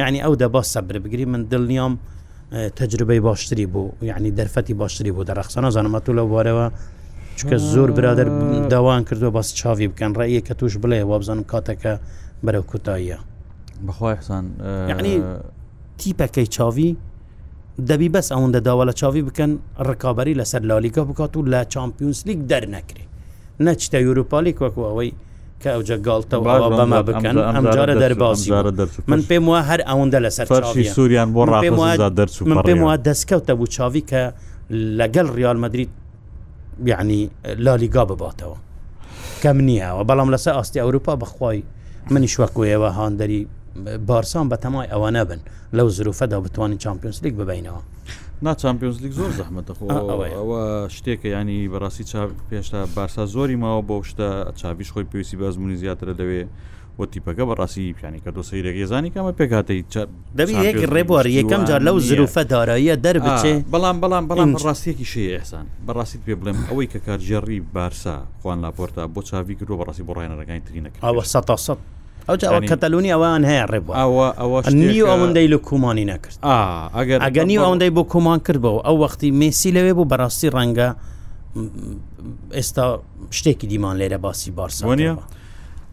یعنی 0.00 0.18
ئەو 0.24 0.34
دەبا 0.42 0.62
سەبر 0.72 0.96
بگری 1.04 1.24
من 1.32 1.42
دڵنیام 1.52 1.94
تەجربەی 2.78 3.20
باشتری 3.26 3.66
بوو 3.72 3.88
یعنی 4.10 4.30
دەرفەتی 4.38 4.70
باشتری 4.82 5.10
بوو 5.14 5.24
دەرەخسانە 5.30 5.70
زانمەتو 5.76 6.12
لە 6.18 6.24
بارەوە 6.32 6.66
چکە 7.38 7.56
زۆر 7.56 7.90
برادر 7.90 8.24
داوان 8.70 9.04
کردووە 9.06 9.30
باس 9.36 9.54
چاوی 9.54 9.88
بکەن 9.92 10.12
ڕێیە 10.18 10.40
کە 10.46 10.54
توش 10.54 10.76
بڵێ 10.78 11.02
وابزانم 11.10 11.44
کاتەکە 11.52 11.92
بەرەو 12.46 12.62
کوتاییە 12.70 13.18
بەخوای 13.86 14.16
حسان 14.16 14.44
یعنی 14.90 15.14
تیپەکەی 15.98 16.46
چاوی 16.56 16.96
دەبی 17.88 18.08
بەس 18.14 18.28
ئەوەندە 18.32 18.60
داوا 18.66 18.84
لە 18.90 18.92
چاوی 19.00 19.22
بکەن 19.28 19.50
ڕکابی 19.88 20.34
لەسەر 20.40 20.62
لالیگا 20.62 21.04
بکات 21.04 21.36
و 21.36 21.42
لە 21.52 21.60
چمپیونس 21.72 22.26
لیگ 22.26 22.38
دەرنەکرێ 22.50 23.04
نەچتە 23.66 23.94
یوروپالیک 23.94 24.56
وەکو 24.62 24.80
ئەوەی 24.88 25.10
کە 25.62 25.68
ئەو 25.74 25.82
جەگاڵتە 25.88 26.36
بەما 26.76 27.00
بکەن 27.08 27.36
ئەمجارە 27.46 27.94
دەربازی 28.02 28.50
من 29.08 29.20
پێم 29.30 29.44
وە 29.50 29.60
هەر 29.70 29.80
ئەوەندە 29.88 30.18
لەسەر 30.26 30.46
سووریان 30.96 31.30
بۆ 31.32 31.44
دەرچ 32.18 32.42
من 32.42 32.62
پێم 32.68 32.80
وە 32.88 32.96
دەستکەوتە 33.08 33.52
بوو 33.58 33.66
چاوی 33.76 34.04
کە 34.10 34.22
لەگەڵ 35.00 35.26
ریالمەدریت 35.38 35.90
یعنی 36.86 37.30
لالیگا 37.64 38.04
بباتەوە 38.10 38.58
کەم 39.42 39.56
نییەوە 39.68 40.02
بەڵام 40.08 40.28
لەسەر 40.34 40.52
ئاستی 40.56 40.80
ئەوروپا 40.80 41.16
بخوای 41.16 41.62
منی 42.10 42.28
شوەکوێەوە 42.34 42.88
هاندەری 42.98 43.42
بارسان 44.08 44.46
بە 44.52 44.56
تەمای 44.64 44.88
ئەوە 44.92 45.10
نەبن 45.16 45.40
لەو 45.72 45.88
زروفەدا 45.88 46.36
بتوانین 46.44 46.78
چمپیۆنسلیک 46.84 47.34
ببینەوە. 47.40 47.80
ناچمپیۆنز 48.44 48.98
لیگ 49.04 49.12
زۆر 49.18 49.30
زەحمەتە 49.38 49.72
خۆ 49.78 49.86
ئەوە 50.38 50.60
شتێکە 50.94 51.26
ینی 51.32 51.68
بەڕاستی 51.72 52.04
پێشتا 52.50 52.80
بارسا 52.96 53.22
زۆری 53.34 53.56
ماوە 53.62 53.82
بۆ 53.88 53.96
شتە 54.10 54.28
چاویش 54.60 54.88
خۆی 54.92 55.06
پێویستی 55.10 55.36
بازمونی 55.42 55.76
زیاترە 55.82 56.14
دەوێ 56.20 56.42
وەتیپەکە 57.00 57.44
بەڕاستی 57.50 57.92
پیانی 57.98 58.20
کە 58.24 58.30
دۆسی 58.36 58.62
ڕێگەزانی 58.66 59.10
کەمە 59.14 59.32
پێکاتی 59.40 59.80
دەبیێک 60.40 60.76
ڕێبوار 60.94 61.26
یەکەم 61.38 61.62
جار 61.68 61.80
لەو 61.86 61.96
زروفە 62.08 62.42
داراییە 62.52 62.96
دەربچێ 63.04 63.52
بەڵام 63.74 63.96
بەڵام 64.02 64.24
بەڵام 64.30 64.50
ڕاستیەکی 64.66 65.04
شێ 65.12 65.22
ئەحسان 65.36 65.66
بەڕاستیت 65.86 66.22
پێ 66.26 66.34
بڵێم 66.40 66.58
ئەوەی 66.68 66.86
کە 66.92 66.98
کارژێڕی 67.06 67.58
بارسا 67.74 68.16
خوان 68.40 68.58
لاپۆرتا 68.64 69.02
بۆ 69.14 69.20
چاوی 69.28 69.54
کرۆ 69.58 69.74
بەڕاستی 69.80 70.02
بۆ 70.08 70.12
ڕێنەرەکانی 70.18 70.62
ترینەکە 70.66 70.98
ئەوە 71.06 71.24
سە 71.32 71.40
ئەو 72.28 72.60
کەتەلونی 72.70 73.10
ئەوان 73.14 73.42
هەیە 73.50 73.64
ڕێبوو 73.72 73.92
ئەوە 74.02 74.26
ئەوە 74.40 74.58
نی 74.80 75.00
ئەوەندەی 75.10 75.48
لە 75.52 75.58
کومانی 75.68 76.06
نەکرد 76.12 76.38
ئەگەر 76.98 77.18
ئەگەنی 77.26 77.56
ئەوەندەی 77.64 77.92
بۆ 77.96 78.02
کومان 78.14 78.38
کردەوە 78.46 78.80
ئەو 78.86 78.96
وەختی 79.02 79.30
مسی 79.40 79.70
لەوێ 79.76 79.92
بوو 79.96 80.10
بەڕاستی 80.12 80.48
ڕەنگە 80.56 80.88
ئێستا 82.56 82.84
شتێکی 83.38 83.66
دیمان 83.70 83.94
لێرە 84.00 84.18
باسی 84.26 84.50
بارسوانە 84.58 85.02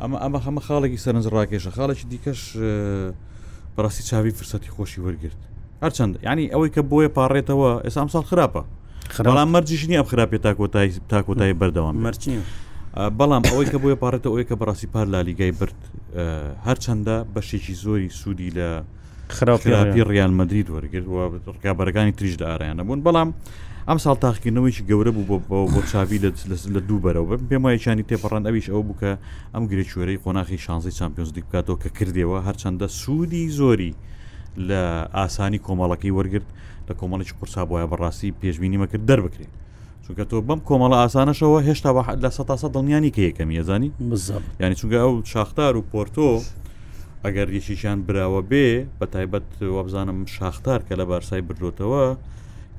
ئەمە 0.01 0.17
ئەمە 0.23 0.39
هەمە 0.45 0.61
خاڵێکی 0.67 0.99
سەرنج 1.03 1.25
ڕاکێشە 1.35 1.71
خاڵێکی 1.77 2.05
دیکەش 2.11 2.39
بەڕاستی 3.75 4.03
چاوی 4.09 4.31
فرسەتی 4.37 4.71
خۆشی 4.75 4.99
وەرگرت 5.05 5.41
هەرچەند 5.83 6.13
ینی 6.29 6.45
ئەوەی 6.53 6.69
کە 6.75 6.81
بۆیە 6.89 7.09
پاڕێتەوە 7.17 7.69
ئێستا 7.85 7.99
ئەم 8.03 8.09
ساڵ 8.15 8.23
خراپە 8.31 8.61
خەڵام 9.15 9.49
مەرجشنی 9.55 9.95
ئەم 9.99 10.07
خراپێت 10.11 10.41
تا 10.45 10.51
کۆتایی 10.59 10.91
تا 11.11 11.17
کۆتایی 11.27 11.53
بەردەوام 11.59 11.95
مەرچین 12.05 12.41
بەڵام 12.93 13.43
ئەوەی 13.49 13.67
کە 13.71 13.77
بۆیە 13.81 13.95
پارێتە 14.03 14.27
ئەوەی 14.31 14.43
کە 14.49 14.55
بەڕاستی 14.59 14.87
پار 14.93 15.07
لالیگای 15.13 15.51
برد 15.59 15.79
هەرچەندە 16.67 17.15
بەشێکی 17.33 17.73
زۆری 17.83 18.09
سوودی 18.09 18.49
لە 18.57 18.69
خراپی 19.35 20.03
ڕیانمەدرید 20.11 20.67
وەرگرت 20.73 21.07
و 21.07 21.53
ڕگابەرەکانی 21.57 22.11
تریشدا 22.17 22.45
ئارایانە 22.53 22.83
بوون 22.85 23.01
بەڵام 23.07 23.29
ئەم 23.89 23.97
ساڵ 24.05 24.15
تاخکردنەوەیکی 24.23 24.83
گەورە 24.89 25.11
بوو 25.17 25.39
بۆ 25.73 25.81
چاوی 25.91 26.17
لە 26.75 26.79
دوو 26.87 27.01
بەرەوە 27.05 27.33
پێم 27.49 27.63
وایەکانی 27.65 28.05
تێپەڕان 28.09 28.43
ئەویش 28.47 28.67
ئەو 28.73 28.81
بووکە 28.87 29.11
ئەم 29.53 29.63
گرێکوەرەی 29.71 30.17
قۆناخی 30.23 30.57
شانزی 30.65 30.91
چمپیۆنز 30.99 31.31
دیکاتەوە 31.37 31.77
کە 31.83 31.89
کردەوە 31.97 32.37
هەرچەندە 32.47 32.87
سوودی 33.01 33.43
زۆری 33.59 33.91
لە 34.67 34.81
ئاسانی 35.17 35.59
کۆمەڵەکەی 35.67 36.15
وەرگرت 36.17 36.47
لە 36.87 36.93
کۆمەڵێکی 36.99 37.33
قورسا 37.39 37.61
بۆە 37.69 37.81
بەڕاستی 37.91 38.29
پێشبینی 38.41 38.77
مەکرد 38.83 39.05
دەربکرێت 39.09 39.53
چونکە 40.05 40.23
تۆ 40.31 40.35
بەم 40.47 40.59
کۆمەڵە 40.69 40.97
ئاسانەشەوە 41.03 41.59
هێشتا 41.67 41.89
لە 42.23 42.29
سە 42.61 42.67
دڵنیانی 42.75 43.11
کە 43.15 43.21
یەکەم 43.29 43.49
یەزانی 43.59 43.89
ینی 44.61 44.75
چونکە 44.79 44.97
ئەو 45.03 45.13
شاختار 45.31 45.73
و 45.77 45.81
پۆرتۆ 45.91 46.29
ئەگەر 47.25 47.47
یەشیشان 47.57 47.97
براوە 48.07 48.41
بێ 48.51 48.67
بە 48.99 49.05
تایبەت 49.13 49.47
وابزانم 49.75 50.25
شاختار 50.25 50.79
کە 50.89 50.93
لە 50.99 51.05
بارسای 51.11 51.41
بردوتەوە 51.47 52.05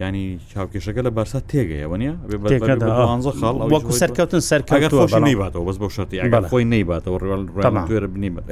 ینی 0.00 0.24
چاوکێشەکە 0.54 1.02
لە 1.06 1.10
بارسا 1.16 1.40
تێگەیەوە 1.50 1.96
نیە 2.02 2.14
خاڵ 3.40 3.56
وەکو 3.74 3.92
سەرکەوتن 4.02 4.40
سەرکەگەر 4.50 4.92
نەیباتەوە 5.28 5.64
بەس 5.68 5.78
بە 5.82 5.88
شتی 5.94 6.18
خۆی 6.50 6.64
نەیباتەوە 6.74 7.16
ڕێوەرە 7.22 8.08
بنیمە 8.14 8.42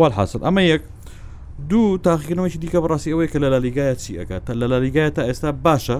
وال 0.00 0.12
حاصل 0.18 0.40
ئەمە 0.46 0.62
یەک 0.74 0.82
دوو 1.70 1.98
تاخینەوەی 2.04 2.56
دیکە 2.64 2.78
بڕاستی 2.84 3.10
ئەوەی 3.12 3.28
کە 3.32 3.38
لە 3.44 3.48
لالیگایە 3.54 3.96
چی 4.02 4.12
ئەکات 4.20 4.44
لە 4.60 4.66
لالیگایە 4.72 5.10
تا 5.16 5.22
ئێستا 5.32 5.50
باشە 5.66 5.96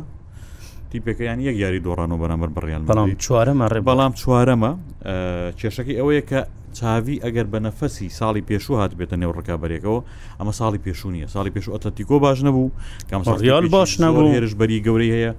تیپەکەیان 0.92 1.38
یەک 1.48 1.56
یاری 1.64 1.80
دۆڕانەوە 1.86 2.18
بەرامبەر 2.22 2.50
بڕیان 2.56 2.80
بەڵام 2.90 3.10
چوارەمە 3.24 3.66
ڕێ 3.72 3.80
بەڵام 3.88 4.12
چوارەمە 4.20 4.70
کێشەکەی 5.58 5.94
ئەوەیە 6.00 6.22
کە 6.30 6.40
چاوی 6.78 7.16
ئەگەر 7.24 7.46
بە 7.52 7.58
نەفەسی 7.66 8.08
ساڵی 8.18 8.42
پێشوو 8.48 8.74
هات 8.80 8.92
بێتە 8.98 9.16
نێو 9.22 9.32
ڕکابەرێکەوە 9.38 10.00
ئەمە 10.38 10.52
ساڵی 10.60 10.80
پێشوو 10.86 11.10
نیە 11.14 11.26
ساڵی 11.34 11.50
پێشوو 11.56 11.72
ئەتەتیکۆ 11.76 12.16
باش 12.24 12.38
نەبوو 12.46 12.70
کامسەریال 13.10 13.64
باش 13.74 13.92
نەبوو 14.02 14.32
هێرشبەری 14.34 14.78
گەورەی 14.86 15.10
هەیە 15.16 15.32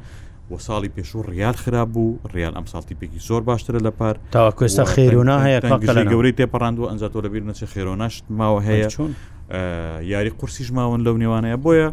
وە 0.54 0.58
ساڵی 0.68 0.90
پێشوو 0.96 1.22
ڕیال 1.32 1.56
خراپ 1.64 1.90
بوو 1.94 2.20
ڕیال 2.34 2.54
ئەم 2.58 2.66
ساڵتیپێکی 2.74 3.20
زۆر 3.28 3.42
باشترە 3.50 3.80
لە 3.88 3.92
پار 4.00 4.16
تا 4.36 4.42
کوێستا 4.58 4.86
خێرۆنا 4.94 5.38
هەیە 5.46 5.60
لە 5.98 6.04
گەورەی 6.12 6.34
تێپەڕاندوە 6.40 6.86
ئەنجاتۆ 6.92 7.18
لەبییر 7.26 7.44
نەچێ 7.50 7.66
خێرۆناشت 7.74 8.24
ماوە 8.40 8.60
هەیە 8.68 8.88
چۆن 8.96 9.12
یاری 10.14 10.30
قورسیش 10.40 10.70
ماون 10.78 11.00
لەو 11.06 11.16
نێوانەیە 11.24 11.58
بۆیە 11.64 11.90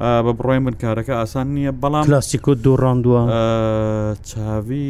بە 0.00 0.32
بڕۆی 0.38 0.60
من 0.64 0.74
کارەکە 0.82 1.14
ئاسان 1.20 1.46
نییە 1.54 1.70
بەڵام 1.82 2.04
لاستیکۆ 2.12 2.52
دوو 2.64 2.76
ڕاندووە 2.82 3.20
چاوی 4.30 4.88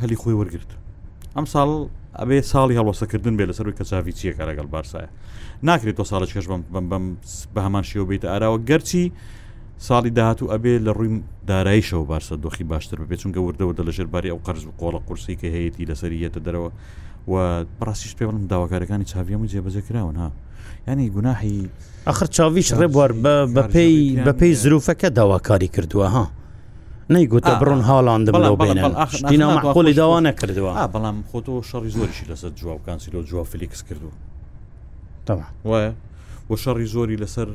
هەلی 0.00 0.16
خۆی 0.20 0.36
وەرگرت 0.40 0.70
ئەم 1.36 1.46
ساڵ 1.52 1.68
ئەبێ 2.20 2.38
ساڵی 2.52 2.76
هەڵۆسەکردن 2.80 3.34
بێ 3.38 3.44
لەسەر 3.50 3.66
کە 3.78 3.84
چاوی 3.90 4.12
چیە 4.18 4.32
کارەگەڵ 4.38 4.66
بارسایە 4.76 5.08
ناکرێت 5.68 5.96
تۆ 6.00 6.04
ساڵش 6.12 6.30
کەش 6.34 6.46
بەم 6.72 6.88
بە 7.54 7.60
هەمان 7.66 7.84
شێوە 7.90 8.04
بێتە 8.10 8.24
ئاراوە 8.32 8.58
گەرچی 8.68 9.04
ساڵی 9.88 10.10
داهاتوو 10.18 10.50
ئەبێ 10.52 10.74
لە 10.86 10.92
ڕووی 10.96 11.20
دارایشەوە 11.50 12.04
بارسە 12.12 12.34
دۆخی 12.44 12.64
باشتر 12.72 12.96
ببێت 13.02 13.20
چونکە 13.22 13.40
وردەوە 13.44 13.72
لە 13.88 13.92
ژێرباری 13.96 14.32
ئەو 14.32 14.40
قەرز 14.46 14.64
قۆڵە 14.80 15.00
قورسی 15.06 15.36
کە 15.40 15.46
هەیەی 15.54 15.84
لەسەری 15.90 16.18
یەتە 16.24 16.40
دەرەوە 16.46 16.70
و 17.30 17.34
پراسیش 17.80 18.12
پێ 18.18 18.24
بڵم 18.28 18.44
داواکارەکانی 18.52 19.04
چاویەمە 19.12 19.46
جێبەجێ 19.52 19.82
کراون 19.88 20.16
ها 20.16 20.30
ینی 20.88 21.10
گوناهی 21.14 21.68
ئەخر 22.10 22.26
چاویش 22.36 22.68
ڕێبوار 22.80 23.12
بە 23.54 23.62
پێی 23.74 23.96
بە 24.26 24.32
پێی 24.40 24.54
زروفەکە 24.62 25.08
داواکاری 25.18 25.68
کردووە 25.74 26.08
ها 26.14 26.24
نەیگوتە 27.14 27.52
بڕون 27.60 27.80
هاڵاند 27.88 28.26
بڵێنەخۆلی 28.34 29.94
داوا 30.00 30.18
نەکردووە 30.28 30.70
بەڵام 30.94 31.16
خۆتەوە 31.30 31.60
شەڕی 31.70 31.90
زۆریشی 31.96 32.26
لەسەر 32.32 32.50
جواب 32.60 32.80
کانسیلۆ 32.86 33.22
جواب 33.28 33.46
فلیکس 33.52 33.80
کردو 33.88 34.10
وایە 35.70 35.90
بۆ 36.48 36.54
شەڕی 36.64 36.86
زۆری 36.94 37.16
لەسەر 37.22 37.48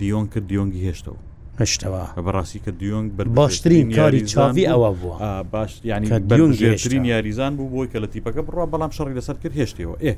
دیۆن 0.00 0.24
کرد 0.32 0.46
دیۆنگی 0.50 0.82
هێشتەوە 0.90 1.16
هشتەوە 1.62 2.02
بەڕاستی 2.26 2.60
کە 2.64 2.70
دیۆنگ 2.80 3.08
باشترین 3.40 3.86
کاری 3.98 4.20
چاوی 4.32 4.64
ئەوە 4.72 4.90
بووە 5.00 5.16
باش 5.52 5.70
ینیترین 5.90 7.04
یاریزان 7.12 7.52
بوو 7.56 7.68
بۆی 7.74 7.88
کە 7.92 7.96
لە 8.04 8.08
تیپەکە 8.12 8.40
بڕوا 8.46 8.64
بەڵام 8.72 8.92
شەڕی 8.96 9.14
لەسەر 9.18 9.36
کرد 9.42 9.54
هێشتەوە 9.60 9.94
ئێ 10.04 10.12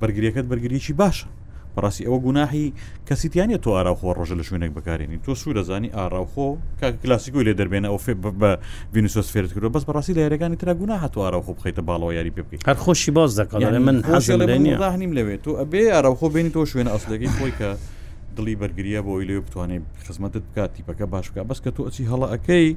بەرگریەکەت 0.00 0.46
بەرگریکی 0.50 0.94
باشە 1.00 1.26
بەڕاستی 1.76 2.04
ئەوە 2.06 2.18
گوناهی 2.26 2.72
کەسییتیانە 3.08 3.58
تۆ 3.64 3.68
ئاراخۆ 3.76 4.08
ڕۆژە 4.18 4.34
لە 4.40 4.44
شوێنێک 4.48 4.72
بەکارێنی 4.76 5.18
تۆ 5.24 5.32
سوور 5.40 5.54
دەزانی 5.58 5.88
ئاراخۆ 5.96 6.48
کلاسیکۆی 7.02 7.44
لێ 7.48 7.54
دەبێن 7.60 7.84
ئەو 7.90 7.98
فێ 8.04 8.14
بە 8.40 8.50
ڤینوسۆس 8.94 9.28
فێرت 9.32 9.50
کردو 9.54 9.68
بەس 9.76 9.84
بەڕاستی 9.88 10.12
لە 10.16 10.20
یارەکانی 10.24 10.56
تررا 10.60 10.74
گونا 10.80 10.96
هاتو 11.02 11.18
ئاراخۆ 11.24 11.52
بخیتە 11.58 11.82
باڵەوە 11.88 12.12
یاری 12.18 12.30
پێ 12.36 12.42
بکەین 12.46 12.62
هەر 12.68 12.76
خۆشی 12.84 13.10
باز 13.18 13.30
دەکات 13.40 13.62
من 13.88 13.96
حزیم 14.04 15.12
لەوێت 15.16 15.40
تۆ 15.44 15.50
ئەبێ 15.60 15.82
ئاراخۆ 15.94 16.26
بینی 16.34 16.50
تۆ 16.54 16.60
شوێنە 16.70 16.90
ئەسلەکەی 16.96 17.30
خۆی 17.36 17.52
کە 17.58 17.68
دڵی 18.36 18.54
بەرگریە 18.60 19.00
بۆی 19.06 19.24
لێ 19.28 19.34
بتوانێت 19.46 19.82
خزمەتت 20.06 20.44
بکات 20.50 20.70
تیپەکە 20.76 21.06
باش 21.12 21.26
بکە 21.30 21.42
بەس 21.50 21.60
کە 21.64 21.70
تۆ 21.76 21.80
ئەچی 21.86 22.04
هەڵە 22.10 22.26
ئەەکەی 22.32 22.68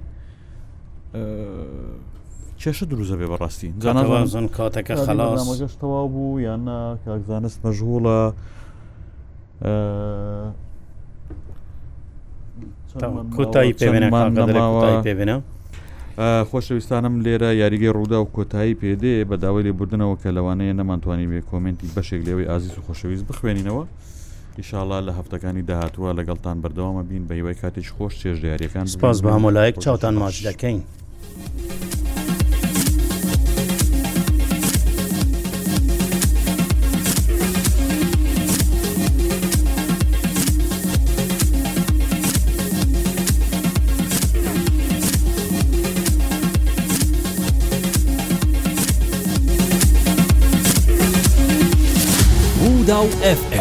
کێشە 2.61 2.83
دروزە 2.91 3.15
بێ 3.19 3.27
بەڕاستی 3.31 3.69
زانزان 3.85 4.47
کاتەکە 4.57 4.95
خلاص 5.07 5.39
مەگەشتەوا 5.51 6.01
بوو 6.13 6.39
یاننا 6.47 6.79
کاکزانست 7.05 7.59
مەژغوڵە 7.65 8.21
کۆتایی 13.37 13.73
پێێنە 13.79 15.35
خۆشەویستانم 16.49 17.15
لێرە 17.25 17.49
یاریگەی 17.61 17.91
ڕوودا 17.95 18.19
و 18.23 18.27
کۆتایی 18.35 18.75
پێدێ 18.81 19.25
بە 19.29 19.35
داوای 19.43 19.63
لێ 19.67 19.71
بردنەوە 19.79 20.15
کە 20.21 20.29
لەوانەیە 20.35 20.73
نەمانتوانی 20.79 21.27
بێ 21.31 21.41
کۆمنتی 21.51 21.87
بەشێک 21.95 22.21
لێەوەی 22.27 22.49
ئازیز 22.51 22.73
و 22.77 22.81
خۆشەویست 22.87 23.25
بخوێنینەوە 23.29 23.83
ئیشاڵا 24.59 24.99
لە 25.07 25.11
هەفتەکانی 25.17 25.63
داهاتوە 25.69 26.09
لەگەڵتان 26.19 26.57
بەردەوامە 26.63 27.03
بین 27.09 27.23
بە 27.27 27.33
هیوای 27.39 27.55
کاتێک 27.61 27.87
خۆش 27.95 28.13
چێژ 28.21 28.37
دیارەکان 28.43 28.85
سپاس 28.97 29.17
بە 29.23 29.29
هەمۆلایەک 29.35 29.75
چاوتان 29.83 30.13
ماچ 30.21 30.35
دەکەین. 30.47 30.79
FM 53.27 53.54